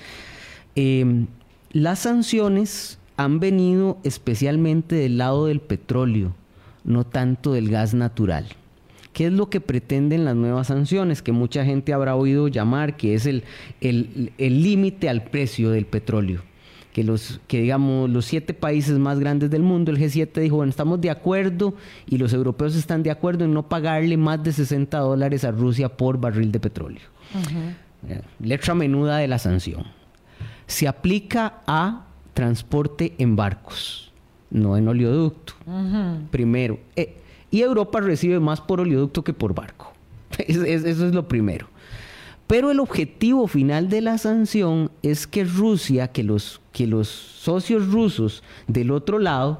Em, 0.75 1.27
las 1.71 1.99
sanciones 1.99 2.99
han 3.17 3.39
venido 3.39 3.99
especialmente 4.03 4.95
del 4.95 5.17
lado 5.17 5.47
del 5.47 5.59
petróleo, 5.59 6.33
no 6.85 7.03
tanto 7.03 7.53
del 7.53 7.69
gas 7.69 7.93
natural. 7.93 8.45
¿Qué 9.21 9.27
es 9.27 9.33
lo 9.33 9.51
que 9.51 9.61
pretenden 9.61 10.25
las 10.25 10.35
nuevas 10.35 10.65
sanciones? 10.65 11.21
Que 11.21 11.31
mucha 11.31 11.63
gente 11.63 11.93
habrá 11.93 12.15
oído 12.15 12.47
llamar 12.47 12.97
que 12.97 13.13
es 13.13 13.27
el 13.27 13.43
límite 14.39 15.09
al 15.09 15.25
precio 15.25 15.69
del 15.69 15.85
petróleo. 15.85 16.41
Que 16.91 17.03
los, 17.03 17.39
que 17.45 17.61
digamos, 17.61 18.09
los 18.09 18.25
siete 18.25 18.55
países 18.55 18.97
más 18.97 19.19
grandes 19.19 19.51
del 19.51 19.61
mundo, 19.61 19.91
el 19.91 19.99
G7 19.99 20.41
dijo, 20.41 20.55
bueno, 20.55 20.71
estamos 20.71 20.99
de 21.01 21.11
acuerdo 21.11 21.75
y 22.07 22.17
los 22.17 22.33
europeos 22.33 22.75
están 22.75 23.03
de 23.03 23.11
acuerdo 23.11 23.45
en 23.45 23.53
no 23.53 23.69
pagarle 23.69 24.17
más 24.17 24.41
de 24.41 24.53
60 24.53 24.97
dólares 24.97 25.43
a 25.43 25.51
Rusia 25.51 25.89
por 25.95 26.19
barril 26.19 26.51
de 26.51 26.59
petróleo. 26.59 27.03
Eh, 28.09 28.21
letra 28.39 28.73
menuda 28.73 29.17
de 29.17 29.27
la 29.27 29.37
sanción. 29.37 29.83
Se 30.65 30.87
aplica 30.87 31.61
a 31.67 32.07
transporte 32.33 33.13
en 33.19 33.35
barcos, 33.35 34.11
no 34.49 34.77
en 34.77 34.87
oleoducto. 34.87 35.53
Primero. 36.31 36.79
Eh, 36.95 37.20
y 37.51 37.61
Europa 37.61 37.99
recibe 37.99 38.39
más 38.39 38.61
por 38.61 38.79
oleoducto 38.79 39.23
que 39.23 39.33
por 39.33 39.53
barco. 39.53 39.93
eso 40.47 40.65
es 40.65 41.13
lo 41.13 41.27
primero. 41.27 41.67
Pero 42.47 42.69
el 42.69 42.81
objetivo 42.81 43.47
final 43.47 43.87
de 43.87 44.01
la 44.01 44.17
sanción 44.17 44.91
es 45.03 45.25
que 45.25 45.45
Rusia, 45.45 46.09
que 46.09 46.23
los, 46.23 46.59
que 46.73 46.85
los 46.85 47.07
socios 47.07 47.89
rusos 47.89 48.43
del 48.67 48.91
otro 48.91 49.19
lado, 49.19 49.59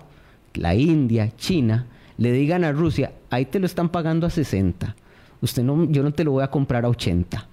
la 0.55 0.75
India, 0.75 1.33
China, 1.37 1.87
le 2.17 2.33
digan 2.33 2.65
a 2.65 2.73
Rusia, 2.73 3.13
ahí 3.29 3.45
te 3.45 3.59
lo 3.59 3.65
están 3.65 3.87
pagando 3.87 4.27
a 4.27 4.29
60. 4.29 4.95
Usted 5.41 5.63
no, 5.63 5.85
yo 5.85 6.03
no 6.03 6.11
te 6.11 6.25
lo 6.25 6.31
voy 6.31 6.43
a 6.43 6.51
comprar 6.51 6.83
a 6.83 6.89
80. 6.89 7.47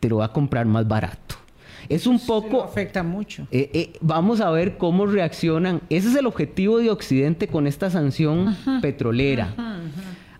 Te 0.00 0.08
lo 0.08 0.16
voy 0.16 0.24
a 0.24 0.32
comprar 0.32 0.66
más 0.66 0.86
barato. 0.88 1.36
Es 1.88 2.06
un 2.06 2.18
poco... 2.18 2.62
afecta 2.62 3.02
mucho. 3.02 3.46
Eh, 3.50 3.70
eh, 3.72 3.92
vamos 4.00 4.40
a 4.40 4.50
ver 4.50 4.76
cómo 4.76 5.06
reaccionan. 5.06 5.80
Ese 5.90 6.08
es 6.08 6.16
el 6.16 6.26
objetivo 6.26 6.78
de 6.78 6.90
Occidente 6.90 7.48
con 7.48 7.66
esta 7.66 7.90
sanción 7.90 8.56
petrolera. 8.82 9.54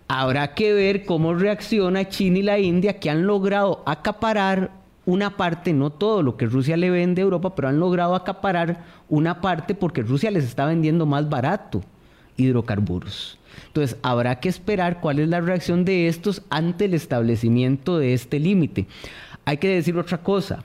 Habrá 0.07 0.53
que 0.53 0.73
ver 0.73 1.05
cómo 1.05 1.33
reacciona 1.33 2.09
China 2.09 2.39
y 2.39 2.43
la 2.43 2.59
India 2.59 2.99
que 2.99 3.09
han 3.09 3.25
logrado 3.25 3.81
acaparar 3.85 4.71
una 5.05 5.35
parte, 5.37 5.73
no 5.73 5.89
todo 5.89 6.21
lo 6.21 6.37
que 6.37 6.45
Rusia 6.45 6.77
le 6.77 6.89
vende 6.89 7.21
a 7.21 7.23
Europa, 7.23 7.55
pero 7.55 7.69
han 7.69 7.79
logrado 7.79 8.15
acaparar 8.15 8.83
una 9.09 9.41
parte 9.41 9.73
porque 9.73 10.01
Rusia 10.01 10.31
les 10.31 10.43
está 10.43 10.65
vendiendo 10.65 11.05
más 11.05 11.29
barato 11.29 11.81
hidrocarburos. 12.37 13.37
Entonces, 13.67 13.97
habrá 14.01 14.39
que 14.39 14.49
esperar 14.49 15.01
cuál 15.01 15.19
es 15.19 15.29
la 15.29 15.41
reacción 15.41 15.85
de 15.85 16.07
estos 16.07 16.41
ante 16.49 16.85
el 16.85 16.93
establecimiento 16.93 17.97
de 17.97 18.13
este 18.13 18.39
límite. 18.39 18.87
Hay 19.45 19.57
que 19.57 19.69
decir 19.69 19.97
otra 19.97 20.19
cosa. 20.19 20.63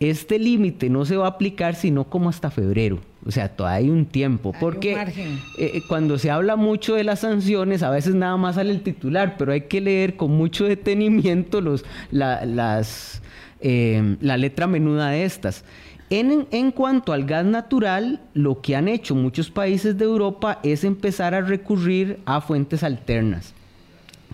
Este 0.00 0.38
límite 0.38 0.90
no 0.90 1.04
se 1.04 1.16
va 1.16 1.26
a 1.26 1.30
aplicar 1.30 1.76
sino 1.76 2.04
como 2.04 2.28
hasta 2.28 2.50
febrero. 2.50 3.00
O 3.26 3.30
sea, 3.30 3.48
todavía 3.48 3.78
hay 3.78 3.90
un 3.90 4.06
tiempo. 4.06 4.52
porque 4.58 4.92
eh, 4.92 5.38
eh, 5.58 5.82
cuando 5.88 6.18
se 6.18 6.30
habla 6.30 6.56
mucho 6.56 6.94
de 6.94 7.04
las 7.04 7.20
sanciones, 7.20 7.82
a 7.82 7.90
veces 7.90 8.14
nada 8.14 8.36
más 8.36 8.56
sale 8.56 8.70
el 8.70 8.82
titular, 8.82 9.36
pero 9.38 9.52
hay 9.52 9.62
que 9.62 9.80
leer 9.80 10.16
con 10.16 10.32
mucho 10.32 10.66
detenimiento 10.66 11.60
los, 11.60 11.84
la, 12.10 12.44
las, 12.44 13.22
eh, 13.60 14.16
la 14.20 14.36
letra 14.36 14.66
menuda 14.66 15.10
de 15.10 15.24
estas. 15.24 15.64
En, 16.10 16.46
en, 16.50 16.70
cuanto 16.70 17.12
al 17.12 17.24
gas 17.24 17.46
natural, 17.46 18.20
lo 18.34 18.60
que 18.60 18.76
han 18.76 18.88
hecho 18.88 19.14
muchos 19.14 19.50
países 19.50 19.96
de 19.96 20.04
Europa 20.04 20.60
es 20.62 20.84
empezar 20.84 21.34
a 21.34 21.40
recurrir 21.40 22.18
a 22.26 22.42
fuentes 22.42 22.82
alternas, 22.82 23.54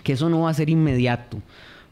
que 0.02 0.14
eso 0.14 0.28
no 0.28 0.40
va 0.40 0.50
a 0.50 0.54
ser 0.54 0.68
inmediato 0.68 1.40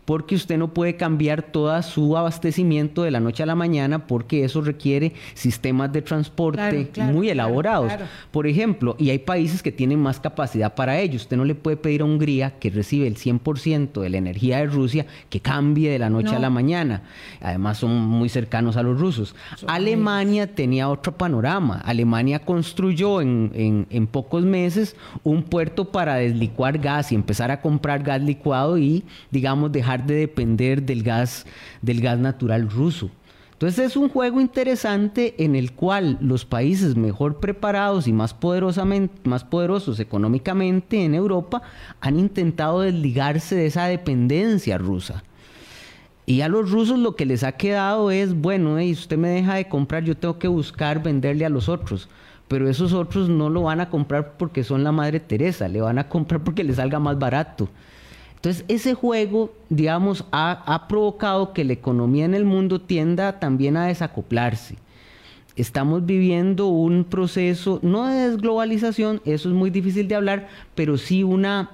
porque 0.09 0.37
usted 0.37 0.57
no 0.57 0.73
puede 0.73 0.97
cambiar 0.97 1.43
todo 1.43 1.83
su 1.83 2.17
abastecimiento 2.17 3.03
de 3.03 3.11
la 3.11 3.21
noche 3.21 3.43
a 3.43 3.47
la 3.47 3.55
mañana 3.55 4.07
porque 4.07 4.43
eso 4.43 4.63
requiere 4.63 5.13
sistemas 5.35 5.93
de 5.93 6.01
transporte 6.01 6.91
muy 7.13 7.29
elaborados. 7.29 7.93
Por 8.31 8.47
ejemplo, 8.47 8.97
y 8.99 9.11
hay 9.11 9.19
países 9.19 9.63
que 9.63 9.71
tienen 9.71 10.01
más 10.01 10.19
capacidad 10.19 10.75
para 10.75 10.99
ello. 10.99 11.17
Usted 11.17 11.37
no 11.37 11.45
le 11.45 11.55
puede 11.55 11.77
pedir 11.77 12.01
a 12.01 12.07
Hungría 12.07 12.59
que 12.59 12.71
recibe 12.71 13.07
el 13.07 13.17
100% 13.17 14.01
de 14.01 14.09
la 14.09 14.17
energía 14.17 14.57
de 14.57 14.67
Rusia 14.69 15.05
que 15.29 15.41
cambie 15.41 15.91
de 15.91 15.99
la 15.99 16.09
noche 16.09 16.35
a 16.35 16.39
la 16.39 16.49
mañana. 16.49 17.03
Además 17.43 17.77
son 17.77 17.95
muy 18.01 18.31
cercanos 18.31 18.79
a 18.79 18.83
los 18.83 18.99
rusos. 18.99 19.37
Alemania 19.67 20.47
tenía 20.47 20.89
otro 20.89 21.19
panorama. 21.19 21.83
Alemania 21.85 22.39
construyó 22.39 23.21
en, 23.21 23.87
en 23.91 24.07
pocos 24.07 24.43
meses 24.43 24.97
un 25.23 25.43
puerto 25.43 25.93
para 25.93 26.15
deslicuar 26.15 26.79
gas 26.79 27.13
y 27.13 27.15
empezar 27.15 27.51
a 27.51 27.61
comprar 27.61 28.03
gas 28.03 28.23
licuado 28.23 28.79
y, 28.79 29.05
digamos, 29.31 29.71
dejar 29.71 29.97
de 30.07 30.14
depender 30.14 30.82
del 30.82 31.03
gas, 31.03 31.46
del 31.82 32.01
gas 32.01 32.18
natural 32.18 32.70
ruso. 32.70 33.11
Entonces 33.59 33.86
es 33.86 33.96
un 33.96 34.09
juego 34.09 34.40
interesante 34.40 35.34
en 35.38 35.57
el 35.57 35.72
cual 35.72 36.16
los 36.20 36.44
países 36.44 36.94
mejor 36.94 37.40
preparados 37.40 38.07
y 38.07 38.12
más, 38.12 38.32
poderosamente, 38.32 39.28
más 39.28 39.42
poderosos 39.42 39.99
económicamente 39.99 41.05
en 41.05 41.12
Europa 41.12 41.62
han 42.01 42.20
intentado 42.20 42.82
desligarse 42.82 43.57
de 43.57 43.66
esa 43.66 43.86
dependencia 43.86 44.78
rusa. 44.78 45.24
Y 46.24 46.42
a 46.42 46.49
los 46.49 46.70
rusos 46.70 47.01
lo 47.01 47.16
que 47.16 47.26
les 47.26 47.42
ha 47.42 47.53
quedado 47.53 48.12
es, 48.12 48.32
bueno, 48.32 48.78
si 48.78 48.92
usted 48.92 49.18
me 49.18 49.30
deja 49.30 49.55
de 49.55 49.66
comprar, 49.66 50.05
yo 50.05 50.16
tengo 50.16 50.38
que 50.38 50.46
buscar 50.46 51.03
venderle 51.03 51.44
a 51.44 51.49
los 51.49 51.68
otros. 51.68 52.09
Pero 52.46 52.68
esos 52.68 52.92
otros 52.92 53.28
no 53.28 53.51
lo 53.51 53.62
van 53.62 53.80
a 53.80 53.90
comprar 53.90 54.36
porque 54.36 54.62
son 54.62 54.84
la 54.84 54.92
Madre 54.92 55.18
Teresa, 55.18 55.66
le 55.66 55.80
van 55.80 55.99
a 55.99 56.09
comprar 56.09 56.44
porque 56.44 56.62
les 56.62 56.76
salga 56.76 56.99
más 56.99 57.18
barato. 57.18 57.68
Entonces, 58.39 58.64
ese 58.68 58.95
juego, 58.95 59.53
digamos, 59.68 60.24
ha, 60.30 60.86
provocado 60.89 61.53
que 61.53 61.64
la 61.64 61.72
economía 61.72 62.24
en 62.24 62.34
el 62.34 62.45
mundo 62.45 62.80
tienda 62.80 63.41
también 63.41 63.76
a 63.76 63.86
desacoplarse. 63.86 64.76
Estamos 65.57 66.07
viviendo 66.07 66.68
un 66.68 67.03
proceso, 67.03 67.80
no 67.82 68.07
de 68.07 68.30
desglobalización, 68.30 69.20
eso 69.24 69.49
es 69.49 69.55
muy 69.57 69.70
difícil 69.70 70.07
de 70.07 70.14
hablar, 70.14 70.49
pero 70.76 70.99
sí 70.99 71.24
una, 71.24 71.70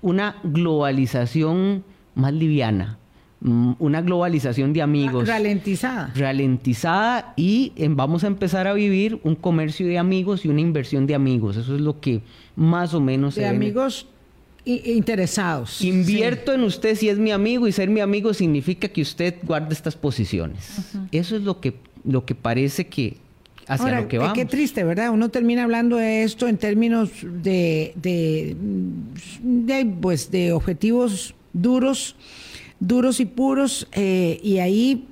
una 0.00 0.36
globalización 0.44 1.82
más 2.14 2.32
liviana, 2.32 2.96
mm, 3.40 3.72
una 3.80 4.00
globalización 4.00 4.72
de 4.72 4.82
amigos. 4.82 5.26
Ralentizada. 5.26 6.12
Ralentizada 6.14 7.32
y 7.34 7.72
vamos 7.90 8.22
a 8.22 8.28
empezar 8.28 8.68
a 8.68 8.72
vivir 8.72 9.18
un 9.24 9.34
comercio 9.34 9.88
de 9.88 9.98
amigos 9.98 10.44
y 10.44 10.48
una 10.48 10.60
inversión 10.60 11.08
de 11.08 11.16
amigos. 11.16 11.56
Eso 11.56 11.74
es 11.74 11.80
lo 11.80 11.98
que 11.98 12.22
más 12.54 12.94
o 12.94 13.00
menos... 13.00 13.34
De 13.34 13.48
amigos 13.48 14.06
interesados. 14.68 15.82
Invierto 15.82 16.52
en 16.52 16.62
usted 16.62 16.96
si 16.96 17.08
es 17.08 17.18
mi 17.18 17.30
amigo 17.30 17.66
y 17.66 17.72
ser 17.72 17.88
mi 17.88 18.00
amigo 18.00 18.34
significa 18.34 18.88
que 18.88 19.02
usted 19.02 19.36
guarde 19.42 19.74
estas 19.74 19.96
posiciones. 19.96 20.94
Eso 21.12 21.36
es 21.36 21.42
lo 21.42 21.60
que, 21.60 21.74
lo 22.04 22.24
que 22.24 22.34
parece 22.34 22.86
que 22.86 23.16
hacia 23.66 24.00
lo 24.00 24.08
que 24.08 24.18
vamos. 24.18 24.34
Qué 24.34 24.44
triste, 24.44 24.82
¿verdad? 24.84 25.10
Uno 25.10 25.28
termina 25.28 25.64
hablando 25.64 25.96
de 25.96 26.22
esto 26.22 26.48
en 26.48 26.56
términos 26.56 27.10
de, 27.22 27.92
de, 27.96 29.86
pues, 30.00 30.30
de 30.30 30.52
objetivos 30.52 31.34
duros, 31.52 32.16
duros 32.80 33.20
y 33.20 33.26
puros, 33.26 33.88
eh, 33.92 34.40
y 34.42 34.58
ahí 34.58 35.06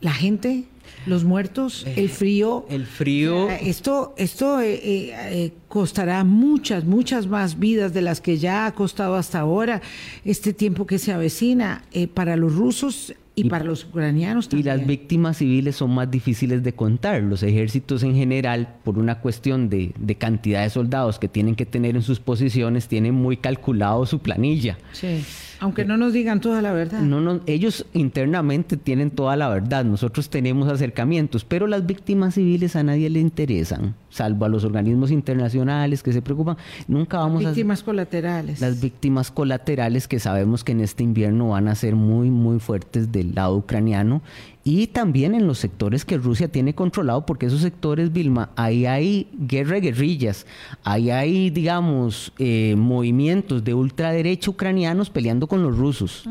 la 0.00 0.12
gente 0.12 0.64
los 1.06 1.24
muertos, 1.24 1.84
eh, 1.86 1.94
el 1.96 2.08
frío. 2.08 2.66
El 2.68 2.86
frío. 2.86 3.48
esto 3.50 4.14
esto 4.16 4.60
eh, 4.60 4.80
eh, 4.82 5.52
costará 5.68 6.24
muchas, 6.24 6.84
muchas 6.84 7.26
más 7.26 7.58
vidas 7.58 7.94
de 7.94 8.02
las 8.02 8.20
que 8.20 8.36
ya 8.38 8.66
ha 8.66 8.74
costado 8.74 9.14
hasta 9.14 9.40
ahora 9.40 9.80
este 10.24 10.52
tiempo 10.52 10.86
que 10.86 10.98
se 10.98 11.12
avecina. 11.12 11.82
para 12.14 12.36
los 12.36 12.54
rusos 12.54 13.14
y, 13.34 13.44
para 13.50 13.64
los 13.64 13.84
ucranianos 13.84 14.48
también. 14.48 14.66
Y 14.66 14.78
las 14.78 14.86
víctimas 14.86 15.36
civiles 15.36 15.76
son 15.76 15.90
más 15.94 16.10
difíciles 16.10 16.62
de 16.62 16.72
contar. 16.72 17.22
Los 17.22 17.42
ejércitos 17.42 18.02
en 18.02 18.14
general, 18.14 18.76
por 18.82 18.98
una 18.98 19.20
cuestión 19.20 19.68
de, 19.68 19.92
de, 19.98 20.14
cantidad 20.14 20.62
de 20.62 20.70
soldados 20.70 21.18
que 21.18 21.28
tienen 21.28 21.54
que 21.54 21.66
tener 21.66 21.96
en 21.96 22.02
sus 22.02 22.18
posiciones, 22.18 22.88
tienen 22.88 23.14
muy 23.14 23.36
calculado 23.36 24.06
su 24.06 24.20
planilla. 24.20 24.78
Sí. 24.92 25.22
Aunque 25.60 25.84
no 25.84 25.96
nos 25.96 26.12
digan 26.12 26.40
toda 26.40 26.62
la 26.62 26.72
verdad. 26.72 27.00
No, 27.00 27.20
no, 27.20 27.40
ellos 27.46 27.86
internamente 27.92 28.76
tienen 28.76 29.10
toda 29.10 29.36
la 29.36 29.48
verdad. 29.48 29.84
Nosotros 29.84 30.28
tenemos 30.28 30.68
acercamientos, 30.68 31.44
pero 31.44 31.66
las 31.66 31.86
víctimas 31.86 32.34
civiles 32.34 32.76
a 32.76 32.82
nadie 32.82 33.08
le 33.10 33.20
interesan, 33.20 33.94
salvo 34.10 34.44
a 34.44 34.48
los 34.48 34.64
organismos 34.64 35.10
internacionales 35.10 36.02
que 36.02 36.12
se 36.12 36.22
preocupan. 36.22 36.56
Nunca 36.88 37.18
vamos 37.18 37.44
a... 37.44 37.48
Víctimas 37.48 37.82
colaterales. 37.82 38.60
Las 38.60 38.80
víctimas 38.80 39.30
colaterales 39.30 40.08
que 40.08 40.18
sabemos 40.18 40.64
que 40.64 40.72
en 40.72 40.80
este 40.80 41.02
invierno 41.02 41.50
van 41.50 41.68
a 41.68 41.74
ser 41.74 41.94
muy, 41.96 42.30
muy 42.30 42.58
fuertes 42.58 43.12
del 43.12 43.34
lado 43.34 43.56
ucraniano 43.56 44.22
y 44.68 44.88
también 44.88 45.36
en 45.36 45.46
los 45.46 45.60
sectores 45.60 46.04
que 46.04 46.18
Rusia 46.18 46.48
tiene 46.48 46.74
controlado, 46.74 47.24
porque 47.24 47.46
esos 47.46 47.60
sectores, 47.60 48.12
Vilma, 48.12 48.50
ahí 48.56 48.84
hay 48.84 49.28
guerra 49.32 49.76
de 49.76 49.82
guerrillas, 49.82 50.44
ahí 50.82 51.08
hay, 51.12 51.50
digamos, 51.50 52.32
eh, 52.40 52.74
movimientos 52.76 53.62
de 53.62 53.74
ultraderecha 53.74 54.50
ucranianos 54.50 55.08
peleando 55.08 55.46
con 55.46 55.62
los 55.62 55.78
rusos. 55.78 56.28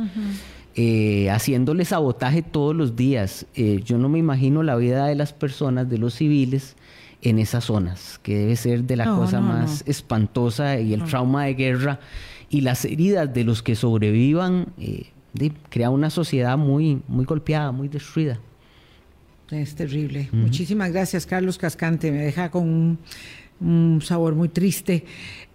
Eh, 0.75 1.29
haciéndole 1.29 1.86
sabotaje 1.86 2.41
todos 2.41 2.75
los 2.75 2.97
días. 2.97 3.45
Eh, 3.55 3.79
yo 3.86 3.97
no 3.97 4.09
me 4.09 4.19
imagino 4.19 4.63
la 4.63 4.75
vida 4.75 5.05
de 5.05 5.15
las 5.15 5.31
personas, 5.31 5.89
de 5.89 5.97
los 5.97 6.15
civiles, 6.15 6.75
en 7.21 7.39
esas 7.39 7.63
zonas, 7.63 8.19
que 8.21 8.38
debe 8.38 8.57
ser 8.57 8.83
de 8.83 8.97
la 8.97 9.15
cosa 9.15 9.39
más 9.39 9.81
espantosa 9.88 10.77
y 10.77 10.93
el 10.93 11.05
trauma 11.05 11.45
de 11.45 11.53
guerra 11.53 12.01
y 12.49 12.61
las 12.61 12.83
heridas 12.83 13.33
de 13.33 13.45
los 13.45 13.63
que 13.63 13.75
sobrevivan 13.75 14.73
crea 15.69 15.89
una 15.89 16.09
sociedad 16.09 16.57
muy, 16.57 17.01
muy 17.07 17.25
golpeada, 17.25 17.71
muy 17.71 17.88
destruida. 17.88 18.39
Es 19.51 19.75
terrible. 19.75 20.29
Muchísimas 20.31 20.91
gracias, 20.91 21.25
Carlos 21.25 21.57
Cascante. 21.57 22.11
Me 22.11 22.23
deja 22.23 22.49
con 22.49 22.97
un, 23.59 24.01
sabor 24.01 24.33
muy 24.33 24.49
triste 24.49 25.05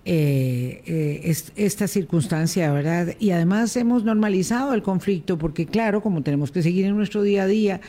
eh, 0.05 0.83
eh, 0.87 1.35
esta 1.57 1.89
circunstancia, 1.89 2.73
¿verdad? 2.73 3.17
Y 3.19 3.33
además 3.33 3.77
hemos 3.77 4.05
normalizado 4.05 4.75
el 4.75 4.83
conflicto 4.83 5.39
porque, 5.39 5.67
claro, 5.67 6.03
como 6.03 6.23
tenemos 6.23 6.53
que 6.53 6.63
seguir 6.63 6.87
en 6.87 6.97
nuestro 6.97 7.23
día 7.23 7.43
a 7.43 7.47
día, 7.47 7.81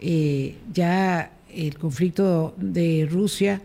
eh, 0.00 0.54
ya 0.72 1.32
el 1.52 1.76
conflicto 1.76 2.54
de 2.56 3.08
Rusia 3.10 3.60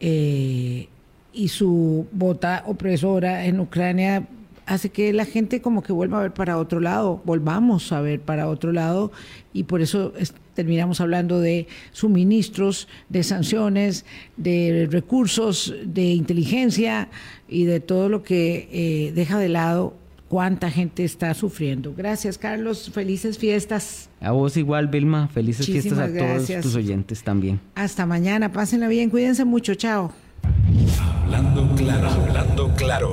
y 0.00 1.48
su 1.48 2.06
bota 2.10 2.64
opresora 2.66 3.44
en 3.44 3.60
Ucrania 3.60 4.26
hace 4.70 4.90
que 4.90 5.12
la 5.12 5.24
gente 5.24 5.60
como 5.60 5.82
que 5.82 5.92
vuelva 5.92 6.20
a 6.20 6.22
ver 6.22 6.32
para 6.32 6.56
otro 6.56 6.78
lado, 6.78 7.20
volvamos 7.24 7.90
a 7.90 8.00
ver 8.00 8.20
para 8.20 8.48
otro 8.48 8.72
lado 8.72 9.10
y 9.52 9.64
por 9.64 9.82
eso 9.82 10.12
terminamos 10.54 11.00
hablando 11.00 11.40
de 11.40 11.66
suministros, 11.90 12.86
de 13.08 13.24
sanciones, 13.24 14.04
de 14.36 14.88
recursos, 14.88 15.74
de 15.84 16.12
inteligencia 16.12 17.08
y 17.48 17.64
de 17.64 17.80
todo 17.80 18.08
lo 18.08 18.22
que 18.22 18.68
eh, 18.70 19.12
deja 19.12 19.38
de 19.38 19.48
lado 19.48 19.96
cuánta 20.28 20.70
gente 20.70 21.02
está 21.02 21.34
sufriendo. 21.34 21.92
Gracias, 21.96 22.38
Carlos. 22.38 22.92
Felices 22.94 23.38
fiestas. 23.38 24.08
A 24.20 24.30
vos 24.30 24.56
igual, 24.56 24.86
Vilma. 24.86 25.26
Felices 25.26 25.66
fiestas 25.66 25.98
a 25.98 26.06
todos 26.06 26.62
tus 26.62 26.76
oyentes 26.76 27.24
también. 27.24 27.60
Hasta 27.74 28.06
mañana. 28.06 28.52
Pásenla 28.52 28.86
bien. 28.86 29.10
Cuídense 29.10 29.44
mucho. 29.44 29.74
Chao. 29.74 30.12
Hablando 31.24 31.74
claro, 31.74 32.08
hablando 32.08 32.70
claro. 32.76 33.08